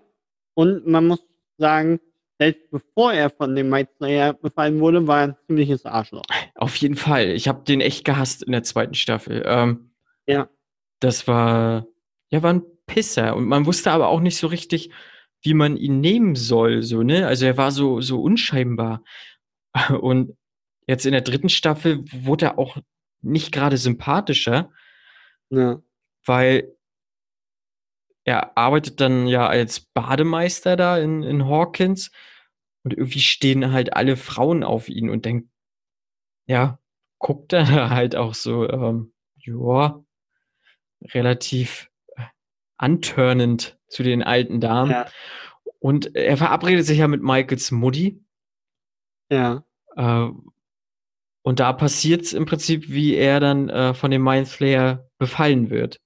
Und 0.54 0.86
man 0.88 1.08
muss 1.08 1.24
sagen, 1.58 2.00
selbst 2.40 2.70
bevor 2.72 3.14
er 3.14 3.30
von 3.30 3.56
dem 3.56 3.70
Mindslayer 3.70 4.34
befallen 4.34 4.80
wurde, 4.80 5.06
war 5.08 5.20
er 5.20 5.24
ein 5.30 5.36
ziemliches 5.46 5.86
Arschloch. 5.86 6.24
Auf 6.56 6.76
jeden 6.78 6.96
Fall. 6.96 7.30
Ich 7.30 7.48
habe 7.48 7.64
den 7.64 7.82
echt 7.82 8.04
gehasst 8.06 8.44
in 8.44 8.52
der 8.52 8.64
zweiten 8.64 8.96
Staffel. 8.96 9.44
Ähm, 9.46 9.92
Ja. 10.28 10.50
das 11.00 11.28
war, 11.28 11.86
ja, 12.30 12.42
war 12.42 12.54
ein 12.54 12.64
Pisser. 12.94 13.36
Und 13.36 13.46
man 13.46 13.66
wusste 13.66 13.92
aber 13.92 14.10
auch 14.10 14.20
nicht 14.20 14.38
so 14.38 14.48
richtig, 14.48 14.92
wie 15.42 15.54
man 15.54 15.78
ihn 15.78 16.02
nehmen 16.02 16.36
soll. 16.36 16.84
So, 16.84 17.04
ne? 17.04 17.26
Also 17.26 17.46
er 17.46 17.58
war 17.58 17.72
so, 17.72 18.02
so 18.02 18.22
unscheinbar. 18.22 19.04
Und 20.02 20.38
jetzt 20.88 21.06
in 21.06 21.14
der 21.14 21.22
dritten 21.22 21.50
Staffel 21.50 22.04
wurde 22.12 22.48
er 22.48 22.60
auch 22.60 22.78
nicht 23.22 23.52
gerade 23.52 23.78
sympathischer, 23.78 24.72
Ja. 25.50 25.82
weil 26.26 26.76
er 28.24 28.58
arbeitet 28.58 29.00
dann 29.00 29.26
ja 29.28 29.48
als 29.48 29.80
Bademeister 29.80 30.76
da 30.76 30.98
in, 30.98 31.24
in 31.24 31.46
Hawkins 31.46 32.12
und 32.84 32.94
irgendwie 32.94 33.20
stehen 33.20 33.72
halt 33.72 33.94
alle 33.94 34.18
Frauen 34.18 34.64
auf 34.64 34.90
ihn 34.90 35.10
und 35.10 35.26
denkt, 35.26 35.50
ja, 36.46 36.80
guckt 37.20 37.54
er 37.54 37.66
halt 37.90 38.16
auch 38.16 38.34
so, 38.34 38.68
ähm, 38.70 39.14
ja, 39.38 40.04
relativ 41.14 41.91
antörnend 42.82 43.78
zu 43.88 44.04
den 44.04 44.24
alten 44.24 44.60
Damen. 44.60 44.92
Ja. 44.92 45.08
Und 45.80 46.16
er 46.16 46.38
verabredet 46.38 46.86
sich 46.86 47.00
ja 47.00 47.08
mit 47.08 47.22
Michaels 47.22 47.72
Mutti. 47.72 48.24
Ja. 49.32 49.64
Äh, 49.96 50.28
und 51.44 51.60
da 51.60 51.74
passiert 51.74 52.22
es 52.22 52.34
im 52.34 52.46
Prinzip, 52.46 52.90
wie 52.90 53.16
er 53.16 53.40
dann 53.40 53.70
äh, 53.70 53.94
von 53.94 54.12
dem 54.12 54.24
Mindflayer 54.24 55.10
befallen 55.18 55.70
wird. 55.70 56.00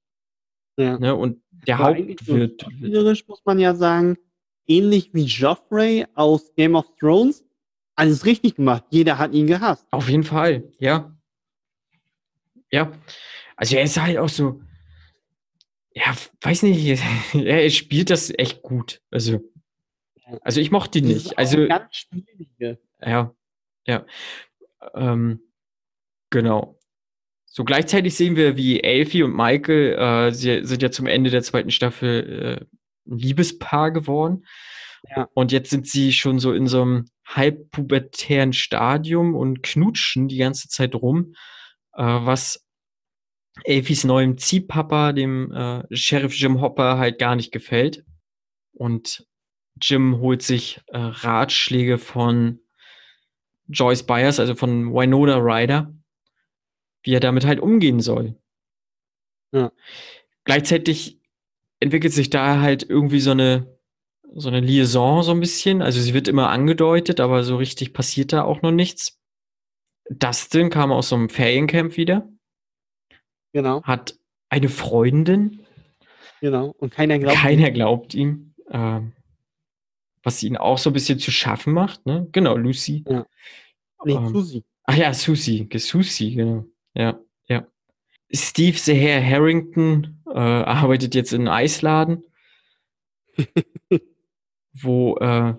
Ja. 0.77 0.97
Ne? 0.97 1.15
Und 1.15 1.41
der 1.67 1.77
so 1.77 1.83
Hauptwirt. 1.83 2.61
schauspielerisch 2.61 3.27
muss 3.27 3.41
man 3.45 3.59
ja 3.59 3.75
sagen, 3.75 4.17
ähnlich 4.67 5.13
wie 5.13 5.25
Joffrey 5.25 6.05
aus 6.15 6.53
Game 6.55 6.75
of 6.75 6.85
Thrones, 6.99 7.43
alles 7.95 8.25
richtig 8.25 8.55
gemacht. 8.55 8.83
Jeder 8.89 9.17
hat 9.17 9.33
ihn 9.33 9.47
gehasst. 9.47 9.85
Auf 9.91 10.09
jeden 10.09 10.23
Fall, 10.23 10.71
ja. 10.79 11.15
Ja. 12.71 12.91
Also 13.55 13.75
er 13.75 13.83
ist 13.83 13.99
halt 13.99 14.17
auch 14.17 14.29
so, 14.29 14.61
ja, 15.95 16.13
weiß 16.41 16.63
nicht, 16.63 17.01
er 17.33 17.69
spielt 17.69 18.09
das 18.09 18.31
echt 18.37 18.61
gut. 18.61 19.01
Also, 19.11 19.39
also 20.41 20.59
ich 20.59 20.71
mochte 20.71 20.99
ihn 20.99 21.07
nicht. 21.07 21.37
Also, 21.37 21.67
ganz 21.67 21.95
schwierige. 21.95 22.79
ja. 23.01 23.33
ja. 23.87 24.05
Ähm, 24.93 25.39
genau. 26.29 26.79
So 27.45 27.63
gleichzeitig 27.63 28.15
sehen 28.15 28.35
wir, 28.35 28.57
wie 28.57 28.83
Elfie 28.83 29.23
und 29.23 29.33
Michael, 29.33 29.93
äh, 29.93 30.31
sie 30.33 30.65
sind 30.65 30.81
ja 30.81 30.91
zum 30.91 31.07
Ende 31.07 31.29
der 31.29 31.41
zweiten 31.41 31.71
Staffel 31.71 32.59
äh, 32.59 33.09
ein 33.09 33.17
Liebespaar 33.17 33.91
geworden. 33.91 34.45
Ja. 35.09 35.29
Und 35.33 35.53
jetzt 35.53 35.69
sind 35.69 35.87
sie 35.87 36.11
schon 36.11 36.39
so 36.39 36.51
in 36.51 36.67
so 36.67 36.81
einem 36.81 37.05
halbpubertären 37.25 38.51
Stadium 38.51 39.35
und 39.35 39.63
knutschen 39.63 40.27
die 40.27 40.37
ganze 40.37 40.67
Zeit 40.67 40.95
rum, 40.95 41.35
äh, 41.93 42.03
was 42.03 42.64
Elfies 43.63 44.03
neuem 44.03 44.37
Ziehpapa, 44.37 45.13
dem 45.13 45.51
äh, 45.51 45.83
Sheriff 45.95 46.33
Jim 46.33 46.61
Hopper, 46.61 46.97
halt 46.97 47.19
gar 47.19 47.35
nicht 47.35 47.51
gefällt. 47.51 48.03
Und 48.73 49.25
Jim 49.81 50.19
holt 50.19 50.41
sich 50.41 50.81
äh, 50.87 50.97
Ratschläge 50.97 51.97
von 51.97 52.59
Joyce 53.67 54.03
Byers, 54.03 54.39
also 54.39 54.55
von 54.55 54.93
Winona 54.93 55.37
Ryder, 55.37 55.93
wie 57.03 57.13
er 57.13 57.19
damit 57.19 57.45
halt 57.45 57.59
umgehen 57.59 58.01
soll. 58.01 58.35
Ja. 59.51 59.71
Gleichzeitig 60.43 61.19
entwickelt 61.79 62.13
sich 62.13 62.29
da 62.29 62.59
halt 62.59 62.87
irgendwie 62.87 63.19
so 63.19 63.31
eine 63.31 63.75
so 64.37 64.49
eine 64.49 64.59
Liaison 64.59 65.23
so 65.23 65.31
ein 65.31 65.39
bisschen. 65.39 65.81
Also 65.81 66.01
sie 66.01 66.13
wird 66.13 66.27
immer 66.27 66.49
angedeutet, 66.49 67.19
aber 67.21 67.43
so 67.43 67.55
richtig 67.55 67.93
passiert 67.93 68.33
da 68.33 68.43
auch 68.43 68.61
noch 68.61 68.71
nichts. 68.71 69.17
Dustin 70.09 70.69
kam 70.69 70.91
aus 70.91 71.09
so 71.09 71.15
einem 71.15 71.29
Feriencamp 71.29 71.97
wieder, 71.97 72.27
Genau, 73.55 73.81
hat 73.83 74.19
eine 74.49 74.67
Freundin, 74.67 75.61
genau. 76.41 76.75
Und 76.77 76.91
keiner 76.91 77.17
glaubt. 77.19 77.37
keiner 77.37 77.71
glaubt 77.71 78.13
ihm, 78.13 78.53
ähm, 78.69 79.13
was 80.23 80.43
ihn 80.43 80.57
auch 80.57 80.77
so 80.77 80.89
ein 80.89 80.93
bisschen 80.93 81.19
zu 81.19 81.31
schaffen 81.31 81.71
macht. 81.71 82.05
Ne? 82.05 82.27
Genau, 82.33 82.57
Lucy. 82.57 83.05
Nee, 83.07 84.11
ähm, 84.11 84.27
Susi. 84.27 84.65
Ach 84.83 84.97
ja, 84.97 85.13
Susie, 85.13 85.69
Susie, 85.73 86.35
genau. 86.35 86.65
Ja, 86.95 87.17
ja. 87.47 87.65
Steve 88.29 88.77
the 88.77 88.93
Herr 88.93 89.25
Harrington 89.25 90.21
äh, 90.27 90.37
arbeitet 90.37 91.15
jetzt 91.15 91.31
in 91.31 91.47
einem 91.47 91.55
Eisladen, 91.55 92.25
wo 94.73 95.15
äh, 95.15 95.53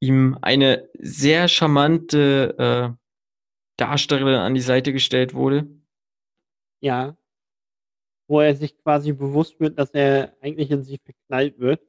ihm 0.00 0.38
eine 0.40 0.88
sehr 0.94 1.48
charmante 1.48 2.96
äh, 2.96 2.96
Darstellerin 3.76 4.36
an 4.36 4.54
die 4.54 4.62
Seite 4.62 4.94
gestellt 4.94 5.34
wurde. 5.34 5.68
Ja. 6.80 7.16
Wo 8.28 8.40
er 8.40 8.54
sich 8.56 8.76
quasi 8.78 9.12
bewusst 9.12 9.58
wird, 9.60 9.78
dass 9.78 9.90
er 9.90 10.36
eigentlich 10.40 10.70
in 10.70 10.82
sie 10.82 10.98
verknallt 10.98 11.58
wird. 11.58 11.80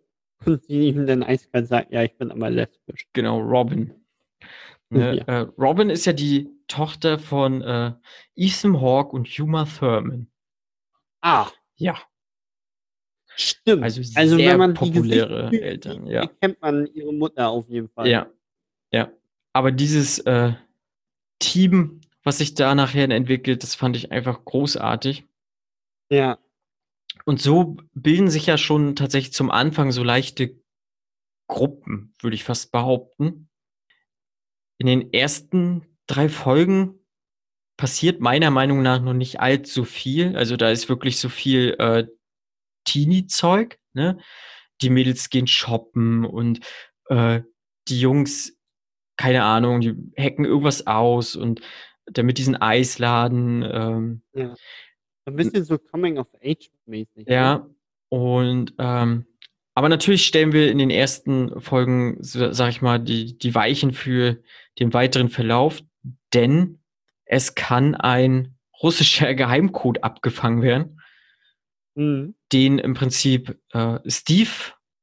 Und 0.46 0.64
sie 0.64 0.90
ihm 0.90 1.08
dann 1.08 1.24
eiskalt 1.24 1.68
sagt, 1.68 1.92
ja, 1.92 2.04
ich 2.04 2.16
bin 2.16 2.30
aber 2.32 2.50
lesbisch. 2.52 3.08
Genau, 3.14 3.40
Robin. 3.40 3.92
Ne? 4.90 5.16
Ja. 5.18 5.24
Äh, 5.24 5.48
Robin 5.58 5.90
ist 5.90 6.06
ja 6.06 6.14
die 6.14 6.48
Tochter 6.68 7.18
von 7.18 7.64
äh, 7.64 7.94
Ethan 8.36 8.80
Hawke 8.80 9.16
und 9.16 9.28
Huma 9.28 9.66
Thurman. 9.66 10.30
Ah, 11.22 11.50
Ja, 11.78 11.98
stimmt. 13.36 13.84
also, 13.84 14.02
Also 14.16 14.38
sehr 14.38 14.52
wenn 14.52 14.60
man 14.60 14.74
die 14.76 14.80
populäre 14.80 15.50
Gesichtszüge 15.50 15.62
Eltern. 15.64 16.04
sieht, 16.04 16.14
Ja. 16.14 16.22
erkennt 16.22 16.62
man 16.62 16.86
ihre 16.94 17.14
Mutter 17.14 17.50
auf 17.50 17.68
jeden 17.68 17.90
Fall. 17.90 18.08
Ja, 18.08 18.30
ja. 18.92 19.12
Aber 19.54 19.72
dieses 19.72 20.20
äh, 20.20 20.54
Team, 21.40 22.00
was 22.28 22.40
sich 22.40 22.56
da 22.56 22.76
nachher 22.76 23.10
entwickelt, 23.10 23.64
das 23.64 23.74
fand 23.74 23.96
ich 23.96 24.12
einfach 24.12 24.44
großartig. 24.44 25.26
Ja, 26.12 26.38
Und 27.24 27.42
so 27.42 27.78
bilden 27.94 28.30
sich 28.30 28.46
ja 28.48 28.58
schon 28.58 28.98
tatsächlich 28.98 29.32
zum 29.32 29.50
Anfang 29.50 29.94
so 29.94 30.04
leichte 30.04 30.62
Gruppen, 31.48 32.14
würde 32.20 32.36
ich 32.36 32.44
fast 32.44 32.74
behaupten. 32.74 33.48
In 34.78 34.88
den 34.88 35.14
ersten 35.14 35.86
drei 36.06 36.28
Folgen 36.28 37.00
passiert 37.78 38.20
meiner 38.20 38.52
Meinung 38.52 38.82
nach 38.82 39.02
noch 39.02 39.14
nicht 39.14 39.40
allzu 39.40 39.86
viel. 39.86 40.36
Also 40.36 40.58
da 40.58 40.70
ist 40.70 40.90
wirklich 40.90 41.20
so 41.20 41.30
viel 41.30 41.78
äh, 41.80 42.08
Teenie-Zeug. 42.84 43.80
Ne? 43.94 44.20
Die 44.82 44.90
Mädels 44.90 45.30
gehen 45.30 45.48
shoppen 45.48 46.26
und 46.26 46.60
äh, 47.06 47.42
die 47.88 48.02
Jungs, 48.02 48.58
keine 49.16 49.46
Ahnung, 49.46 49.80
die 49.80 49.96
hacken 50.18 50.44
irgendwas 50.44 50.88
aus 50.88 51.38
und 51.38 51.62
damit 52.12 52.38
diesen 52.38 52.56
Eisladen. 52.56 53.64
Ähm, 53.64 54.22
ja. 54.34 54.56
Ein 55.26 55.36
bisschen 55.36 55.64
so 55.66 55.78
Coming 55.78 56.18
of 56.18 56.28
Age 56.44 56.70
mäßig. 56.86 57.28
ne? 57.28 57.34
ja, 57.34 57.68
und 58.10 58.74
ähm, 58.78 59.26
aber 59.76 59.90
natürlich 59.90 60.26
stellen 60.26 60.54
wir 60.54 60.72
in 60.72 60.78
den 60.80 60.90
ersten 60.90 61.60
Folgen, 61.62 62.18
sag 62.22 62.70
ich 62.70 62.82
mal, 62.82 62.98
die, 63.00 63.38
die 63.38 63.54
Weichen 63.54 63.94
für 63.94 64.42
den 64.80 64.94
weiteren 64.94 65.30
Verlauf, 65.30 65.82
denn 66.34 66.80
es 67.26 67.56
kann 67.56 67.94
ein 67.94 68.56
russischer 68.82 69.34
Geheimcode 69.36 70.04
abgefangen 70.04 70.62
werden, 70.62 70.94
Mhm. 71.96 72.36
den 72.54 72.78
im 72.78 72.94
Prinzip 72.94 73.60
äh, 73.74 73.98
Steve, 74.08 74.52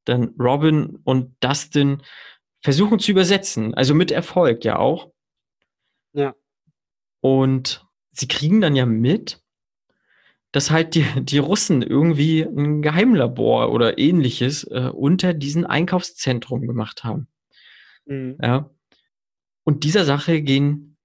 dann 0.05 0.33
Robin 0.39 1.01
und 1.03 1.35
Dustin 1.41 2.03
versuchen 2.63 3.01
zu 3.01 3.11
übersetzen. 3.11 3.75
Also 3.75 3.95
mit 3.95 4.13
Erfolg 4.13 4.65
ja 4.65 4.79
auch. 4.79 5.11
Ja. 6.13 6.37
Und 7.25 7.87
sie 8.13 8.29
kriegen 8.29 8.61
dann 8.61 8.77
ja 8.77 8.85
mit, 8.85 9.41
dass 10.53 10.71
halt 10.71 10.95
die, 10.95 11.07
die 11.23 11.39
Russen 11.39 11.81
irgendwie 11.81 12.43
ein 12.43 12.83
Geheimlabor 12.83 13.73
oder 13.73 13.97
ähnliches 13.97 14.65
äh, 14.65 14.91
unter 14.93 15.33
diesem 15.33 15.65
Einkaufszentrum 15.65 16.67
gemacht 16.67 17.03
haben. 17.03 17.29
Mhm. 18.05 18.37
Ja. 18.43 18.69
Und 19.65 19.85
dieser 19.85 20.05
Sache 20.05 20.43
gehen 20.43 20.99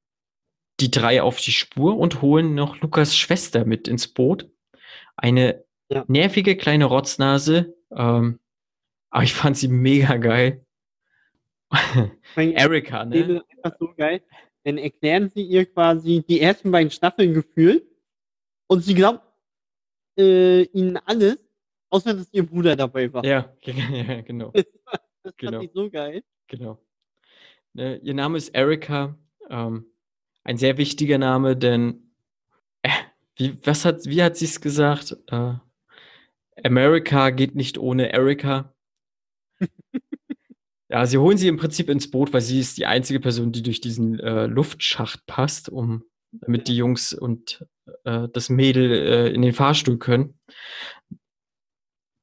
die 0.82 0.92
drei 0.92 1.22
auf 1.22 1.40
die 1.40 1.54
Spur 1.54 1.98
und 1.98 2.22
holen 2.22 2.54
noch 2.54 2.82
Lukas 2.82 3.16
Schwester 3.16 3.64
mit 3.64 3.88
ins 3.88 4.10
Boot. 4.10 4.50
Eine 5.16 5.64
Ja. 5.90 6.04
nervige 6.10 6.58
kleine 6.58 6.84
Rotznase. 6.84 7.78
Ähm, 7.96 8.40
aber 9.10 9.24
ich 9.24 9.34
fand 9.34 9.56
sie 9.56 9.70
mega 9.70 10.18
geil. 10.18 10.66
Erika, 12.36 13.06
ne? 13.06 13.20
ist 13.20 13.44
einfach 13.64 13.80
so 13.80 13.94
geil. 13.96 14.22
Dann 14.64 14.78
erklären 14.78 15.30
sie 15.30 15.44
ihr 15.44 15.66
quasi 15.66 16.24
die 16.28 16.42
ersten 16.42 16.72
beiden 16.72 16.92
Staffeln 16.92 17.34
gefühlt 17.34 17.86
und 18.68 18.84
sie 18.84 18.94
glaubt 18.94 19.24
äh, 20.18 20.64
ihnen 20.64 20.98
alles, 20.98 21.38
außer 21.90 22.14
dass 22.14 22.32
ihr 22.34 22.46
Bruder 22.46 22.76
dabei 22.76 23.12
war. 23.14 23.26
Ja, 23.26 23.54
ja, 23.64 24.22
genau. 24.22 24.52
Das, 24.52 24.66
das 25.24 25.34
Genau. 25.38 25.60
fand 25.60 25.64
ich 25.66 25.72
so 25.74 25.90
geil. 25.90 26.24
Genau. 26.48 26.80
Ne, 27.74 27.98
ihr 27.98 28.14
Name 28.14 28.38
ist 28.38 28.50
Erika. 28.50 29.18
Ähm, 29.50 29.86
ein 30.44 30.58
sehr 30.58 30.78
wichtiger 30.78 31.18
Name, 31.18 31.56
denn 31.56 32.12
äh, 32.82 32.90
wie, 33.36 33.58
was 33.66 33.86
hat, 33.86 34.06
wie 34.06 34.22
hat 34.24 34.38
sie 34.38 34.46
es 34.46 34.62
gesagt? 34.62 35.16
Äh, 35.28 35.54
America 36.64 37.30
geht 37.30 37.56
nicht 37.56 37.78
ohne 37.78 38.12
Erika. 38.12 38.74
ja, 40.90 41.06
sie 41.06 41.18
holen 41.20 41.38
sie 41.38 41.48
im 41.48 41.58
Prinzip 41.58 41.90
ins 41.90 42.10
Boot, 42.10 42.34
weil 42.34 42.42
sie 42.42 42.60
ist 42.60 42.78
die 42.78 42.88
einzige 42.88 43.20
Person, 43.20 43.52
die 43.52 43.62
durch 43.62 43.80
diesen 43.80 44.20
äh, 44.20 44.48
Luftschacht 44.48 45.26
passt, 45.28 45.70
um 45.70 46.04
damit 46.32 46.68
die 46.68 46.76
Jungs 46.76 47.14
und 47.14 47.66
äh, 48.06 48.28
das 48.32 48.50
Mädel 48.50 48.92
äh, 48.92 49.30
in 49.30 49.42
den 49.42 49.54
Fahrstuhl 49.54 49.98
können. 49.98 50.40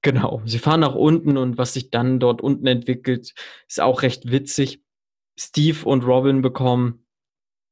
Genau, 0.02 0.42
sie 0.44 0.58
fahren 0.58 0.80
nach 0.80 0.94
unten 0.94 1.36
und 1.36 1.58
was 1.58 1.74
sich 1.74 1.90
dann 1.90 2.20
dort 2.20 2.40
unten 2.40 2.66
entwickelt, 2.66 3.34
ist 3.68 3.80
auch 3.80 4.02
recht 4.02 4.30
witzig. 4.30 4.80
Steve 5.38 5.84
und 5.84 6.04
Robin 6.04 6.42
bekommen 6.42 7.06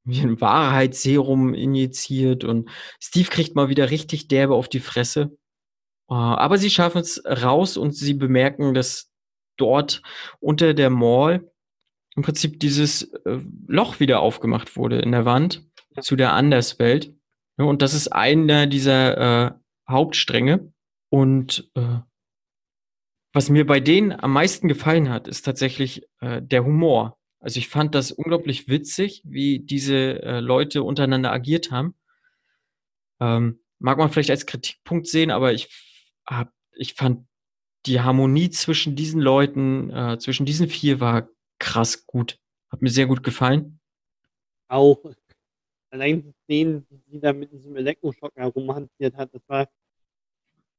wie 0.04 0.20
ein 0.20 0.40
Wahrheitsserum 0.40 1.54
injiziert 1.54 2.44
und 2.44 2.68
Steve 3.00 3.30
kriegt 3.30 3.54
mal 3.54 3.68
wieder 3.68 3.90
richtig 3.90 4.28
derbe 4.28 4.54
auf 4.54 4.68
die 4.68 4.80
Fresse. 4.80 5.36
Äh, 6.10 6.14
Aber 6.14 6.58
sie 6.58 6.70
schaffen 6.70 7.00
es 7.00 7.22
raus 7.24 7.76
und 7.76 7.94
sie 7.94 8.14
bemerken, 8.14 8.74
dass 8.74 9.13
dort 9.56 10.02
unter 10.40 10.74
der 10.74 10.90
Mall 10.90 11.50
im 12.16 12.22
Prinzip 12.22 12.60
dieses 12.60 13.02
äh, 13.24 13.40
Loch 13.66 14.00
wieder 14.00 14.20
aufgemacht 14.20 14.76
wurde 14.76 14.98
in 14.98 15.12
der 15.12 15.24
Wand 15.24 15.64
zu 16.00 16.16
der 16.16 16.32
Anderswelt. 16.32 17.12
Ja, 17.58 17.64
Und 17.64 17.82
das 17.82 17.94
ist 17.94 18.08
einer 18.08 18.66
dieser 18.66 19.46
äh, 19.46 19.52
Hauptstränge. 19.88 20.72
Und 21.08 21.70
äh, 21.74 21.98
was 23.32 23.50
mir 23.50 23.66
bei 23.66 23.80
denen 23.80 24.12
am 24.12 24.32
meisten 24.32 24.68
gefallen 24.68 25.10
hat, 25.10 25.28
ist 25.28 25.42
tatsächlich 25.42 26.08
äh, 26.20 26.40
der 26.40 26.64
Humor. 26.64 27.18
Also 27.40 27.58
ich 27.58 27.68
fand 27.68 27.94
das 27.94 28.10
unglaublich 28.10 28.68
witzig, 28.68 29.22
wie 29.24 29.58
diese 29.58 30.22
äh, 30.22 30.40
Leute 30.40 30.82
untereinander 30.82 31.32
agiert 31.32 31.70
haben. 31.70 31.94
Ähm, 33.20 33.60
mag 33.78 33.98
man 33.98 34.10
vielleicht 34.10 34.30
als 34.30 34.46
Kritikpunkt 34.46 35.06
sehen, 35.06 35.30
aber 35.30 35.52
ich 35.52 35.68
hab, 36.26 36.52
ich 36.72 36.94
fand 36.94 37.26
die 37.86 38.00
Harmonie 38.00 38.50
zwischen 38.50 38.96
diesen 38.96 39.20
Leuten, 39.20 39.90
äh, 39.90 40.18
zwischen 40.18 40.46
diesen 40.46 40.68
vier 40.68 41.00
war 41.00 41.28
krass 41.58 42.06
gut. 42.06 42.38
Hat 42.70 42.82
mir 42.82 42.90
sehr 42.90 43.06
gut 43.06 43.22
gefallen. 43.22 43.80
Auch 44.68 44.98
allein 45.90 46.22
die 46.22 46.32
Szenen, 46.44 46.86
die 46.90 47.00
sie 47.12 47.20
da 47.20 47.32
mit 47.32 47.52
diesem 47.52 47.76
Elektroschock 47.76 48.32
herumhantiert 48.34 49.16
hat, 49.16 49.32
das 49.32 49.42
war 49.46 49.68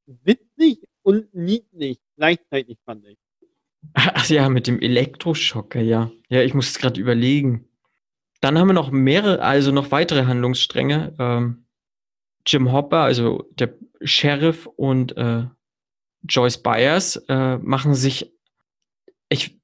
witzig 0.06 0.86
und 1.02 1.32
niedlich 1.34 1.98
gleichzeitig, 2.16 2.78
fand 2.84 3.06
ich. 3.06 3.18
Ach 3.94 4.28
ja, 4.28 4.48
mit 4.48 4.66
dem 4.66 4.80
Elektroschocker, 4.80 5.80
ja. 5.80 6.10
Ja, 6.28 6.42
ich 6.42 6.54
muss 6.54 6.68
es 6.70 6.78
gerade 6.78 7.00
überlegen. 7.00 7.68
dann 8.40 8.58
haben 8.58 8.68
wir 8.68 8.74
noch 8.74 8.90
mehrere, 8.90 9.42
also 9.42 9.72
noch 9.72 9.90
weitere 9.90 10.26
Handlungsstränge. 10.26 11.14
Ähm, 11.18 11.66
Jim 12.46 12.70
Hopper, 12.72 12.98
also 12.98 13.48
der 13.52 13.74
Sheriff 14.02 14.66
und 14.66 15.16
äh, 15.16 15.46
Joyce 16.28 16.62
Byers 16.62 17.16
äh, 17.28 17.58
machen 17.58 17.94
sich, 17.94 18.32
ich, 19.28 19.58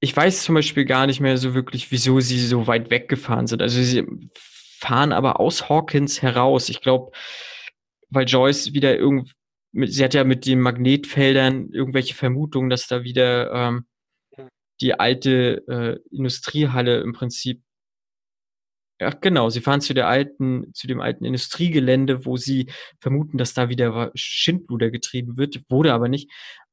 ich 0.00 0.16
weiß 0.16 0.44
zum 0.44 0.54
Beispiel 0.54 0.84
gar 0.84 1.06
nicht 1.06 1.20
mehr 1.20 1.38
so 1.38 1.54
wirklich, 1.54 1.90
wieso 1.90 2.20
sie 2.20 2.38
so 2.40 2.66
weit 2.66 2.90
weggefahren 2.90 3.46
sind. 3.46 3.62
Also 3.62 3.82
sie 3.82 4.06
fahren 4.78 5.12
aber 5.12 5.38
aus 5.40 5.68
Hawkins 5.68 6.22
heraus. 6.22 6.68
Ich 6.68 6.80
glaube, 6.80 7.12
weil 8.10 8.26
Joyce 8.26 8.72
wieder 8.72 8.96
irgendwie, 8.96 9.32
sie 9.86 10.04
hat 10.04 10.14
ja 10.14 10.24
mit 10.24 10.46
den 10.46 10.60
Magnetfeldern 10.60 11.70
irgendwelche 11.70 12.14
Vermutungen, 12.14 12.68
dass 12.68 12.88
da 12.88 13.04
wieder 13.04 13.52
ähm, 13.52 13.86
die 14.80 14.98
alte 14.98 15.62
äh, 15.68 16.14
Industriehalle 16.14 17.00
im 17.00 17.12
Prinzip 17.12 17.62
ja, 19.02 19.10
genau. 19.10 19.50
Sie 19.50 19.60
fahren 19.60 19.80
zu 19.80 19.94
der 19.94 20.06
alten, 20.06 20.72
zu 20.74 20.86
dem 20.86 21.00
alten 21.00 21.24
Industriegelände, 21.24 22.24
wo 22.24 22.36
sie 22.36 22.70
vermuten, 23.00 23.36
dass 23.36 23.52
da 23.52 23.68
wieder 23.68 24.12
Schindluder 24.14 24.92
getrieben 24.92 25.36
wird, 25.36 25.60
wurde 25.68 25.92
aber 25.92 26.08
nicht. 26.08 26.30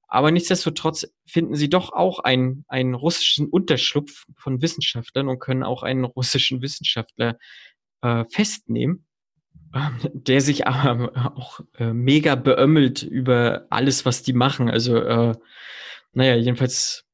Aber 0.07 0.30
nichtsdestotrotz 0.30 1.07
finden 1.25 1.55
sie 1.55 1.69
doch 1.69 1.91
auch 1.91 2.19
einen, 2.19 2.65
einen 2.67 2.93
russischen 2.93 3.47
Unterschlupf 3.47 4.25
von 4.38 4.61
Wissenschaftlern 4.61 5.27
und 5.27 5.39
können 5.39 5.63
auch 5.63 5.82
einen 5.82 6.03
russischen 6.03 6.61
Wissenschaftler 6.61 7.38
äh, 8.01 8.25
festnehmen, 8.30 9.07
äh, 9.73 9.89
der 10.13 10.41
sich 10.41 10.67
aber 10.67 11.36
auch 11.36 11.61
äh, 11.80 11.93
mega 11.93 12.36
beömmelt 12.36 13.01
über 13.01 13.65
alles, 13.71 14.05
was 14.05 14.21
die 14.21 14.34
machen. 14.34 14.69
Also, 14.69 14.97
äh, 14.97 15.34
naja, 16.13 16.36
jedenfalls 16.36 17.05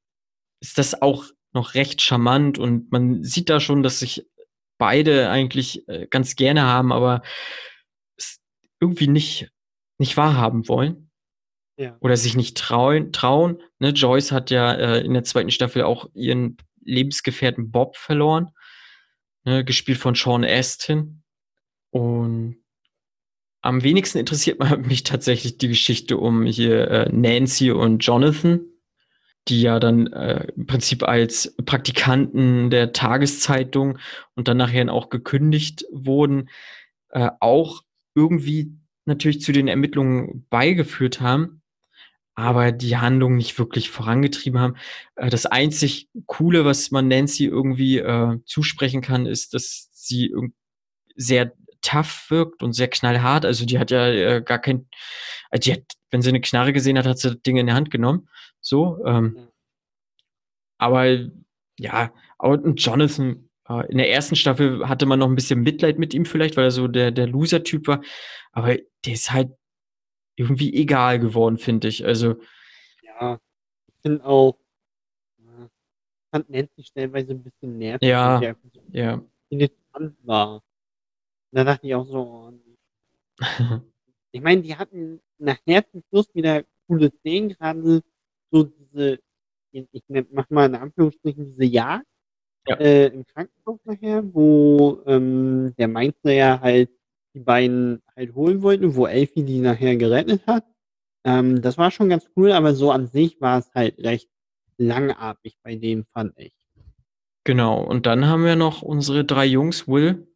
ist 0.59 0.77
das 0.77 1.01
auch 1.01 1.25
noch 1.53 1.73
recht 1.73 2.01
charmant 2.01 2.59
und 2.59 2.91
man 2.91 3.23
sieht 3.23 3.49
da 3.49 3.61
schon, 3.61 3.81
dass 3.81 3.99
sich 3.99 4.25
beide 4.77 5.29
eigentlich 5.29 5.87
äh, 5.87 6.07
ganz 6.07 6.35
gerne 6.35 6.63
haben, 6.63 6.91
aber 6.91 7.21
es 8.17 8.39
irgendwie 8.79 9.07
nicht, 9.07 9.49
nicht 9.97 10.17
wahrhaben 10.17 10.67
wollen. 10.67 11.11
Ja. 11.77 11.97
Oder 11.99 12.15
sich 12.15 12.35
nicht 12.35 12.57
trauen. 12.57 13.11
trauen. 13.11 13.61
Ne, 13.79 13.89
Joyce 13.89 14.31
hat 14.31 14.49
ja 14.49 14.73
äh, 14.73 15.01
in 15.01 15.13
der 15.13 15.23
zweiten 15.23 15.51
Staffel 15.51 15.83
auch 15.83 16.09
ihren 16.13 16.57
Lebensgefährten 16.81 17.71
Bob 17.71 17.97
verloren. 17.97 18.51
Ne, 19.43 19.65
gespielt 19.65 19.97
von 19.97 20.15
Sean 20.15 20.45
Astin. 20.45 21.23
Und 21.91 22.63
am 23.61 23.83
wenigsten 23.83 24.19
interessiert 24.19 24.59
mich 24.87 25.03
tatsächlich 25.03 25.57
die 25.57 25.67
Geschichte 25.67 26.17
um 26.17 26.45
hier 26.45 26.89
äh, 26.89 27.09
Nancy 27.11 27.71
und 27.71 27.99
Jonathan 27.99 28.61
die 29.47 29.61
ja 29.61 29.79
dann 29.79 30.07
äh, 30.07 30.47
im 30.55 30.65
Prinzip 30.65 31.03
als 31.03 31.55
Praktikanten 31.65 32.69
der 32.69 32.93
Tageszeitung 32.93 33.99
und 34.35 34.47
dann 34.47 34.57
nachher 34.57 34.91
auch 34.91 35.09
gekündigt 35.09 35.85
wurden, 35.91 36.49
äh, 37.09 37.29
auch 37.39 37.83
irgendwie 38.15 38.73
natürlich 39.05 39.41
zu 39.41 39.51
den 39.51 39.67
Ermittlungen 39.67 40.45
beigeführt 40.49 41.21
haben, 41.21 41.61
aber 42.33 42.71
die 42.71 42.97
Handlung 42.97 43.35
nicht 43.35 43.57
wirklich 43.59 43.89
vorangetrieben 43.91 44.59
haben. 44.59 44.75
Äh, 45.15 45.29
das 45.29 45.45
einzig 45.45 46.09
Coole, 46.25 46.65
was 46.65 46.91
man 46.91 47.07
Nancy 47.07 47.45
irgendwie 47.45 47.99
äh, 47.99 48.39
zusprechen 48.45 49.01
kann, 49.01 49.25
ist, 49.25 49.53
dass 49.53 49.89
sie 49.93 50.33
sehr 51.15 51.53
tough 51.85 52.29
wirkt 52.29 52.63
und 52.63 52.73
sehr 52.73 52.87
knallhart. 52.87 53.45
Also 53.45 53.65
die 53.65 53.79
hat 53.79 53.91
ja 53.91 54.07
äh, 54.07 54.41
gar 54.41 54.59
kein, 54.59 54.87
äh, 55.51 55.59
die 55.59 55.73
hat, 55.73 55.83
wenn 56.11 56.21
sie 56.21 56.29
eine 56.29 56.41
Knarre 56.41 56.73
gesehen 56.73 56.97
hat, 56.97 57.05
hat 57.05 57.19
sie 57.19 57.37
Dinge 57.37 57.61
in 57.61 57.67
die 57.67 57.73
Hand 57.73 57.91
genommen. 57.91 58.27
So. 58.61 59.03
Ähm, 59.05 59.47
aber 60.77 61.17
ja, 61.79 62.11
und 62.37 62.83
Jonathan, 62.83 63.49
äh, 63.69 63.89
in 63.91 63.97
der 63.97 64.11
ersten 64.11 64.35
Staffel 64.35 64.87
hatte 64.89 65.05
man 65.05 65.19
noch 65.19 65.27
ein 65.27 65.35
bisschen 65.35 65.61
Mitleid 65.61 65.99
mit 65.99 66.13
ihm 66.13 66.25
vielleicht, 66.25 66.57
weil 66.57 66.65
er 66.65 66.71
so 66.71 66.87
der, 66.87 67.11
der 67.11 67.27
Loser-Typ 67.27 67.87
war. 67.87 68.01
Aber 68.51 68.75
der 69.05 69.13
ist 69.13 69.31
halt 69.31 69.51
irgendwie 70.35 70.73
egal 70.73 71.19
geworden, 71.19 71.57
finde 71.57 71.87
ich. 71.87 72.05
Also. 72.05 72.35
Ja, 73.03 73.39
ich 73.87 74.01
finde 74.01 74.25
auch, 74.25 74.57
fand 76.35 76.49
Nancy 76.49 76.83
stellenweise 76.83 77.31
ein 77.31 77.43
bisschen 77.43 77.77
nervig. 77.77 78.07
Ja, 78.07 78.41
weil 78.41 78.55
ja. 78.91 79.21
penetrant 79.49 80.17
war. 80.23 80.61
Da 81.55 81.63
dachte 81.63 81.87
ich 81.87 81.95
auch 81.95 82.05
so, 82.05 82.19
oh, 82.19 83.79
ich 84.31 84.41
meine, 84.41 84.61
die 84.61 84.75
hatten 84.75 85.21
nachher 85.37 85.89
zum 85.89 86.03
Schluss 86.09 86.27
wieder 86.35 86.65
coole 86.85 87.09
Szenen, 87.19 87.49
gerade 87.49 88.01
so 88.51 88.63
diese, 88.63 89.19
ich 89.71 90.03
mach 90.31 90.49
mal 90.49 90.65
in 90.65 90.75
Anführungsstrichen 90.75 91.45
diese 91.45 91.63
Jagd 91.63 92.05
Ja. 92.67 92.75
äh, 92.75 93.07
im 93.07 93.25
Krankenhaus 93.25 93.79
nachher, 93.85 94.33
wo 94.33 95.01
ähm, 95.05 95.73
der 95.77 95.87
Mainzer 95.87 96.33
ja 96.33 96.59
halt 96.59 96.89
die 97.33 97.39
beiden 97.39 98.01
halt 98.17 98.35
holen 98.35 98.61
wollte, 98.61 98.93
wo 98.95 99.05
Elfie 99.07 99.43
die 99.43 99.59
nachher 99.59 99.95
gerettet 99.95 100.45
hat. 100.47 100.65
Ähm, 101.23 101.61
das 101.61 101.77
war 101.77 101.89
schon 101.89 102.09
ganz 102.09 102.29
cool, 102.35 102.51
aber 102.51 102.73
so 102.73 102.91
an 102.91 103.07
sich 103.07 103.39
war 103.39 103.59
es 103.59 103.73
halt 103.73 103.97
recht 103.99 104.29
langatmig 104.77 105.57
bei 105.63 105.75
dem, 105.75 106.05
fand 106.11 106.37
ich. 106.37 106.53
Genau. 107.45 107.81
Und 107.81 108.07
dann 108.07 108.25
haben 108.25 108.43
wir 108.43 108.57
noch 108.57 108.81
unsere 108.81 109.23
drei 109.23 109.45
Jungs, 109.45 109.87
Will, 109.87 110.27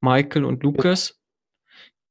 Michael 0.00 0.44
und 0.44 0.62
Lucas, 0.62 1.20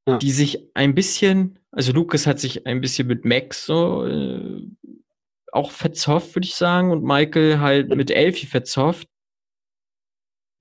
Ja. 0.07 0.17
die 0.17 0.31
sich 0.31 0.59
ein 0.73 0.95
bisschen, 0.95 1.59
also 1.71 1.91
Lucas 1.93 2.27
hat 2.27 2.39
sich 2.39 2.65
ein 2.65 2.81
bisschen 2.81 3.07
mit 3.07 3.25
Max 3.25 3.65
so 3.65 4.05
äh, 4.05 4.61
auch 5.51 5.71
verzofft, 5.71 6.35
würde 6.35 6.45
ich 6.45 6.55
sagen, 6.55 6.91
und 6.91 7.03
Michael 7.03 7.59
halt 7.59 7.89
mit 7.95 8.11
Elfie 8.11 8.45
verzofft. 8.47 9.07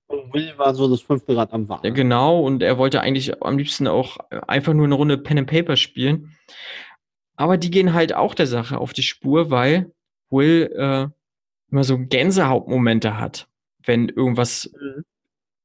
Und 0.09 0.33
Will 0.33 0.57
war 0.57 0.73
so 0.73 0.89
das 0.89 1.01
fünfte 1.01 1.35
Rad 1.35 1.51
am 1.53 1.67
Wagen. 1.67 1.85
Ja, 1.85 1.91
genau, 1.93 2.41
und 2.41 2.61
er 2.63 2.77
wollte 2.77 3.01
eigentlich 3.01 3.41
am 3.43 3.57
liebsten 3.57 3.87
auch 3.87 4.17
einfach 4.47 4.73
nur 4.73 4.85
eine 4.85 4.95
Runde 4.95 5.17
Pen 5.17 5.39
and 5.39 5.49
Paper 5.49 5.75
spielen. 5.75 6.35
Aber 7.35 7.57
die 7.57 7.69
gehen 7.69 7.93
halt 7.93 8.13
auch 8.13 8.33
der 8.33 8.47
Sache 8.47 8.77
auf 8.79 8.93
die 8.93 9.03
Spur, 9.03 9.51
weil 9.51 9.91
Will 10.29 10.71
äh, 10.75 11.07
immer 11.69 11.83
so 11.83 11.97
Gänsehautmomente 11.99 13.19
hat, 13.19 13.47
wenn 13.85 14.09
irgendwas 14.09 14.71
Mhm. 14.73 15.03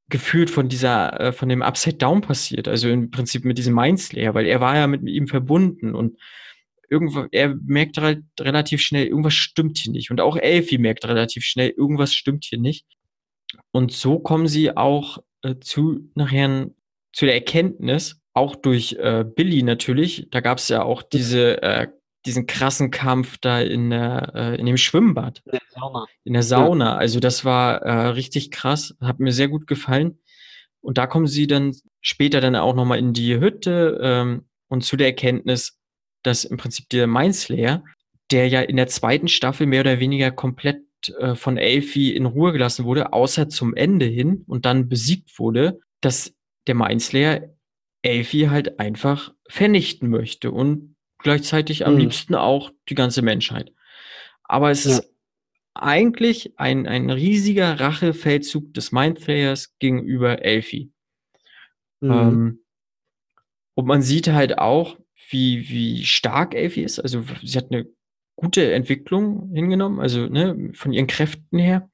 Gefühlt 0.09 0.51
von 0.51 0.69
dieser, 0.69 1.21
äh, 1.21 1.33
von 1.33 1.49
dem 1.49 1.63
Upside 1.63 1.97
Down 1.97 2.21
passiert. 2.21 2.69
Also 2.69 2.89
im 2.89 3.11
Prinzip 3.11 3.45
mit 3.45 3.59
diesem 3.59 3.75
Mindslayer, 3.75 4.35
weil 4.35 4.47
er 4.47 4.61
war 4.61 4.77
ja 4.77 4.87
mit 4.87 5.09
ihm 5.09 5.27
verbunden 5.29 5.95
und 5.95 6.19
irgendwo, 6.91 7.27
er 7.33 7.55
merkt 7.65 7.97
halt 7.99 8.23
relativ 8.39 8.83
schnell, 8.83 9.07
irgendwas 9.07 9.35
stimmt 9.35 9.79
hier 9.79 9.93
nicht. 9.93 10.11
Und 10.11 10.21
auch 10.21 10.37
Elfie 10.37 10.79
merkt 10.79 11.07
relativ 11.07 11.45
schnell, 11.45 11.71
irgendwas 11.71 12.13
stimmt 12.13 12.45
hier 12.45 12.59
nicht. 12.59 12.87
Und 13.71 13.93
so 13.93 14.19
kommen 14.19 14.47
sie 14.47 14.77
auch 14.77 15.19
äh, 15.43 15.57
zu 15.61 16.11
nachher 16.15 16.69
zu 17.13 17.25
der 17.25 17.35
Erkenntnis, 17.35 18.21
auch 18.35 18.57
durch 18.57 18.95
äh, 18.95 19.25
Billy 19.25 19.63
natürlich. 19.63 20.29
Da 20.31 20.41
gab 20.41 20.59
es 20.59 20.69
ja 20.69 20.83
auch 20.83 21.03
diese, 21.03 21.63
äh, 21.63 21.89
diesen 22.27 22.47
krassen 22.47 22.91
Kampf 22.91 23.39
da 23.39 23.61
in, 23.61 23.91
der, 23.91 24.33
äh, 24.35 24.57
in 24.61 24.67
dem 24.67 24.77
Schwimmbad, 24.77 25.43
In 25.45 25.53
der 25.53 25.61
Sauna. 25.71 26.07
in 26.25 26.33
der 26.35 26.43
Sauna. 26.43 26.97
Also 26.97 27.21
das 27.21 27.45
war 27.45 27.83
äh, 27.83 28.07
richtig 28.09 28.51
krass, 28.51 28.95
hat 29.01 29.19
mir 29.19 29.33
sehr 29.33 29.49
gut 29.49 29.67
gefallen. 29.67 30.19
Und 30.81 30.99
da 30.99 31.07
kommen 31.07 31.27
sie 31.27 31.47
dann 31.47 31.75
später 32.01 32.41
dann 32.41 32.57
auch 32.57 32.75
nochmal 32.75 32.99
in 32.99 33.13
die 33.13 33.39
Hütte 33.39 34.01
ähm, 34.03 34.45
und 34.69 34.85
zu 34.85 34.97
der 34.97 35.09
Erkenntnis, 35.09 35.79
dass 36.23 36.45
im 36.45 36.57
Prinzip 36.57 36.89
der 36.89 37.07
Mindslayer, 37.07 37.85
der 38.31 38.49
ja 38.49 38.61
in 38.61 38.77
der 38.77 38.89
zweiten 38.89 39.29
Staffel 39.29 39.67
mehr 39.67 39.81
oder 39.81 40.01
weniger 40.01 40.31
komplett 40.31 40.83
äh, 41.19 41.35
von 41.35 41.57
Elfie 41.57 42.15
in 42.15 42.27
Ruhe 42.27 42.53
gelassen 42.53 42.85
wurde, 42.85 43.13
außer 43.13 43.49
zum 43.49 43.75
Ende 43.75 44.07
hin 44.07 44.45
und 44.47 44.65
dann 44.65 44.89
besiegt 44.89 45.39
wurde, 45.39 45.81
dass 46.01 46.35
der 46.67 46.75
Mindslayer 46.75 47.43
Elfie 48.03 48.49
halt 48.49 48.81
einfach 48.81 49.33
vernichten 49.49 50.09
möchte 50.09 50.51
und 50.51 50.92
gleichzeitig 51.23 51.87
am 51.87 51.95
Mhm. 51.95 52.01
liebsten 52.01 52.35
auch 52.35 52.71
die 52.89 52.95
ganze 52.95 53.23
Menschheit. 53.23 53.73
Aber 54.45 54.71
es 54.71 54.85
Ja. 54.85 54.99
ist 54.99 55.11
eigentlich 55.75 56.53
ein, 56.59 56.87
ein 56.87 57.11
riesiger 57.11 57.81
Rachefeldzug 57.81 58.75
des 58.75 58.93
Mindflayers 58.93 59.75
gegenüber 59.79 60.45
Elfie. 60.45 60.93
Mhm. 62.01 62.11
Ähm, 62.11 62.59
und 63.75 63.87
man 63.87 64.03
sieht 64.03 64.29
halt 64.29 64.59
auch, 64.59 64.99
wie, 65.31 65.69
wie 65.71 66.05
stark 66.05 66.55
Elfie 66.55 66.83
ist. 66.83 66.99
Also 66.99 67.25
sie 67.43 67.57
hat 67.57 67.71
eine 67.71 67.87
gute 68.37 68.73
Entwicklung 68.73 69.51
hingenommen, 69.55 70.01
also 70.01 70.27
ne, 70.27 70.71
von 70.75 70.93
ihren 70.93 71.07
Kräften 71.07 71.59
her. 71.59 71.89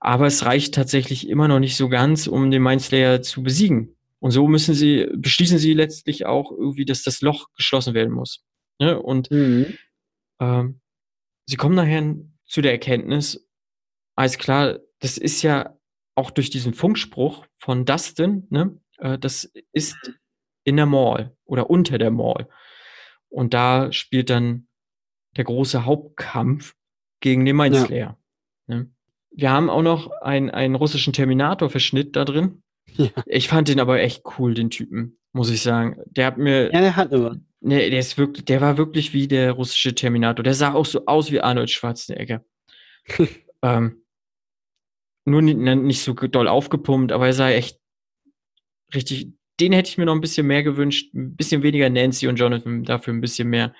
Aber 0.00 0.26
es 0.26 0.44
reicht 0.44 0.74
tatsächlich 0.74 1.28
immer 1.28 1.46
noch 1.46 1.60
nicht 1.60 1.76
so 1.76 1.88
ganz, 1.88 2.26
um 2.26 2.50
den 2.50 2.62
Mindslayer 2.62 3.22
zu 3.22 3.42
besiegen. 3.42 3.96
Und 4.18 4.32
so 4.32 4.48
müssen 4.48 4.74
sie, 4.74 5.06
beschließen 5.14 5.58
sie 5.58 5.72
letztlich 5.74 6.26
auch 6.26 6.50
irgendwie, 6.50 6.84
dass 6.84 7.02
das 7.02 7.20
Loch 7.20 7.48
geschlossen 7.56 7.94
werden 7.94 8.12
muss. 8.12 8.42
Ne? 8.80 9.00
Und 9.00 9.30
Mhm. 9.30 9.78
ähm, 10.40 10.80
sie 11.46 11.56
kommen 11.56 11.74
nachher 11.76 12.16
zu 12.46 12.62
der 12.62 12.72
Erkenntnis, 12.72 13.46
alles 14.16 14.38
klar, 14.38 14.80
das 14.98 15.16
ist 15.18 15.42
ja 15.42 15.78
auch 16.16 16.30
durch 16.30 16.50
diesen 16.50 16.74
Funkspruch 16.74 17.46
von 17.58 17.84
Dustin, 17.84 18.46
ne, 18.50 18.78
äh, 18.98 19.18
das 19.18 19.44
ist 19.72 19.96
in 20.64 20.76
der 20.76 20.86
Mall 20.86 21.36
oder 21.44 21.70
unter 21.70 21.98
der 21.98 22.10
Mall. 22.10 22.48
Und 23.28 23.54
da 23.54 23.92
spielt 23.92 24.28
dann 24.30 24.66
der 25.36 25.44
große 25.44 25.84
Hauptkampf 25.84 26.74
gegen 27.20 27.44
den 27.44 27.56
Mindslayer. 27.56 28.18
Ne? 28.66 28.90
wir 29.32 29.50
haben 29.50 29.70
auch 29.70 29.82
noch 29.82 30.10
ein, 30.22 30.50
einen 30.50 30.74
russischen 30.74 31.12
Terminator-Verschnitt 31.12 32.16
da 32.16 32.24
drin. 32.24 32.62
Ja. 32.96 33.10
Ich 33.26 33.46
fand 33.48 33.68
den 33.68 33.78
aber 33.78 34.00
echt 34.00 34.24
cool, 34.38 34.54
den 34.54 34.70
Typen, 34.70 35.19
muss 35.32 35.50
ich 35.50 35.62
sagen. 35.62 36.00
Der 36.06 36.26
hat 36.26 36.38
mir, 36.38 36.72
Ja, 36.72 36.80
der 36.80 36.96
hat 36.96 37.12
immer. 37.12 37.36
ne, 37.60 37.90
der 37.90 37.98
ist 37.98 38.18
wirklich, 38.18 38.44
der 38.44 38.60
war 38.60 38.76
wirklich 38.78 39.12
wie 39.12 39.28
der 39.28 39.52
russische 39.52 39.94
Terminator. 39.94 40.42
Der 40.42 40.54
sah 40.54 40.72
auch 40.74 40.86
so 40.86 41.06
aus 41.06 41.30
wie 41.30 41.40
Arnold 41.40 41.70
Schwarzenegger. 41.70 42.44
ähm, 43.62 44.02
nur 45.24 45.42
ni- 45.42 45.54
ne, 45.54 45.76
nicht 45.76 46.02
so 46.02 46.14
doll 46.14 46.48
aufgepumpt, 46.48 47.12
aber 47.12 47.26
er 47.26 47.32
sah 47.32 47.50
echt 47.50 47.78
richtig. 48.94 49.32
Den 49.60 49.72
hätte 49.74 49.90
ich 49.90 49.98
mir 49.98 50.06
noch 50.06 50.14
ein 50.14 50.22
bisschen 50.22 50.46
mehr 50.46 50.62
gewünscht. 50.62 51.12
Ein 51.14 51.36
bisschen 51.36 51.62
weniger 51.62 51.90
Nancy 51.90 52.26
und 52.28 52.36
Jonathan, 52.36 52.82
dafür 52.82 53.12
ein 53.12 53.20
bisschen 53.20 53.48
mehr 53.48 53.74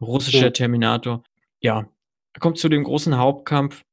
russischer 0.00 0.46
Ja. 0.46 0.50
Terminator. 0.50 1.24
Ja, 1.60 1.86
er 2.32 2.40
kommt 2.40 2.56
zu 2.58 2.68
dem 2.70 2.84
großen 2.84 3.18
Hauptkampf. 3.18 3.84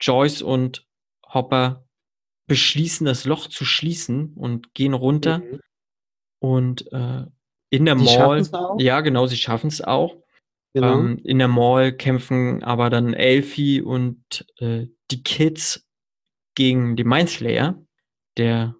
Joyce 0.00 0.42
und 0.42 0.86
Hopper 1.26 1.84
beschließen, 2.48 3.04
das 3.04 3.24
Loch 3.26 3.46
zu 3.48 3.64
schließen 3.64 4.32
und 4.34 4.74
gehen 4.74 4.94
runter. 4.94 5.38
Mhm. 5.38 5.60
Und 6.40 6.90
äh, 6.92 7.24
in 7.70 7.84
der 7.84 7.96
Die 7.96 8.04
Mall, 8.04 8.42
ja 8.78 9.00
genau, 9.00 9.26
sie 9.26 9.36
schaffen 9.36 9.68
es 9.68 9.82
auch. 9.82 10.16
Genau. 10.74 10.98
Ähm, 10.98 11.18
in 11.24 11.38
der 11.38 11.48
Mall 11.48 11.92
kämpfen 11.92 12.62
aber 12.62 12.90
dann 12.90 13.14
Elfie 13.14 13.80
und 13.80 14.46
äh, 14.58 14.86
die 15.10 15.22
Kids 15.22 15.86
gegen 16.54 16.96
den 16.96 17.08
Mindslayer, 17.08 17.82
der 18.36 18.74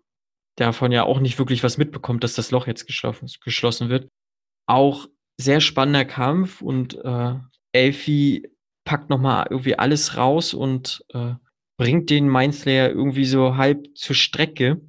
davon 0.56 0.92
ja 0.92 1.04
auch 1.04 1.20
nicht 1.20 1.38
wirklich 1.38 1.62
was 1.62 1.78
mitbekommt, 1.78 2.24
dass 2.24 2.34
das 2.34 2.50
Loch 2.50 2.66
jetzt 2.66 2.86
geschlossen, 2.86 3.28
geschlossen 3.44 3.88
wird. 3.88 4.08
Auch 4.66 5.06
sehr 5.40 5.60
spannender 5.60 6.04
Kampf 6.04 6.60
und 6.60 6.94
äh, 7.04 7.34
Elfie 7.72 8.48
packt 8.84 9.10
nochmal 9.10 9.46
irgendwie 9.50 9.78
alles 9.78 10.16
raus 10.16 10.54
und 10.54 11.04
äh, 11.14 11.34
bringt 11.76 12.10
den 12.10 12.28
Mindslayer 12.28 12.90
irgendwie 12.90 13.24
so 13.24 13.56
halb 13.56 13.86
zur 13.96 14.16
Strecke. 14.16 14.80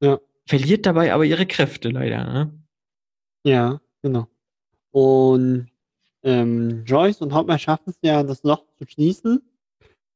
Ja. 0.00 0.18
Verliert 0.48 0.86
dabei 0.86 1.12
aber 1.12 1.24
ihre 1.24 1.46
Kräfte 1.46 1.88
leider. 1.88 2.24
Ne? 2.24 2.62
Ja, 3.44 3.80
genau. 4.02 4.28
Und 4.92 5.68
ähm, 6.22 6.84
Joyce 6.84 7.20
und 7.22 7.34
Hopper 7.34 7.58
schaffen 7.58 7.90
es 7.90 7.98
ja, 8.02 8.22
das 8.22 8.42
Loch 8.42 8.64
zu 8.78 8.86
schließen. 8.86 9.42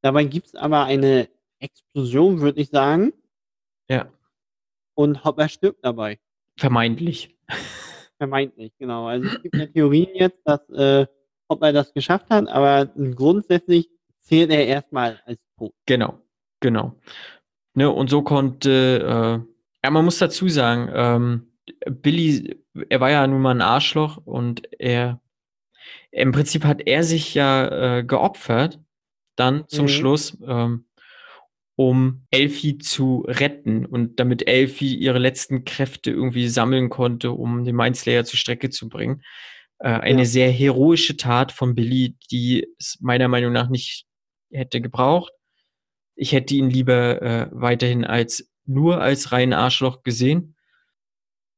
Dabei 0.01 0.23
gibt 0.23 0.47
es 0.47 0.55
aber 0.55 0.85
eine 0.85 1.29
Explosion, 1.59 2.41
würde 2.41 2.61
ich 2.61 2.69
sagen. 2.69 3.13
Ja, 3.89 4.09
Und 4.95 5.23
Hopper 5.23 5.47
stirbt 5.49 5.83
dabei. 5.83 6.19
vermeintlich. 6.57 7.35
Vermeintlich, 8.17 8.71
genau. 8.77 9.07
Also 9.07 9.27
es 9.27 9.41
gibt 9.41 9.55
ja 9.55 9.65
Theorien 9.67 10.09
jetzt, 10.15 10.39
dass 10.45 10.67
äh, 10.69 11.05
Hopper 11.49 11.73
das 11.73 11.93
geschafft 11.93 12.27
hat, 12.29 12.47
aber 12.47 12.85
grundsätzlich 13.15 13.89
zählt 14.21 14.51
er 14.51 14.65
erstmal 14.65 15.21
als 15.25 15.39
tot. 15.57 15.73
Genau, 15.85 16.19
genau. 16.61 16.95
Ne, 17.73 17.89
und 17.89 18.09
so 18.09 18.21
konnte, 18.21 19.43
äh, 19.45 19.50
ja, 19.83 19.89
man 19.89 20.05
muss 20.05 20.19
dazu 20.19 20.47
sagen, 20.49 20.89
ähm, 20.93 21.47
Billy, 21.89 22.57
er 22.89 22.99
war 22.99 23.11
ja 23.11 23.25
nun 23.27 23.41
mal 23.41 23.51
ein 23.55 23.61
Arschloch 23.61 24.17
und 24.17 24.67
er, 24.79 25.21
im 26.11 26.31
Prinzip 26.31 26.65
hat 26.65 26.81
er 26.87 27.03
sich 27.03 27.33
ja 27.33 27.99
äh, 27.99 28.03
geopfert, 28.03 28.79
dann 29.37 29.67
zum 29.67 29.85
Mhm. 29.85 29.89
Schluss, 29.89 30.37
ähm, 30.45 30.85
um 31.77 32.25
Elfie 32.31 32.77
zu 32.77 33.25
retten 33.27 33.85
und 33.85 34.19
damit 34.19 34.47
Elfie 34.47 34.95
ihre 34.95 35.19
letzten 35.19 35.65
Kräfte 35.65 36.11
irgendwie 36.11 36.47
sammeln 36.47 36.89
konnte, 36.89 37.31
um 37.31 37.63
den 37.63 37.75
Mindslayer 37.75 38.25
zur 38.25 38.37
Strecke 38.37 38.69
zu 38.69 38.89
bringen. 38.89 39.23
Äh, 39.79 39.89
eine 39.89 40.21
Ja. 40.21 40.25
sehr 40.25 40.51
heroische 40.51 41.17
Tat 41.17 41.51
von 41.51 41.75
Billy, 41.75 42.17
die 42.31 42.67
es 42.79 42.97
meiner 43.01 43.27
Meinung 43.29 43.53
nach 43.53 43.69
nicht 43.69 44.05
hätte 44.51 44.81
gebraucht. 44.81 45.33
Ich 46.15 46.33
hätte 46.33 46.53
ihn 46.55 46.69
lieber 46.69 47.21
äh, 47.21 47.47
weiterhin 47.51 48.05
als 48.05 48.50
nur 48.65 49.01
als 49.01 49.31
reinen 49.31 49.53
Arschloch 49.53 50.03
gesehen. 50.03 50.55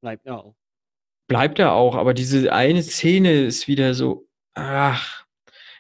Bleibt 0.02 0.26
er 0.26 0.44
auch. 0.44 0.56
Bleibt 1.28 1.60
er 1.60 1.74
auch, 1.74 1.96
aber 1.96 2.14
diese 2.14 2.52
eine 2.54 2.84
Szene 2.84 3.32
ist 3.44 3.68
wieder 3.68 3.94
so, 3.94 4.28
ach, 4.54 5.26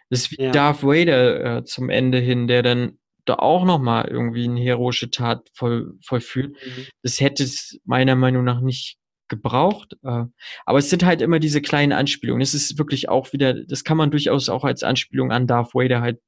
das 0.09 0.21
ist 0.21 0.31
wie 0.31 0.41
Ja. 0.43 0.51
Darth 0.51 0.83
Vader 0.83 1.57
äh, 1.57 1.63
zum 1.65 1.89
Ende 1.89 2.19
hin, 2.19 2.47
der 2.47 2.63
dann 2.63 2.99
da 3.25 3.35
auch 3.35 3.63
nochmal 3.65 4.07
irgendwie 4.09 4.45
eine 4.45 4.59
heroische 4.61 5.09
Tat 5.09 5.49
voll, 5.53 5.97
vollführt. 6.03 6.51
Mhm. 6.65 6.85
Das 7.03 7.19
hätte 7.19 7.43
es 7.43 7.79
meiner 7.85 8.15
Meinung 8.15 8.43
nach 8.43 8.61
nicht 8.61 8.97
gebraucht. 9.29 9.97
Äh, 10.03 10.25
aber 10.65 10.77
es 10.79 10.89
sind 10.89 11.05
halt 11.05 11.21
immer 11.21 11.39
diese 11.39 11.61
kleinen 11.61 11.93
Anspielungen. 11.93 12.41
Es 12.41 12.53
ist 12.53 12.77
wirklich 12.77 13.09
auch 13.09 13.31
wieder, 13.33 13.53
das 13.65 13.83
kann 13.83 13.97
man 13.97 14.11
durchaus 14.11 14.49
auch 14.49 14.63
als 14.63 14.83
Anspielung 14.83 15.31
an 15.31 15.47
Darth 15.47 15.73
Vader 15.73 16.01
halt 16.01 16.21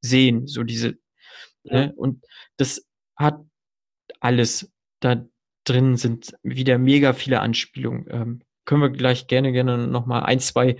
sehen. 0.00 0.46
So 0.46 0.62
diese, 0.62 0.98
Ja. 1.64 1.86
ne? 1.86 1.92
Und 1.96 2.24
das 2.56 2.86
hat 3.16 3.40
alles. 4.20 4.72
Da 5.00 5.24
drin 5.64 5.96
sind 5.96 6.36
wieder 6.42 6.78
mega 6.78 7.12
viele 7.12 7.40
Anspielungen. 7.40 8.06
Ähm, 8.10 8.42
können 8.64 8.82
wir 8.82 8.90
gleich 8.90 9.26
gerne, 9.26 9.52
gerne 9.52 9.86
nochmal 9.86 10.24
ein, 10.24 10.40
zwei 10.40 10.76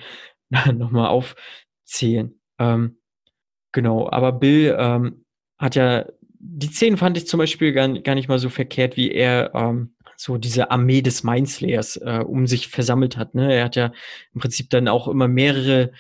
nochmal 0.73 1.09
aufzählen. 1.09 2.41
Ähm, 2.59 2.99
genau, 3.73 4.11
aber 4.11 4.33
Bill 4.33 4.77
ähm, 4.79 5.25
hat 5.59 5.75
ja, 5.75 6.07
die 6.41 6.69
Szenen 6.69 6.97
fand 6.97 7.17
ich 7.17 7.27
zum 7.27 7.39
Beispiel 7.39 7.73
gar, 7.73 7.89
gar 8.01 8.15
nicht 8.15 8.29
mal 8.29 8.39
so 8.39 8.49
verkehrt, 8.49 8.97
wie 8.97 9.11
er 9.11 9.53
ähm, 9.55 9.95
so 10.17 10.37
diese 10.37 10.71
Armee 10.71 11.03
des 11.03 11.23
Mindslayers 11.23 11.97
äh, 11.97 12.25
um 12.27 12.47
sich 12.47 12.69
versammelt 12.69 13.17
hat. 13.17 13.35
Ne? 13.35 13.55
Er 13.55 13.65
hat 13.65 13.77
ja 13.77 13.93
im 14.35 14.41
Prinzip 14.41 14.71
dann 14.71 14.89
auch 14.89 15.09
immer 15.09 15.29
mehrere 15.29 15.93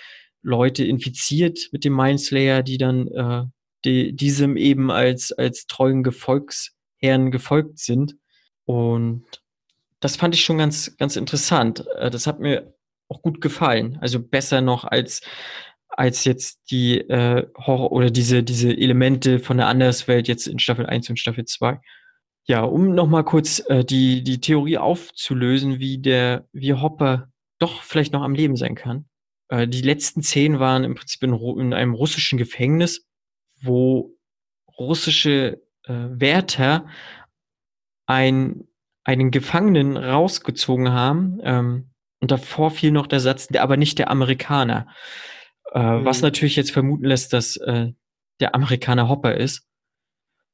Leute 0.42 0.84
infiziert 0.84 1.68
mit 1.72 1.84
dem 1.84 1.94
Mindslayer, 1.94 2.62
die 2.62 2.78
dann 2.78 3.08
äh, 3.08 3.44
die, 3.84 4.14
diesem 4.14 4.56
eben 4.56 4.90
als, 4.90 5.32
als 5.32 5.66
treuen 5.66 6.02
Gefolgsherren 6.98 7.30
gefolgt 7.30 7.78
sind. 7.78 8.16
Und 8.64 9.24
das 10.00 10.16
fand 10.16 10.34
ich 10.34 10.44
schon 10.44 10.58
ganz, 10.58 10.96
ganz 10.96 11.16
interessant. 11.16 11.84
Äh, 11.96 12.10
Das 12.10 12.26
hat 12.26 12.40
mir 12.40 12.74
auch 13.08 13.22
gut 13.22 13.40
gefallen. 13.40 13.98
Also 14.00 14.20
besser 14.20 14.60
noch 14.60 14.84
als, 14.84 15.22
als 15.88 16.24
jetzt 16.24 16.70
die 16.70 16.98
äh, 16.98 17.46
Horror 17.56 17.92
oder 17.92 18.10
diese, 18.10 18.42
diese 18.42 18.70
Elemente 18.70 19.38
von 19.40 19.56
der 19.56 19.66
Anderswelt 19.66 20.28
jetzt 20.28 20.46
in 20.46 20.58
Staffel 20.58 20.86
1 20.86 21.08
und 21.10 21.18
Staffel 21.18 21.44
2. 21.44 21.80
Ja, 22.46 22.62
um 22.62 22.94
nochmal 22.94 23.24
kurz 23.24 23.62
äh, 23.68 23.84
die, 23.84 24.22
die 24.22 24.40
Theorie 24.40 24.78
aufzulösen, 24.78 25.80
wie 25.80 25.98
der, 25.98 26.46
wie 26.52 26.74
Hopper 26.74 27.28
doch 27.58 27.82
vielleicht 27.82 28.12
noch 28.12 28.22
am 28.22 28.34
Leben 28.34 28.56
sein 28.56 28.74
kann. 28.74 29.06
Äh, 29.48 29.68
die 29.68 29.82
letzten 29.82 30.22
zehn 30.22 30.58
waren 30.58 30.84
im 30.84 30.94
Prinzip 30.94 31.22
in, 31.22 31.34
in 31.34 31.74
einem 31.74 31.94
russischen 31.94 32.38
Gefängnis, 32.38 33.06
wo 33.60 34.14
russische 34.78 35.60
Wärter 35.92 36.86
ein, 38.06 38.68
einen 39.04 39.30
Gefangenen 39.30 39.96
rausgezogen 39.96 40.92
haben. 40.92 41.38
Ähm, 41.42 41.90
und 42.20 42.30
davor 42.30 42.70
fiel 42.70 42.90
noch 42.90 43.06
der 43.06 43.20
Satz, 43.20 43.48
der, 43.48 43.62
aber 43.62 43.76
nicht 43.76 43.98
der 43.98 44.10
Amerikaner. 44.10 44.86
Äh, 45.72 45.80
Was 45.80 46.18
Mhm. 46.18 46.24
natürlich 46.26 46.56
jetzt 46.56 46.72
vermuten 46.72 47.04
lässt, 47.04 47.32
dass 47.32 47.56
äh, 47.58 47.92
der 48.40 48.54
Amerikaner 48.54 49.08
Hopper 49.08 49.36
ist. 49.36 49.66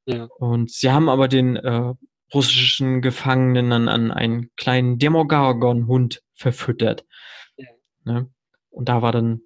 Ja. 0.07 0.24
Und 0.39 0.70
sie 0.70 0.91
haben 0.91 1.09
aber 1.09 1.28
den 1.28 1.57
äh, 1.57 1.95
russischen 2.32 3.01
Gefangenen 3.01 3.70
dann 3.70 3.89
an 3.89 4.11
einen 4.11 4.51
kleinen 4.57 4.99
Demogorgon-Hund 4.99 6.22
verfüttert. 6.35 7.07
Ja. 7.57 7.68
Ne? 8.05 8.30
Und 8.70 8.89
da 8.89 9.03
war 9.03 9.12
dann 9.12 9.41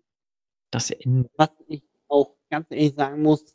das 0.70 0.90
Ende. 0.90 1.28
Was 1.36 1.50
ich 1.68 1.82
auch 2.08 2.36
ganz 2.50 2.66
ehrlich 2.70 2.94
sagen 2.94 3.22
muss, 3.22 3.54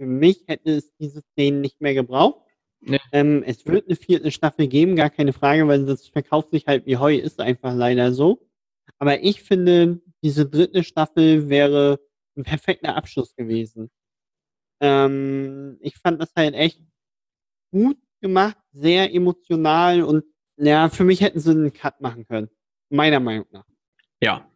für 0.00 0.06
mich 0.06 0.44
hätte 0.46 0.70
es 0.70 0.96
diese 0.96 1.20
Szenen 1.20 1.60
nicht 1.60 1.82
mehr 1.82 1.92
gebraucht. 1.92 2.40
Nee. 2.80 2.98
Ähm, 3.12 3.42
es 3.46 3.66
wird 3.66 3.86
eine 3.86 3.96
vierte 3.96 4.30
Staffel 4.30 4.66
geben, 4.66 4.96
gar 4.96 5.10
keine 5.10 5.34
Frage, 5.34 5.68
weil 5.68 5.84
das 5.84 6.08
verkauft 6.08 6.52
sich 6.52 6.66
halt 6.66 6.86
wie 6.86 6.96
Heu, 6.96 7.14
ist 7.14 7.38
einfach 7.38 7.74
leider 7.74 8.14
so. 8.14 8.48
Aber 8.98 9.22
ich 9.22 9.42
finde, 9.42 10.00
diese 10.22 10.48
dritte 10.48 10.84
Staffel 10.84 11.50
wäre 11.50 12.00
ein 12.34 12.44
perfekter 12.44 12.96
Abschluss 12.96 13.36
gewesen. 13.36 13.90
Ähm, 14.80 15.76
ich 15.82 15.98
fand 15.98 16.22
das 16.22 16.32
halt 16.34 16.54
echt 16.54 16.80
gut 17.70 17.98
gemacht, 18.22 18.56
sehr 18.72 19.14
emotional 19.14 20.02
und 20.02 20.24
ja, 20.56 20.88
für 20.88 21.04
mich 21.04 21.20
hätten 21.20 21.40
sie 21.40 21.50
einen 21.50 21.74
Cut 21.74 22.00
machen 22.00 22.24
können. 22.24 22.48
Meiner 22.88 23.20
Meinung 23.20 23.46
nach. 23.50 23.66
Ja, 24.22 24.50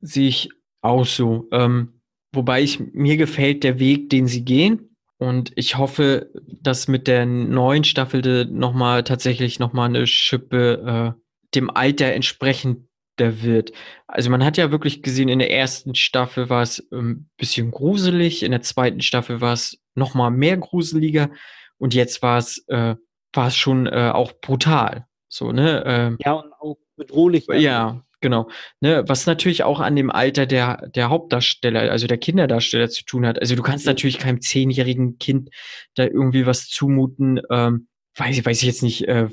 sehe 0.00 0.28
ich 0.28 0.48
auch 0.80 1.04
so. 1.04 1.46
Ähm, 1.52 1.97
wobei 2.32 2.62
ich, 2.62 2.80
mir 2.92 3.16
gefällt 3.16 3.64
der 3.64 3.78
Weg, 3.78 4.10
den 4.10 4.26
sie 4.26 4.44
gehen. 4.44 4.96
Und 5.18 5.52
ich 5.56 5.76
hoffe, 5.76 6.30
dass 6.46 6.86
mit 6.86 7.08
der 7.08 7.26
neuen 7.26 7.82
Staffel 7.84 8.46
nochmal 8.46 9.02
tatsächlich 9.02 9.58
nochmal 9.58 9.88
eine 9.88 10.06
Schippe 10.06 11.14
äh, 11.16 11.20
dem 11.54 11.70
Alter 11.70 12.12
entsprechender 12.12 12.84
wird. 13.18 13.72
Also 14.06 14.30
man 14.30 14.44
hat 14.44 14.56
ja 14.56 14.70
wirklich 14.70 15.02
gesehen, 15.02 15.28
in 15.28 15.40
der 15.40 15.52
ersten 15.52 15.96
Staffel 15.96 16.48
war 16.50 16.62
es 16.62 16.78
ein 16.92 16.98
ähm, 16.98 17.28
bisschen 17.36 17.72
gruselig, 17.72 18.44
in 18.44 18.52
der 18.52 18.62
zweiten 18.62 19.00
Staffel 19.00 19.40
war 19.40 19.54
es 19.54 19.82
nochmal 19.96 20.30
mehr 20.30 20.56
gruseliger 20.56 21.30
und 21.78 21.94
jetzt 21.94 22.22
war 22.22 22.38
es, 22.38 22.64
äh, 22.68 22.94
war 23.32 23.46
es 23.48 23.56
schon 23.56 23.86
äh, 23.86 24.12
auch 24.14 24.32
brutal. 24.40 25.06
So, 25.28 25.50
ne? 25.50 25.82
Ähm, 25.84 26.18
Ja, 26.24 26.34
und 26.34 26.52
auch 26.52 26.78
bedrohlich. 26.96 27.46
ja, 27.48 28.04
Genau. 28.20 28.48
Ne, 28.80 29.04
was 29.06 29.26
natürlich 29.26 29.62
auch 29.62 29.78
an 29.80 29.94
dem 29.94 30.10
Alter 30.10 30.46
der, 30.46 30.88
der 30.88 31.08
Hauptdarsteller, 31.08 31.90
also 31.90 32.06
der 32.06 32.18
Kinderdarsteller 32.18 32.88
zu 32.88 33.04
tun 33.04 33.24
hat. 33.26 33.40
Also 33.40 33.54
du 33.54 33.62
kannst 33.62 33.86
natürlich 33.86 34.18
keinem 34.18 34.40
zehnjährigen 34.40 35.18
Kind 35.18 35.50
da 35.94 36.04
irgendwie 36.04 36.44
was 36.44 36.66
zumuten, 36.68 37.40
ähm, 37.50 37.86
weiß 38.16 38.36
ich, 38.38 38.44
weiß 38.44 38.58
ich 38.60 38.66
jetzt 38.66 38.82
nicht, 38.82 39.06
äh, 39.06 39.28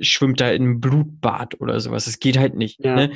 schwimmt 0.00 0.40
da 0.40 0.50
in 0.50 0.62
einem 0.62 0.80
Blutbad 0.80 1.60
oder 1.60 1.78
sowas. 1.78 2.06
Das 2.06 2.18
geht 2.18 2.38
halt 2.38 2.56
nicht. 2.56 2.84
Ja. 2.84 2.96
Ne? 2.96 3.12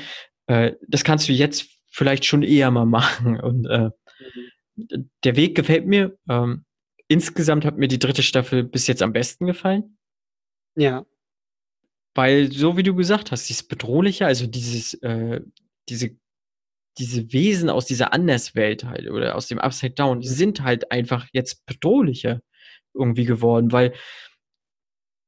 Äh, 0.46 0.72
das 0.86 1.02
kannst 1.02 1.28
du 1.28 1.32
jetzt 1.32 1.68
vielleicht 1.90 2.24
schon 2.24 2.42
eher 2.42 2.70
mal 2.70 2.86
machen. 2.86 3.40
Und 3.40 3.66
äh, 3.66 3.90
Mhm. 4.76 5.10
der 5.24 5.36
Weg 5.36 5.54
gefällt 5.54 5.86
mir. 5.86 6.16
Ähm, 6.28 6.64
insgesamt 7.08 7.64
hat 7.64 7.78
mir 7.78 7.88
die 7.88 7.98
dritte 7.98 8.22
Staffel 8.22 8.64
bis 8.64 8.86
jetzt 8.86 9.02
am 9.02 9.12
besten 9.12 9.46
gefallen. 9.46 9.98
Ja. 10.76 11.04
Weil, 12.16 12.52
so 12.52 12.76
wie 12.78 12.84
du 12.84 12.96
gesagt 12.96 13.32
hast, 13.32 13.48
dieses 13.50 13.64
Bedrohliche, 13.68 14.26
also 14.26 14.46
dieses, 14.48 14.94
äh, 15.02 15.40
diese, 15.88 16.16
diese 16.98 17.32
Wesen 17.32 17.70
aus 17.70 17.86
dieser 17.86 18.12
Anderswelt 18.12 18.84
halt 18.84 19.10
oder 19.10 19.36
aus 19.36 19.48
dem 19.48 19.58
Upside 19.60 19.94
Down, 19.94 20.20
die 20.20 20.28
sind 20.28 20.62
halt 20.62 20.92
einfach 20.92 21.26
jetzt 21.32 21.66
bedrohlicher 21.66 22.40
irgendwie 22.94 23.26
geworden, 23.26 23.72
weil 23.72 23.94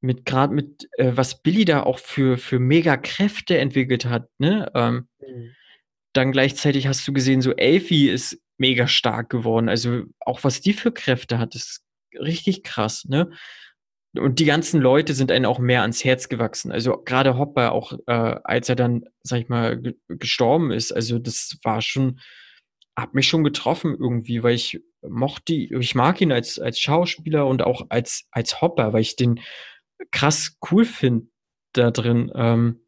mit 0.00 0.24
gerade 0.24 0.54
mit, 0.54 0.88
äh, 0.98 1.12
was 1.14 1.42
Billy 1.42 1.64
da 1.64 1.82
auch 1.82 1.98
für, 1.98 2.38
für 2.38 2.58
mega 2.60 2.96
Kräfte 2.96 3.58
entwickelt 3.58 4.06
hat, 4.06 4.28
ne? 4.38 4.70
Ähm, 4.74 5.08
Mhm. 5.20 5.54
dann 6.14 6.32
gleichzeitig 6.32 6.86
hast 6.86 7.06
du 7.06 7.12
gesehen, 7.12 7.42
so 7.42 7.52
Elfie 7.56 8.08
ist 8.08 8.40
mega 8.58 8.88
stark 8.88 9.30
geworden. 9.30 9.68
Also 9.68 10.04
auch 10.20 10.44
was 10.44 10.60
die 10.60 10.72
für 10.72 10.92
Kräfte 10.92 11.38
hat, 11.38 11.54
ist 11.54 11.82
richtig 12.18 12.64
krass, 12.64 13.04
ne? 13.06 13.30
Und 14.18 14.38
die 14.38 14.44
ganzen 14.44 14.80
Leute 14.80 15.14
sind 15.14 15.30
einem 15.30 15.46
auch 15.46 15.58
mehr 15.58 15.82
ans 15.82 16.04
Herz 16.04 16.28
gewachsen. 16.28 16.72
Also 16.72 17.02
gerade 17.04 17.38
Hopper, 17.38 17.72
auch 17.72 17.92
äh, 18.06 18.12
als 18.44 18.68
er 18.68 18.76
dann, 18.76 19.04
sag 19.22 19.40
ich 19.40 19.48
mal, 19.48 19.80
ge 19.80 19.94
gestorben 20.08 20.70
ist, 20.70 20.92
also 20.92 21.18
das 21.18 21.58
war 21.62 21.80
schon, 21.82 22.20
hat 22.96 23.14
mich 23.14 23.28
schon 23.28 23.44
getroffen 23.44 23.96
irgendwie, 23.98 24.42
weil 24.42 24.54
ich 24.54 24.80
mochte, 25.02 25.54
ich 25.54 25.94
mag 25.94 26.20
ihn 26.20 26.32
als, 26.32 26.58
als 26.58 26.80
Schauspieler 26.80 27.46
und 27.46 27.62
auch 27.62 27.86
als, 27.88 28.26
als 28.30 28.60
Hopper, 28.60 28.92
weil 28.92 29.02
ich 29.02 29.16
den 29.16 29.40
krass 30.10 30.56
cool 30.70 30.84
finde 30.84 31.28
da 31.72 31.90
drin. 31.90 32.32
Ähm, 32.34 32.80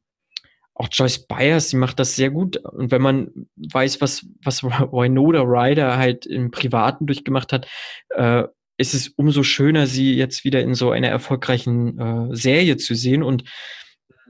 auch 0.74 0.88
Joyce 0.90 1.26
Byers, 1.26 1.68
die 1.68 1.76
macht 1.76 1.98
das 1.98 2.16
sehr 2.16 2.30
gut. 2.30 2.56
Und 2.56 2.90
wenn 2.90 3.02
man 3.02 3.48
weiß, 3.56 4.00
was, 4.00 4.26
was 4.42 4.62
Winona 4.64 5.42
Ryder 5.42 5.98
halt 5.98 6.24
im 6.24 6.50
Privaten 6.50 7.06
durchgemacht 7.06 7.52
hat, 7.52 7.68
äh, 8.10 8.44
ist 8.80 8.94
es 8.94 9.08
umso 9.08 9.42
schöner, 9.42 9.86
sie 9.86 10.14
jetzt 10.14 10.42
wieder 10.44 10.62
in 10.62 10.74
so 10.74 10.90
einer 10.90 11.08
erfolgreichen 11.08 11.98
äh, 11.98 12.34
Serie 12.34 12.78
zu 12.78 12.94
sehen 12.94 13.22
und 13.22 13.44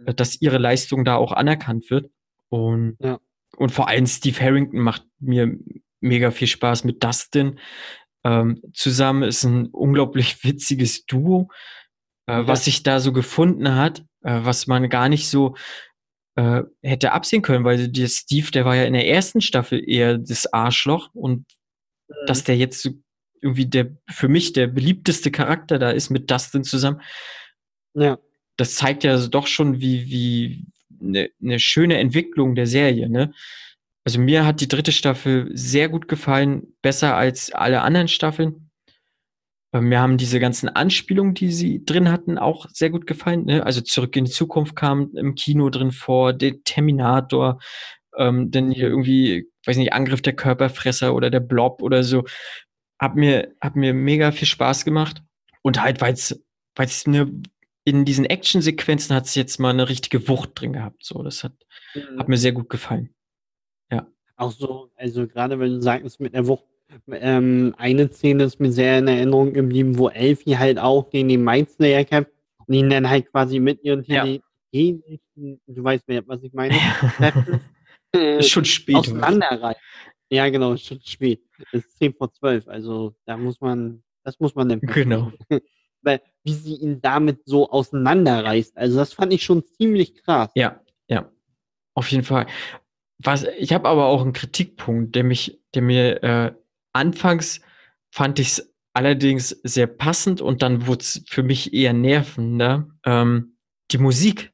äh, 0.06 0.12
dass 0.12 0.40
ihre 0.42 0.58
Leistung 0.58 1.04
da 1.04 1.14
auch 1.14 1.30
anerkannt 1.32 1.88
wird. 1.88 2.10
Und, 2.48 2.96
Ja. 3.00 3.20
und 3.56 3.70
vor 3.70 3.86
allem 3.88 4.06
Steve 4.06 4.38
Harrington 4.40 4.80
macht 4.80 5.04
mir 5.20 5.56
mega 6.00 6.32
viel 6.32 6.48
Spaß 6.48 6.82
mit 6.82 7.02
Dustin. 7.04 7.60
Ähm, 8.24 8.60
zusammen 8.74 9.22
ist 9.22 9.44
ein 9.44 9.66
unglaublich 9.68 10.42
witziges 10.44 11.06
Duo, 11.06 11.48
äh, 12.26 12.32
Ja. 12.32 12.46
was 12.48 12.64
sich 12.64 12.82
da 12.82 12.98
so 12.98 13.12
gefunden 13.12 13.76
hat, 13.76 14.00
äh, 14.24 14.40
was 14.42 14.66
man 14.66 14.88
gar 14.88 15.08
nicht 15.08 15.28
so 15.28 15.54
äh, 16.36 16.62
hätte 16.82 17.12
absehen 17.12 17.42
können, 17.42 17.64
weil 17.64 17.88
der 17.88 18.08
Steve, 18.08 18.50
der 18.50 18.64
war 18.64 18.74
ja 18.74 18.84
in 18.84 18.94
der 18.94 19.06
ersten 19.06 19.40
Staffel 19.40 19.80
eher 19.88 20.18
das 20.18 20.52
Arschloch 20.52 21.10
und 21.14 21.46
dass 22.26 22.42
der 22.42 22.56
jetzt 22.56 22.82
so 22.82 22.90
irgendwie 23.42 23.66
der 23.66 23.96
für 24.08 24.28
mich 24.28 24.52
der 24.52 24.66
beliebteste 24.66 25.30
Charakter 25.30 25.78
da 25.78 25.90
ist 25.90 26.10
mit 26.10 26.30
Dustin 26.30 26.64
zusammen, 26.64 27.00
Ja. 27.94 28.18
das 28.56 28.74
zeigt 28.76 29.04
ja 29.04 29.16
doch 29.28 29.46
schon, 29.46 29.80
wie, 29.80 30.06
wie 30.06 30.66
eine, 31.00 31.30
eine 31.42 31.58
schöne 31.58 31.98
Entwicklung 31.98 32.54
der 32.54 32.66
Serie, 32.66 33.08
ne? 33.08 33.32
Also 34.04 34.18
mir 34.20 34.46
hat 34.46 34.60
die 34.60 34.68
dritte 34.68 34.92
Staffel 34.92 35.50
sehr 35.54 35.88
gut 35.90 36.08
gefallen, 36.08 36.74
besser 36.82 37.16
als 37.16 37.52
alle 37.52 37.82
anderen 37.82 38.08
Staffeln. 38.08 38.70
Mir 39.72 40.00
haben 40.00 40.16
diese 40.18 40.40
ganzen 40.40 40.68
Anspielungen, 40.68 41.34
die 41.34 41.52
sie 41.52 41.84
drin 41.84 42.10
hatten, 42.10 42.38
auch 42.38 42.66
sehr 42.72 42.90
gut 42.90 43.06
gefallen. 43.06 43.44
Ne? 43.44 43.64
Also 43.64 43.82
zurück 43.82 44.16
in 44.16 44.24
die 44.24 44.30
Zukunft 44.30 44.74
kam 44.74 45.12
im 45.14 45.36
Kino 45.36 45.70
drin 45.70 45.92
vor, 45.92 46.32
der 46.32 46.62
Terminator, 46.64 47.60
ähm, 48.16 48.50
dann 48.50 48.72
hier 48.72 48.88
irgendwie, 48.88 49.46
weiß 49.66 49.76
nicht, 49.76 49.92
Angriff 49.92 50.22
der 50.22 50.32
Körperfresser 50.32 51.14
oder 51.14 51.30
der 51.30 51.38
Blob 51.40 51.82
oder 51.82 52.02
so. 52.02 52.24
Hat 53.00 53.16
mir, 53.16 53.54
hat 53.60 53.76
mir 53.76 53.94
mega 53.94 54.30
viel 54.30 54.46
Spaß 54.48 54.84
gemacht. 54.84 55.22
Und 55.62 55.80
halt, 55.82 56.00
weil 56.00 56.12
es, 56.14 56.42
weil 56.74 56.86
es 56.86 57.06
ne, 57.06 57.30
in 57.84 58.04
diesen 58.04 58.26
Actionsequenzen 58.26 59.14
hat 59.16 59.24
es 59.26 59.34
jetzt 59.34 59.58
mal 59.58 59.70
eine 59.70 59.88
richtige 59.88 60.28
Wucht 60.28 60.50
drin 60.54 60.72
gehabt. 60.74 61.04
So, 61.04 61.22
das 61.22 61.42
hat, 61.44 61.52
Mhm. 61.94 62.18
hat 62.20 62.28
mir 62.28 62.36
sehr 62.36 62.52
gut 62.52 62.68
gefallen. 62.68 63.10
Auch 64.36 64.52
so, 64.52 64.90
also 64.96 65.26
gerade 65.26 65.58
wenn 65.58 65.72
du 65.72 65.82
sagst, 65.82 66.18
mit 66.18 66.32
der 66.32 66.46
Wucht, 66.46 66.64
ähm, 67.12 67.74
eine 67.76 68.10
Szene 68.10 68.44
ist 68.44 68.58
mir 68.58 68.72
sehr 68.72 68.98
in 68.98 69.06
Erinnerung 69.06 69.52
geblieben, 69.52 69.98
wo 69.98 70.08
Elfie 70.08 70.56
halt 70.56 70.78
auch 70.78 71.10
gegen 71.10 71.28
den 71.28 71.44
Mindslayer 71.44 72.06
kämpft 72.06 72.32
und 72.66 72.72
ihn 72.74 72.88
dann 72.88 73.10
halt 73.10 73.30
quasi 73.30 73.60
mit 73.60 73.84
ihren 73.84 74.02
Ja. 74.04 74.24
Telekinesen, 74.72 75.60
du 75.66 75.84
weißt, 75.84 76.04
was 76.26 76.42
ich 76.42 76.54
meine, 76.54 76.74
Kräften, 77.18 77.60
äh, 78.12 78.42
schon 78.42 78.64
spät. 78.64 78.96
auseinanderreißt. 78.96 79.78
Ja, 80.30 80.48
genau, 80.48 80.72
ist 80.74 80.86
schon 80.86 81.00
spät. 81.02 81.42
Es 81.72 81.84
ist 81.84 81.98
10 81.98 82.14
vor 82.14 82.32
12, 82.32 82.68
also 82.68 83.14
da 83.26 83.36
muss 83.36 83.60
man, 83.60 84.02
das 84.22 84.38
muss 84.38 84.54
man 84.54 84.68
dann 84.68 84.80
Genau. 84.80 85.32
Weil, 86.02 86.22
wie 86.44 86.54
sie 86.54 86.76
ihn 86.76 87.02
damit 87.02 87.40
so 87.44 87.68
auseinanderreißt, 87.70 88.76
also 88.78 88.96
das 88.96 89.12
fand 89.12 89.32
ich 89.34 89.44
schon 89.44 89.62
ziemlich 89.76 90.14
krass. 90.22 90.50
Ja, 90.54 90.80
ja, 91.08 91.30
auf 91.94 92.10
jeden 92.10 92.24
Fall. 92.24 92.46
Was, 93.18 93.44
ich 93.58 93.74
habe 93.74 93.86
aber 93.88 94.06
auch 94.06 94.22
einen 94.22 94.32
Kritikpunkt, 94.32 95.14
der 95.14 95.24
mich, 95.24 95.60
der 95.74 95.82
mir 95.82 96.22
äh, 96.22 96.52
anfangs 96.94 97.60
fand 98.10 98.38
ich 98.38 98.48
es 98.48 98.74
allerdings 98.94 99.50
sehr 99.62 99.86
passend 99.86 100.40
und 100.40 100.62
dann 100.62 100.86
wurde 100.86 101.02
es 101.02 101.22
für 101.28 101.42
mich 101.42 101.74
eher 101.74 101.92
nervender. 101.92 102.88
Ähm, 103.04 103.56
die 103.90 103.98
Musik. 103.98 104.52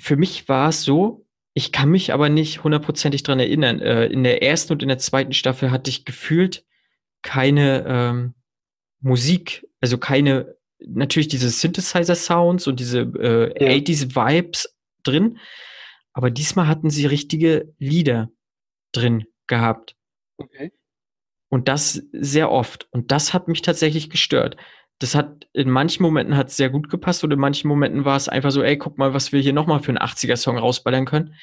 Für 0.00 0.16
mich 0.16 0.48
war 0.48 0.70
es 0.70 0.82
so, 0.82 1.19
ich 1.54 1.72
kann 1.72 1.90
mich 1.90 2.12
aber 2.12 2.28
nicht 2.28 2.62
hundertprozentig 2.64 3.22
dran 3.22 3.40
erinnern. 3.40 3.80
Äh, 3.80 4.06
in 4.06 4.22
der 4.22 4.42
ersten 4.42 4.72
und 4.72 4.82
in 4.82 4.88
der 4.88 4.98
zweiten 4.98 5.32
Staffel 5.32 5.70
hatte 5.70 5.90
ich 5.90 6.04
gefühlt 6.04 6.64
keine 7.22 7.84
ähm, 7.86 8.34
Musik, 9.00 9.66
also 9.80 9.98
keine, 9.98 10.56
natürlich 10.78 11.28
diese 11.28 11.50
Synthesizer-Sounds 11.50 12.66
und 12.66 12.80
diese 12.80 13.00
äh, 13.00 13.64
Ja. 13.64 13.72
80s-Vibes 13.72 14.74
drin, 15.02 15.38
aber 16.12 16.30
diesmal 16.30 16.66
hatten 16.66 16.90
sie 16.90 17.06
richtige 17.06 17.72
Lieder 17.78 18.30
drin 18.92 19.24
gehabt. 19.46 19.96
Okay. 20.36 20.72
Und 21.48 21.68
das 21.68 22.02
sehr 22.12 22.50
oft. 22.50 22.88
Und 22.92 23.10
das 23.10 23.34
hat 23.34 23.48
mich 23.48 23.62
tatsächlich 23.62 24.08
gestört. 24.08 24.56
Das 25.00 25.14
hat, 25.14 25.46
in 25.54 25.70
manchen 25.70 26.02
Momenten 26.02 26.36
hat 26.36 26.50
sehr 26.50 26.68
gut 26.70 26.90
gepasst 26.90 27.24
und 27.24 27.32
in 27.32 27.38
manchen 27.40 27.68
Momenten 27.68 28.04
war 28.04 28.16
es 28.16 28.28
einfach 28.28 28.50
so, 28.50 28.62
ey, 28.62 28.76
guck 28.78 28.98
mal, 28.98 29.14
was 29.14 29.32
wir 29.32 29.40
hier 29.40 29.52
nochmal 29.54 29.80
für 29.80 29.88
einen 29.88 29.98
80er-Song 29.98 30.58
rausballern 30.58 31.06
können. 31.06 31.34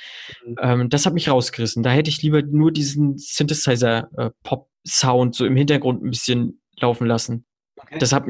Mhm. 0.45 0.55
Ähm, 0.61 0.89
das 0.89 1.05
hat 1.05 1.13
mich 1.13 1.29
rausgerissen. 1.29 1.83
Da 1.83 1.89
hätte 1.89 2.09
ich 2.09 2.21
lieber 2.21 2.41
nur 2.43 2.71
diesen 2.71 3.17
Synthesizer-Pop-Sound 3.17 5.35
so 5.35 5.45
im 5.45 5.55
Hintergrund 5.55 6.03
ein 6.03 6.11
bisschen 6.11 6.61
laufen 6.79 7.07
lassen. 7.07 7.45
Okay. 7.77 7.97
Das 7.99 8.13
hat, 8.13 8.25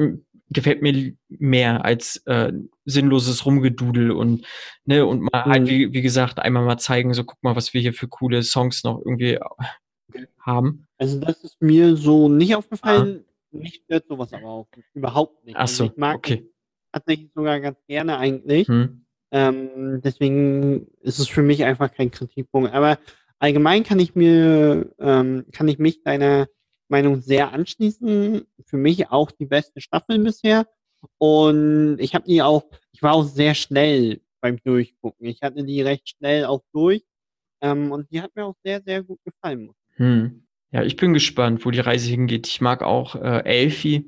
gefällt 0.50 0.82
mir 0.82 1.12
mehr 1.28 1.84
als 1.84 2.22
äh, 2.26 2.52
sinnloses 2.86 3.44
Rumgedudel 3.44 4.10
und, 4.10 4.46
ne, 4.86 5.04
und 5.04 5.20
mal 5.20 5.44
halt, 5.44 5.64
Mhm. 5.64 5.68
wie, 5.68 5.92
wie 5.92 6.02
gesagt, 6.02 6.38
einmal 6.38 6.64
mal 6.64 6.78
zeigen, 6.78 7.12
so 7.14 7.24
guck 7.24 7.42
mal, 7.42 7.54
was 7.54 7.74
wir 7.74 7.80
hier 7.80 7.92
für 7.92 8.08
coole 8.08 8.42
Songs 8.42 8.84
noch 8.84 8.98
irgendwie 8.98 9.38
Okay. 10.10 10.26
haben. 10.40 10.86
Also 10.96 11.20
das 11.20 11.44
ist 11.44 11.60
mir 11.60 11.94
so 11.96 12.30
nicht 12.30 12.56
aufgefallen. 12.56 13.24
Mich 13.50 13.82
stört 13.84 14.06
sowas 14.08 14.32
aber 14.32 14.48
auch 14.48 14.68
überhaupt 14.94 15.44
nicht. 15.44 15.56
Ach 15.56 15.68
so, 15.68 15.84
also 15.84 15.92
ich 15.92 15.98
mag 15.98 16.16
okay. 16.16 16.50
tatsächlich 16.92 17.30
sogar 17.34 17.60
ganz 17.60 17.78
gerne 17.86 18.18
eigentlich. 18.18 18.68
Hm. 18.68 19.04
Ähm, 19.30 20.00
deswegen 20.02 20.86
ist 21.00 21.18
es 21.18 21.28
für 21.28 21.42
mich 21.42 21.64
einfach 21.64 21.92
kein 21.92 22.10
Kritikpunkt. 22.10 22.72
Aber 22.72 22.98
allgemein 23.38 23.84
kann 23.84 23.98
ich 23.98 24.14
mir, 24.14 24.94
ähm, 24.98 25.46
kann 25.52 25.68
ich 25.68 25.78
mich 25.78 26.02
deiner 26.02 26.48
Meinung 26.88 27.20
sehr 27.20 27.52
anschließen. 27.52 28.46
Für 28.64 28.76
mich 28.76 29.10
auch 29.10 29.30
die 29.30 29.46
beste 29.46 29.80
Staffel 29.80 30.18
bisher. 30.18 30.66
Und 31.18 31.98
ich 32.00 32.14
habe 32.14 32.24
die 32.26 32.42
auch, 32.42 32.64
ich 32.92 33.02
war 33.02 33.14
auch 33.14 33.24
sehr 33.24 33.54
schnell 33.54 34.20
beim 34.40 34.58
Durchgucken. 34.62 35.26
Ich 35.26 35.42
hatte 35.42 35.64
die 35.64 35.82
recht 35.82 36.08
schnell 36.08 36.44
auch 36.44 36.62
durch. 36.72 37.04
Ähm, 37.60 37.92
und 37.92 38.10
die 38.10 38.20
hat 38.22 38.34
mir 38.36 38.46
auch 38.46 38.56
sehr, 38.64 38.82
sehr 38.82 39.02
gut 39.02 39.20
gefallen. 39.24 39.72
Hm. 39.96 40.47
Ja, 40.70 40.82
ich 40.82 40.96
bin 40.96 41.14
gespannt, 41.14 41.64
wo 41.64 41.70
die 41.70 41.80
Reise 41.80 42.10
hingeht. 42.10 42.46
Ich 42.46 42.60
mag 42.60 42.82
auch 42.82 43.14
äh, 43.14 43.42
Elfie, 43.44 44.04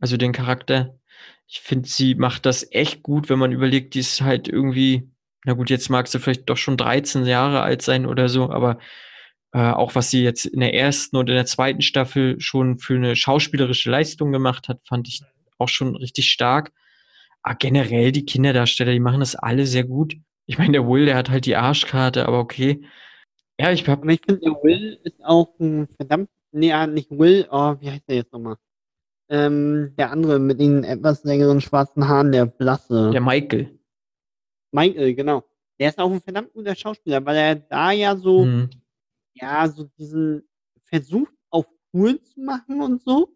also 0.00 0.16
den 0.16 0.32
Charakter. 0.32 0.98
Ich 1.46 1.60
finde, 1.60 1.88
sie 1.88 2.14
macht 2.14 2.46
das 2.46 2.66
echt 2.72 3.02
gut, 3.02 3.28
wenn 3.28 3.38
man 3.38 3.52
überlegt, 3.52 3.94
die 3.94 4.00
ist 4.00 4.22
halt 4.22 4.48
irgendwie, 4.48 5.08
na 5.44 5.52
gut, 5.52 5.70
jetzt 5.70 5.90
mag 5.90 6.08
sie 6.08 6.18
vielleicht 6.18 6.48
doch 6.48 6.56
schon 6.56 6.76
13 6.76 7.26
Jahre 7.26 7.62
alt 7.62 7.82
sein 7.82 8.06
oder 8.06 8.28
so, 8.28 8.50
aber 8.50 8.78
äh, 9.52 9.70
auch 9.70 9.94
was 9.94 10.10
sie 10.10 10.24
jetzt 10.24 10.46
in 10.46 10.60
der 10.60 10.74
ersten 10.74 11.16
und 11.16 11.28
in 11.30 11.36
der 11.36 11.46
zweiten 11.46 11.82
Staffel 11.82 12.40
schon 12.40 12.78
für 12.78 12.96
eine 12.96 13.14
schauspielerische 13.14 13.90
Leistung 13.90 14.32
gemacht 14.32 14.68
hat, 14.68 14.80
fand 14.88 15.06
ich 15.06 15.22
auch 15.58 15.68
schon 15.68 15.94
richtig 15.96 16.30
stark. 16.30 16.72
Aber 17.42 17.54
generell 17.56 18.10
die 18.10 18.24
Kinderdarsteller, 18.24 18.92
die 18.92 19.00
machen 19.00 19.20
das 19.20 19.36
alle 19.36 19.66
sehr 19.66 19.84
gut. 19.84 20.16
Ich 20.46 20.58
meine, 20.58 20.72
der 20.72 20.88
Will, 20.88 21.06
der 21.06 21.16
hat 21.16 21.30
halt 21.30 21.46
die 21.46 21.56
Arschkarte, 21.56 22.26
aber 22.26 22.40
okay. 22.40 22.84
Ja, 23.60 23.70
ich 23.70 23.86
hab, 23.88 24.02
Aber 24.02 24.10
ich 24.12 24.20
finde, 24.24 24.40
der 24.40 24.52
Will 24.62 24.98
ist 25.04 25.24
auch 25.24 25.58
ein 25.60 25.88
verdammt, 25.96 26.28
nee, 26.52 26.72
ah, 26.72 26.86
nicht 26.86 27.10
Will, 27.10 27.46
oh, 27.50 27.76
wie 27.80 27.90
heißt 27.90 28.08
der 28.08 28.16
jetzt 28.16 28.32
nochmal? 28.32 28.56
Ähm, 29.28 29.94
der 29.96 30.10
andere 30.10 30.38
mit 30.38 30.60
den 30.60 30.84
etwas 30.84 31.24
längeren 31.24 31.60
schwarzen 31.60 32.06
Haaren, 32.08 32.32
der 32.32 32.46
Blasse. 32.46 33.10
der 33.12 33.20
Michael. 33.20 33.78
Michael, 34.72 35.14
genau. 35.14 35.44
Der 35.78 35.88
ist 35.88 35.98
auch 35.98 36.10
ein 36.10 36.20
verdammt 36.20 36.52
guter 36.52 36.74
Schauspieler, 36.74 37.24
weil 37.24 37.36
er 37.36 37.54
da 37.56 37.90
ja 37.92 38.16
so, 38.16 38.44
Hm. 38.44 38.70
ja, 39.34 39.68
so 39.68 39.84
diesen 39.98 40.46
Versuch 40.84 41.28
auf 41.50 41.66
cool 41.92 42.20
zu 42.22 42.40
machen 42.40 42.80
und 42.82 43.02
so. 43.02 43.28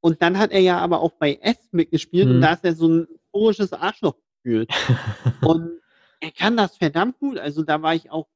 Und 0.00 0.22
dann 0.22 0.38
hat 0.38 0.52
er 0.52 0.60
ja 0.60 0.78
aber 0.78 1.00
auch 1.00 1.12
bei 1.12 1.34
S 1.42 1.68
mitgespielt 1.72 2.28
Mhm. 2.28 2.34
und 2.36 2.40
da 2.40 2.52
ist 2.52 2.64
er 2.64 2.74
so 2.74 2.88
ein 2.88 3.06
historisches 3.10 3.72
Arschloch 3.72 4.14
gefühlt. 4.42 4.70
und 5.42 5.80
er 6.20 6.30
kann 6.30 6.56
das 6.56 6.76
verdammt 6.76 7.18
gut. 7.18 7.38
Also 7.38 7.62
da 7.64 7.82
war 7.82 7.94
ich 7.94 8.10
auch 8.10 8.28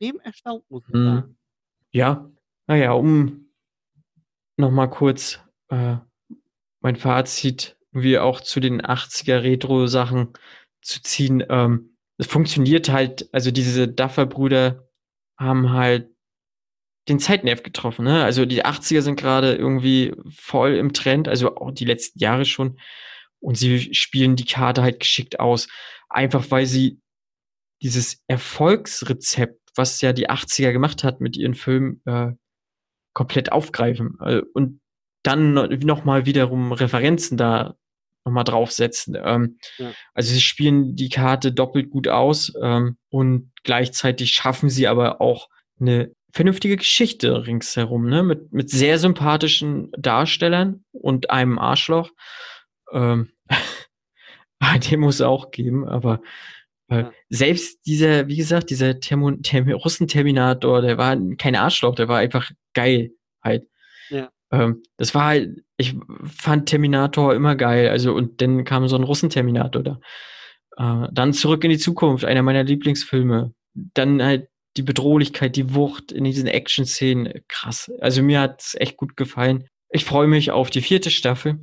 extrem 0.00 0.20
erstaunt, 0.20 0.64
muss 0.70 0.82
ich 0.88 0.94
Mhm. 0.94 1.04
sagen. 1.04 1.36
Ja, 1.92 2.30
naja, 2.66 2.92
um 2.92 3.50
nochmal 4.56 4.90
kurz 4.90 5.40
äh, 5.68 5.96
mein 6.80 6.96
Fazit 6.96 7.76
wie 7.92 8.18
auch 8.18 8.40
zu 8.40 8.60
den 8.60 8.80
80er 8.80 9.42
Retro-Sachen 9.42 10.32
zu 10.82 11.02
ziehen. 11.02 11.44
Ähm, 11.48 11.96
es 12.18 12.26
funktioniert 12.26 12.88
halt, 12.88 13.28
also 13.32 13.50
diese 13.50 13.88
Duffer-Brüder 13.88 14.88
haben 15.38 15.72
halt 15.72 16.10
den 17.08 17.18
Zeitnerv 17.18 17.62
getroffen. 17.62 18.04
Ne? 18.04 18.22
Also 18.22 18.44
die 18.46 18.64
80er 18.64 19.02
sind 19.02 19.18
gerade 19.18 19.54
irgendwie 19.54 20.14
voll 20.30 20.76
im 20.76 20.92
Trend, 20.92 21.28
also 21.28 21.56
auch 21.56 21.72
die 21.72 21.86
letzten 21.86 22.18
Jahre 22.20 22.44
schon. 22.44 22.78
Und 23.40 23.56
sie 23.56 23.94
spielen 23.94 24.36
die 24.36 24.44
Karte 24.44 24.82
halt 24.82 25.00
geschickt 25.00 25.40
aus. 25.40 25.66
Einfach 26.08 26.50
weil 26.50 26.66
sie 26.66 27.00
dieses 27.82 28.22
Erfolgsrezept, 28.28 29.59
was 29.74 30.00
ja 30.00 30.12
die 30.12 30.28
80er 30.30 30.72
gemacht 30.72 31.04
hat 31.04 31.20
mit 31.20 31.36
ihren 31.36 31.54
Filmen, 31.54 32.00
äh, 32.06 32.32
komplett 33.12 33.52
aufgreifen. 33.52 34.16
Äh, 34.20 34.42
und 34.54 34.80
dann 35.22 35.52
no- 35.52 35.66
nochmal 35.66 36.26
wiederum 36.26 36.72
Referenzen 36.72 37.36
da 37.36 37.74
nochmal 38.24 38.44
draufsetzen. 38.44 39.16
Ähm, 39.22 39.58
Ja. 39.78 39.92
Also 40.14 40.32
sie 40.32 40.40
spielen 40.40 40.94
die 40.96 41.08
Karte 41.08 41.52
doppelt 41.52 41.90
gut 41.90 42.08
aus 42.08 42.52
ähm, 42.62 42.96
und 43.08 43.50
gleichzeitig 43.64 44.32
schaffen 44.32 44.68
sie 44.70 44.86
aber 44.88 45.20
auch 45.20 45.48
eine 45.80 46.12
vernünftige 46.32 46.76
Geschichte 46.76 47.46
ringsherum, 47.46 48.06
ne? 48.06 48.22
Mit, 48.22 48.52
mit 48.52 48.70
sehr 48.70 48.98
sympathischen 48.98 49.90
Darstellern 49.98 50.84
und 50.92 51.30
einem 51.30 51.58
Arschloch. 51.58 52.10
Ähm, 52.92 53.30
den 54.90 55.00
muss 55.00 55.16
es 55.16 55.20
auch 55.22 55.50
geben, 55.50 55.88
aber 55.88 56.20
Ja. 56.90 57.12
selbst 57.28 57.86
dieser, 57.86 58.26
wie 58.26 58.36
gesagt, 58.36 58.70
dieser 58.70 58.98
Thermo, 58.98 59.28
Russen-Terminator, 59.28 60.82
der 60.82 60.98
war 60.98 61.16
kein 61.38 61.54
Arschloch, 61.54 61.94
der 61.94 62.08
war 62.08 62.18
einfach 62.18 62.50
geil 62.74 63.12
halt. 63.42 63.68
Ja. 64.08 64.30
Ähm, 64.50 64.82
das 64.96 65.14
war 65.14 65.26
halt, 65.26 65.60
ich 65.76 65.94
fand 66.24 66.68
Terminator 66.68 67.34
immer 67.34 67.54
geil, 67.54 67.88
also 67.88 68.12
und 68.12 68.40
dann 68.40 68.64
kam 68.64 68.88
so 68.88 68.96
ein 68.96 69.04
Russen-Terminator 69.04 69.82
da. 69.82 70.00
Äh, 70.76 71.08
dann 71.12 71.32
zurück 71.32 71.62
in 71.64 71.70
die 71.70 71.78
Zukunft, 71.78 72.24
einer 72.24 72.42
meiner 72.42 72.64
Lieblingsfilme. 72.64 73.54
Dann 73.74 74.22
halt 74.22 74.48
die 74.76 74.82
Bedrohlichkeit, 74.82 75.56
die 75.56 75.74
Wucht 75.74 76.12
in 76.12 76.24
diesen 76.24 76.46
Action-Szenen, 76.46 77.42
krass. 77.48 77.90
Also 78.00 78.22
mir 78.22 78.40
hat's 78.40 78.74
echt 78.74 78.96
gut 78.96 79.16
gefallen. 79.16 79.66
Ich 79.90 80.04
freue 80.04 80.28
mich 80.28 80.50
auf 80.50 80.70
die 80.70 80.80
vierte 80.80 81.10
Staffel 81.10 81.58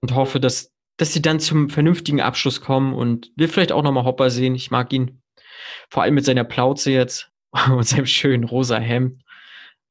und 0.00 0.14
hoffe, 0.14 0.40
dass, 0.40 0.72
dass 0.96 1.12
sie 1.12 1.22
dann 1.22 1.40
zum 1.40 1.68
vernünftigen 1.68 2.20
Abschluss 2.20 2.60
kommen 2.60 2.94
und 2.94 3.30
wir 3.36 3.48
vielleicht 3.48 3.72
auch 3.72 3.82
nochmal 3.82 4.04
Hopper 4.04 4.30
sehen. 4.30 4.54
Ich 4.54 4.70
mag 4.70 4.92
ihn. 4.92 5.22
Vor 5.90 6.02
allem 6.02 6.14
mit 6.14 6.24
seiner 6.24 6.44
Plauze 6.44 6.90
jetzt 6.90 7.30
und 7.70 7.86
seinem 7.86 8.06
schönen 8.06 8.44
rosa 8.44 8.78
Hemd. 8.78 9.22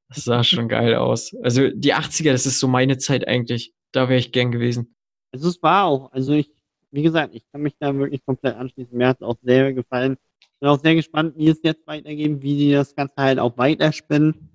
Das 0.10 0.24
sah 0.24 0.43
schon 0.43 0.68
geil 0.68 0.95
aus. 0.95 1.36
Also 1.43 1.70
die 1.70 1.93
80er, 1.93 2.32
das 2.32 2.45
ist 2.45 2.60
so 2.60 2.68
meine 2.68 2.97
Zeit 2.97 3.28
eigentlich. 3.28 3.74
Da 3.91 4.08
wäre 4.10 4.20
ich 4.20 4.32
gern 4.32 4.51
gewesen. 4.51 4.95
Also 5.32 5.49
es 5.49 5.62
war 5.64 5.86
auch, 5.86 6.12
also 6.12 6.34
ich, 6.34 6.51
wie 6.91 7.01
gesagt, 7.01 7.34
ich 7.34 7.43
kann 7.51 7.62
mich 7.62 7.76
da 7.80 7.93
wirklich 7.95 8.24
komplett 8.26 8.56
anschließen. 8.56 8.97
Mir 8.97 9.08
hat 9.08 9.18
es 9.18 9.28
auch 9.28 9.38
sehr 9.41 9.74
gefallen. 9.74 10.18
Bin 10.60 10.70
auch 10.70 10.80
sehr 10.80 10.95
gespannt, 10.95 11.34
wie 11.38 11.49
es 11.49 11.60
jetzt 11.64 11.86
weitergeht, 11.88 12.41
wie 12.41 12.58
die 12.58 12.72
das 12.72 12.95
Ganze 12.95 13.16
halt 13.18 13.39
auch 13.39 13.58
weiterspinnen. 13.58 14.49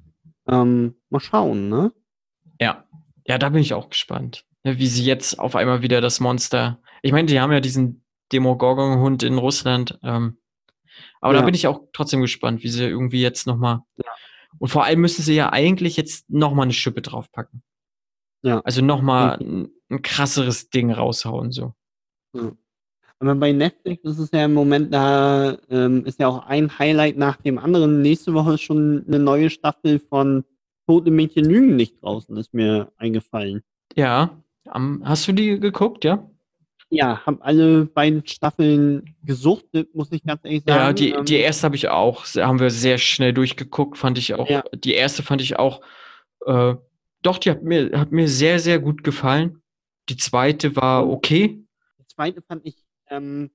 Ähm, 0.49 0.95
mal 1.11 1.21
schauen, 1.21 1.69
ne? 1.69 1.93
Ja. 2.61 2.85
Ja, 3.27 3.39
da 3.39 3.49
bin 3.51 3.61
ich 3.61 3.75
auch 3.75 3.91
gespannt. 3.91 4.45
Ne, 4.65 4.79
Wie 4.79 4.87
sie 4.87 5.05
jetzt 5.05 5.39
auf 5.39 5.57
einmal 5.57 5.83
wieder 5.83 6.01
das 6.01 6.21
Monster. 6.21 6.81
Ich 7.03 7.13
meine, 7.13 7.27
die 7.27 7.41
haben 7.41 7.53
ja 7.53 7.61
diesen 7.61 8.05
Demogorgon-Hund 8.33 9.23
in 9.23 9.39
Russland. 9.39 9.99
Ähm, 10.03 10.39
aber 11.21 11.33
da 11.35 11.41
Ja. 11.41 11.45
bin 11.47 11.55
ich 11.55 11.67
auch 11.67 11.81
trotzdem 11.93 12.21
gespannt, 12.21 12.63
wie 12.63 12.69
sie 12.69 12.85
irgendwie 12.85 13.23
jetzt 13.23 13.47
nochmal. 13.47 13.81
Ja. 13.97 14.11
Und 14.59 14.69
vor 14.69 14.85
allem 14.85 15.01
müssen 15.01 15.23
sie 15.23 15.35
ja 15.35 15.53
eigentlich 15.53 15.97
jetzt 15.97 16.29
nochmal 16.29 16.65
eine 16.65 16.73
Schippe 16.73 17.03
draufpacken. 17.03 17.63
Ja. 18.43 18.61
Also 18.61 18.83
nochmal 18.83 19.39
ein, 19.41 19.69
ein 19.91 20.03
krasseres 20.03 20.71
Ding 20.71 20.91
raushauen, 20.91 21.53
so. 21.53 21.75
Aber 23.19 23.35
bei 23.35 23.53
Netflix 23.53 24.03
ist 24.05 24.19
es 24.19 24.31
ja 24.31 24.45
im 24.47 24.55
Moment, 24.55 24.93
da 24.95 25.59
ähm, 25.69 26.05
ist 26.07 26.21
ja 26.21 26.29
auch 26.29 26.47
ein 26.47 26.79
Highlight 26.79 27.17
nach 27.19 27.37
dem 27.37 27.59
anderen. 27.59 28.03
Nächste 28.03 28.33
Woche 28.35 28.55
ist 28.55 28.63
schon 28.63 29.05
eine 29.07 29.19
neue 29.19 29.51
Staffel 29.51 29.99
von 29.99 30.45
Tote 30.87 31.11
Mädchen 31.11 31.45
lügen 31.45 31.77
nicht 31.77 32.03
draußen, 32.03 32.37
ist 32.37 32.53
mir 32.55 32.93
eingefallen. 32.97 33.63
Ja. 33.95 34.43
Am, 34.71 35.03
hast 35.05 35.27
du 35.29 35.33
die 35.33 35.59
geguckt, 35.61 36.05
ja? 36.05 36.29
Ja, 36.93 37.25
habe 37.25 37.43
alle 37.45 37.87
beiden 37.87 38.27
Staffeln 38.27 39.15
gesuchtet, 39.25 39.95
muss 39.95 40.11
ich 40.11 40.25
ganz 40.25 40.41
ehrlich 40.45 40.65
sagen. 40.67 40.81
Ja, 40.81 40.93
die, 40.93 41.11
Ähm, 41.11 41.25
die 41.25 41.37
erste 41.37 41.65
habe 41.65 41.77
ich 41.77 41.89
auch, 41.89 42.25
haben 42.37 42.59
wir 42.59 42.71
sehr 42.71 42.99
schnell 42.99 43.33
durchgeguckt, 43.33 43.97
fand 43.97 44.19
ich 44.19 44.35
auch. 44.35 44.49
Ja. 44.49 44.63
Die 44.75 44.95
erste 44.95 45.23
fand 45.23 45.41
ich 45.41 45.57
auch, 45.57 45.83
äh, 46.47 46.75
doch, 47.23 47.39
die 47.39 47.51
hat 47.51 47.63
mir, 47.63 47.93
hat 47.99 48.11
mir 48.11 48.29
sehr, 48.29 48.59
sehr 48.59 48.81
gut 48.81 49.05
gefallen. 49.05 49.63
Die 50.09 50.17
zweite 50.17 50.75
war 50.75 51.09
okay. 51.09 51.63
Die 52.01 52.07
zweite 52.09 52.43
fand 52.43 52.67
ich, 52.67 52.75
ähm, 53.09 53.51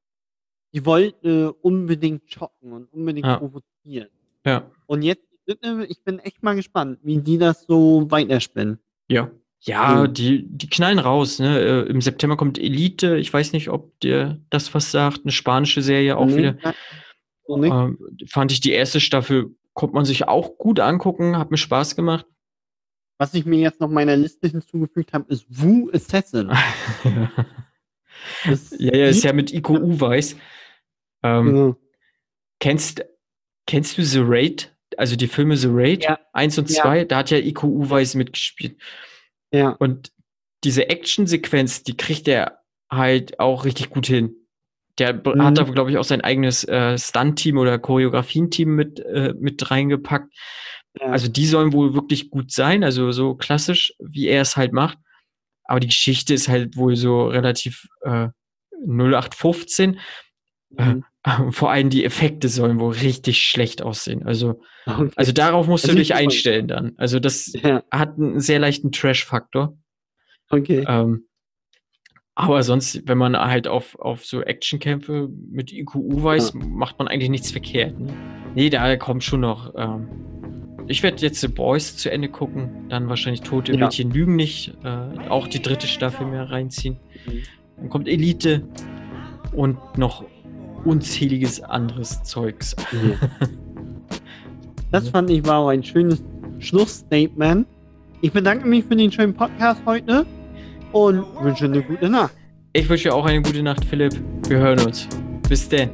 die 0.73 0.85
wollte 0.85 1.51
unbedingt 1.53 2.31
schocken 2.31 2.71
und 2.71 2.85
unbedingt 2.93 3.25
Ja. 3.27 3.37
provozieren. 3.37 4.09
Ja. 4.45 4.69
Und 4.85 5.01
jetzt 5.01 5.25
dritte, 5.45 5.85
ich 5.89 6.01
bin 6.03 6.19
echt 6.19 6.41
mal 6.41 6.55
gespannt, 6.55 6.99
wie 7.03 7.19
die 7.19 7.37
das 7.37 7.63
so 7.63 8.09
weiterspinnen. 8.09 8.79
Ja. 9.09 9.29
Ja, 9.65 10.03
Mhm. 10.03 10.13
die, 10.13 10.47
die 10.47 10.69
knallen 10.69 10.99
raus, 10.99 11.39
ne? 11.39 11.59
Äh, 11.59 11.89
Im 11.89 11.99
September 12.01 12.37
kommt 12.37 12.59
Elite. 12.59 13.17
Ich 13.17 13.33
weiß 13.33 13.51
nicht, 13.53 13.69
ob 13.69 13.99
dir 13.99 14.39
das 14.51 14.73
was 14.75 14.91
sagt. 14.91 15.21
Eine 15.23 15.31
spanische 15.31 15.81
Serie 15.81 16.17
auch 16.17 16.27
Nee, 16.27 16.37
wieder. 16.37 16.57
Ähm, 17.49 17.97
fand 18.27 18.51
ich 18.51 18.59
die 18.59 18.71
erste 18.71 18.99
Staffel, 18.99 19.55
konnte 19.73 19.95
man 19.95 20.05
sich 20.05 20.27
auch 20.27 20.57
gut 20.57 20.79
angucken, 20.79 21.37
hat 21.37 21.49
mir 21.51 21.57
Spaß 21.57 21.95
gemacht. 21.95 22.25
Was 23.17 23.33
ich 23.33 23.45
mir 23.45 23.59
jetzt 23.59 23.79
noch 23.79 23.89
meiner 23.89 24.15
Liste 24.17 24.47
hinzugefügt 24.47 25.13
habe, 25.13 25.25
ist 25.31 25.45
Wu 25.49 25.89
Assassin. 25.93 26.51
Ja, 28.79 28.95
ja, 28.95 29.05
ist 29.07 29.23
ja 29.23 29.33
mit 29.33 29.53
Iko 29.53 29.75
Uweis. 29.75 30.35
Ähm, 31.23 31.45
Genau. 31.45 31.75
Kennst, 32.59 33.05
kennst 33.67 33.97
du 33.97 34.03
The 34.03 34.21
Raid? 34.23 34.73
Also 34.97 35.15
die 35.15 35.27
Filme 35.27 35.57
The 35.57 35.67
Raid 35.69 36.03
Ja. 36.03 36.19
1 36.33 36.57
und 36.57 36.69
Ja. 36.71 36.81
2, 36.83 37.03
da 37.05 37.17
hat 37.17 37.29
ja 37.29 37.37
Iko 37.37 37.67
Uweis 37.67 38.15
mitgespielt. 38.15 38.77
Ja, 39.55 39.69
Und 39.69 40.11
diese 40.63 40.89
Action-Sequenz, 40.89 41.83
die 41.83 41.95
kriegt 41.95 42.27
er 42.27 42.59
halt 42.91 43.39
auch 43.39 43.65
richtig 43.65 43.89
gut 43.89 44.07
hin. 44.07 44.35
Der 44.97 45.13
Mhm. 45.13 45.43
hat 45.43 45.57
da, 45.57 45.63
glaube 45.63 45.91
ich, 45.91 45.97
auch 45.97 46.03
sein 46.03 46.21
eigenes 46.21 46.63
äh, 46.63 46.97
Stunt-Team 46.97 47.57
oder 47.57 47.77
Choreografien-Team 47.79 48.69
mit, 48.75 48.99
äh, 48.99 49.33
mit 49.37 49.69
reingepackt. 49.69 50.33
ja. 50.99 51.07
Also 51.07 51.27
die 51.27 51.45
sollen 51.45 51.73
wohl 51.73 51.93
wirklich 51.93 52.29
gut 52.29 52.51
sein, 52.51 52.83
also 52.83 53.11
so 53.11 53.35
klassisch, 53.35 53.93
wie 53.99 54.27
er 54.27 54.41
es 54.41 54.55
halt 54.55 54.71
macht. 54.73 54.97
Aber 55.65 55.79
die 55.79 55.87
Geschichte 55.87 56.33
ist 56.33 56.47
halt 56.47 56.77
wohl 56.77 56.95
so 56.95 57.27
relativ 57.27 57.87
äh, 58.01 58.29
0815. 58.85 59.99
Mhm. 60.69 61.03
Vor 61.51 61.71
allem 61.71 61.89
die 61.89 62.05
Effekte 62.05 62.49
sollen 62.49 62.79
wohl 62.79 62.93
richtig 62.93 63.41
schlecht 63.41 63.81
aussehen. 63.81 64.23
Also, 64.25 64.61
Okay. 64.87 65.09
also 65.15 65.31
darauf 65.31 65.67
musst 65.67 65.85
Das 65.85 65.91
du 65.91 65.97
ist 65.99 66.09
dich 66.11 66.15
einstellen 66.15 66.67
dann. 66.67 66.93
Also 66.97 67.19
das 67.19 67.51
ja, 67.53 67.81
hat 67.91 68.17
einen 68.17 68.39
sehr 68.39 68.59
leichten 68.59 68.91
Trash-Faktor. 68.91 69.75
okay. 70.51 70.85
Ähm, 70.87 71.25
aber 72.35 72.61
sonst, 72.63 73.01
wenn 73.07 73.17
man 73.17 73.35
halt 73.37 73.67
auf, 73.67 73.97
auf 73.97 74.25
so 74.25 74.41
Actionkämpfe 74.41 75.29
mit 75.49 75.71
IQU 75.71 76.21
weiß, 76.21 76.53
macht 76.53 76.99
man 76.99 77.07
eigentlich 77.07 77.29
nichts 77.29 77.49
verkehrt. 77.51 77.97
Ne? 77.99 78.13
Nee, 78.55 78.69
da 78.69 78.95
kommt 78.97 79.23
schon 79.23 79.39
noch. 79.39 79.73
Ähm, 79.75 80.07
ich 80.87 81.01
werde 81.01 81.21
jetzt 81.23 81.39
The 81.41 81.47
Boys 81.47 81.95
zu 81.97 82.11
Ende 82.11 82.27
gucken, 82.29 82.87
dann 82.89 83.07
wahrscheinlich 83.09 83.41
Tote 83.41 83.71
Ja. 83.71 83.79
Mädchen 83.85 84.11
lügen 84.11 84.35
nicht, 84.35 84.73
äh, 84.83 85.29
auch 85.29 85.47
die 85.47 85.61
dritte 85.61 85.87
Staffel 85.87 86.27
mehr 86.27 86.51
reinziehen. 86.51 86.99
Mhm. 87.25 87.43
Dann 87.77 87.89
kommt 87.89 88.07
Elite 88.07 88.67
und 89.53 89.77
noch 89.97 90.25
unzähliges 90.85 91.61
anderes 91.61 92.23
Zeugs. 92.23 92.75
Das 94.91 95.09
fand 95.09 95.29
ich 95.29 95.45
war 95.45 95.57
auch 95.57 95.67
ein 95.69 95.83
schönes 95.83 96.23
Schlussstatement. 96.59 97.67
Ich 98.21 98.31
bedanke 98.31 98.65
mich 98.65 98.85
für 98.85 98.95
den 98.95 99.11
schönen 99.11 99.33
Podcast 99.33 99.81
heute 99.85 100.25
und 100.93 101.25
wünsche 101.41 101.65
eine 101.65 101.81
gute 101.81 102.09
Nacht. 102.09 102.33
Ich 102.71 102.87
wünsche 102.87 103.13
auch 103.13 103.25
eine 103.25 103.41
gute 103.41 103.61
Nacht, 103.61 103.83
Philipp. 103.83 104.13
Wir 104.47 104.59
hören 104.59 104.79
uns. 104.79 105.09
Bis 105.49 105.67
denn. 105.67 105.89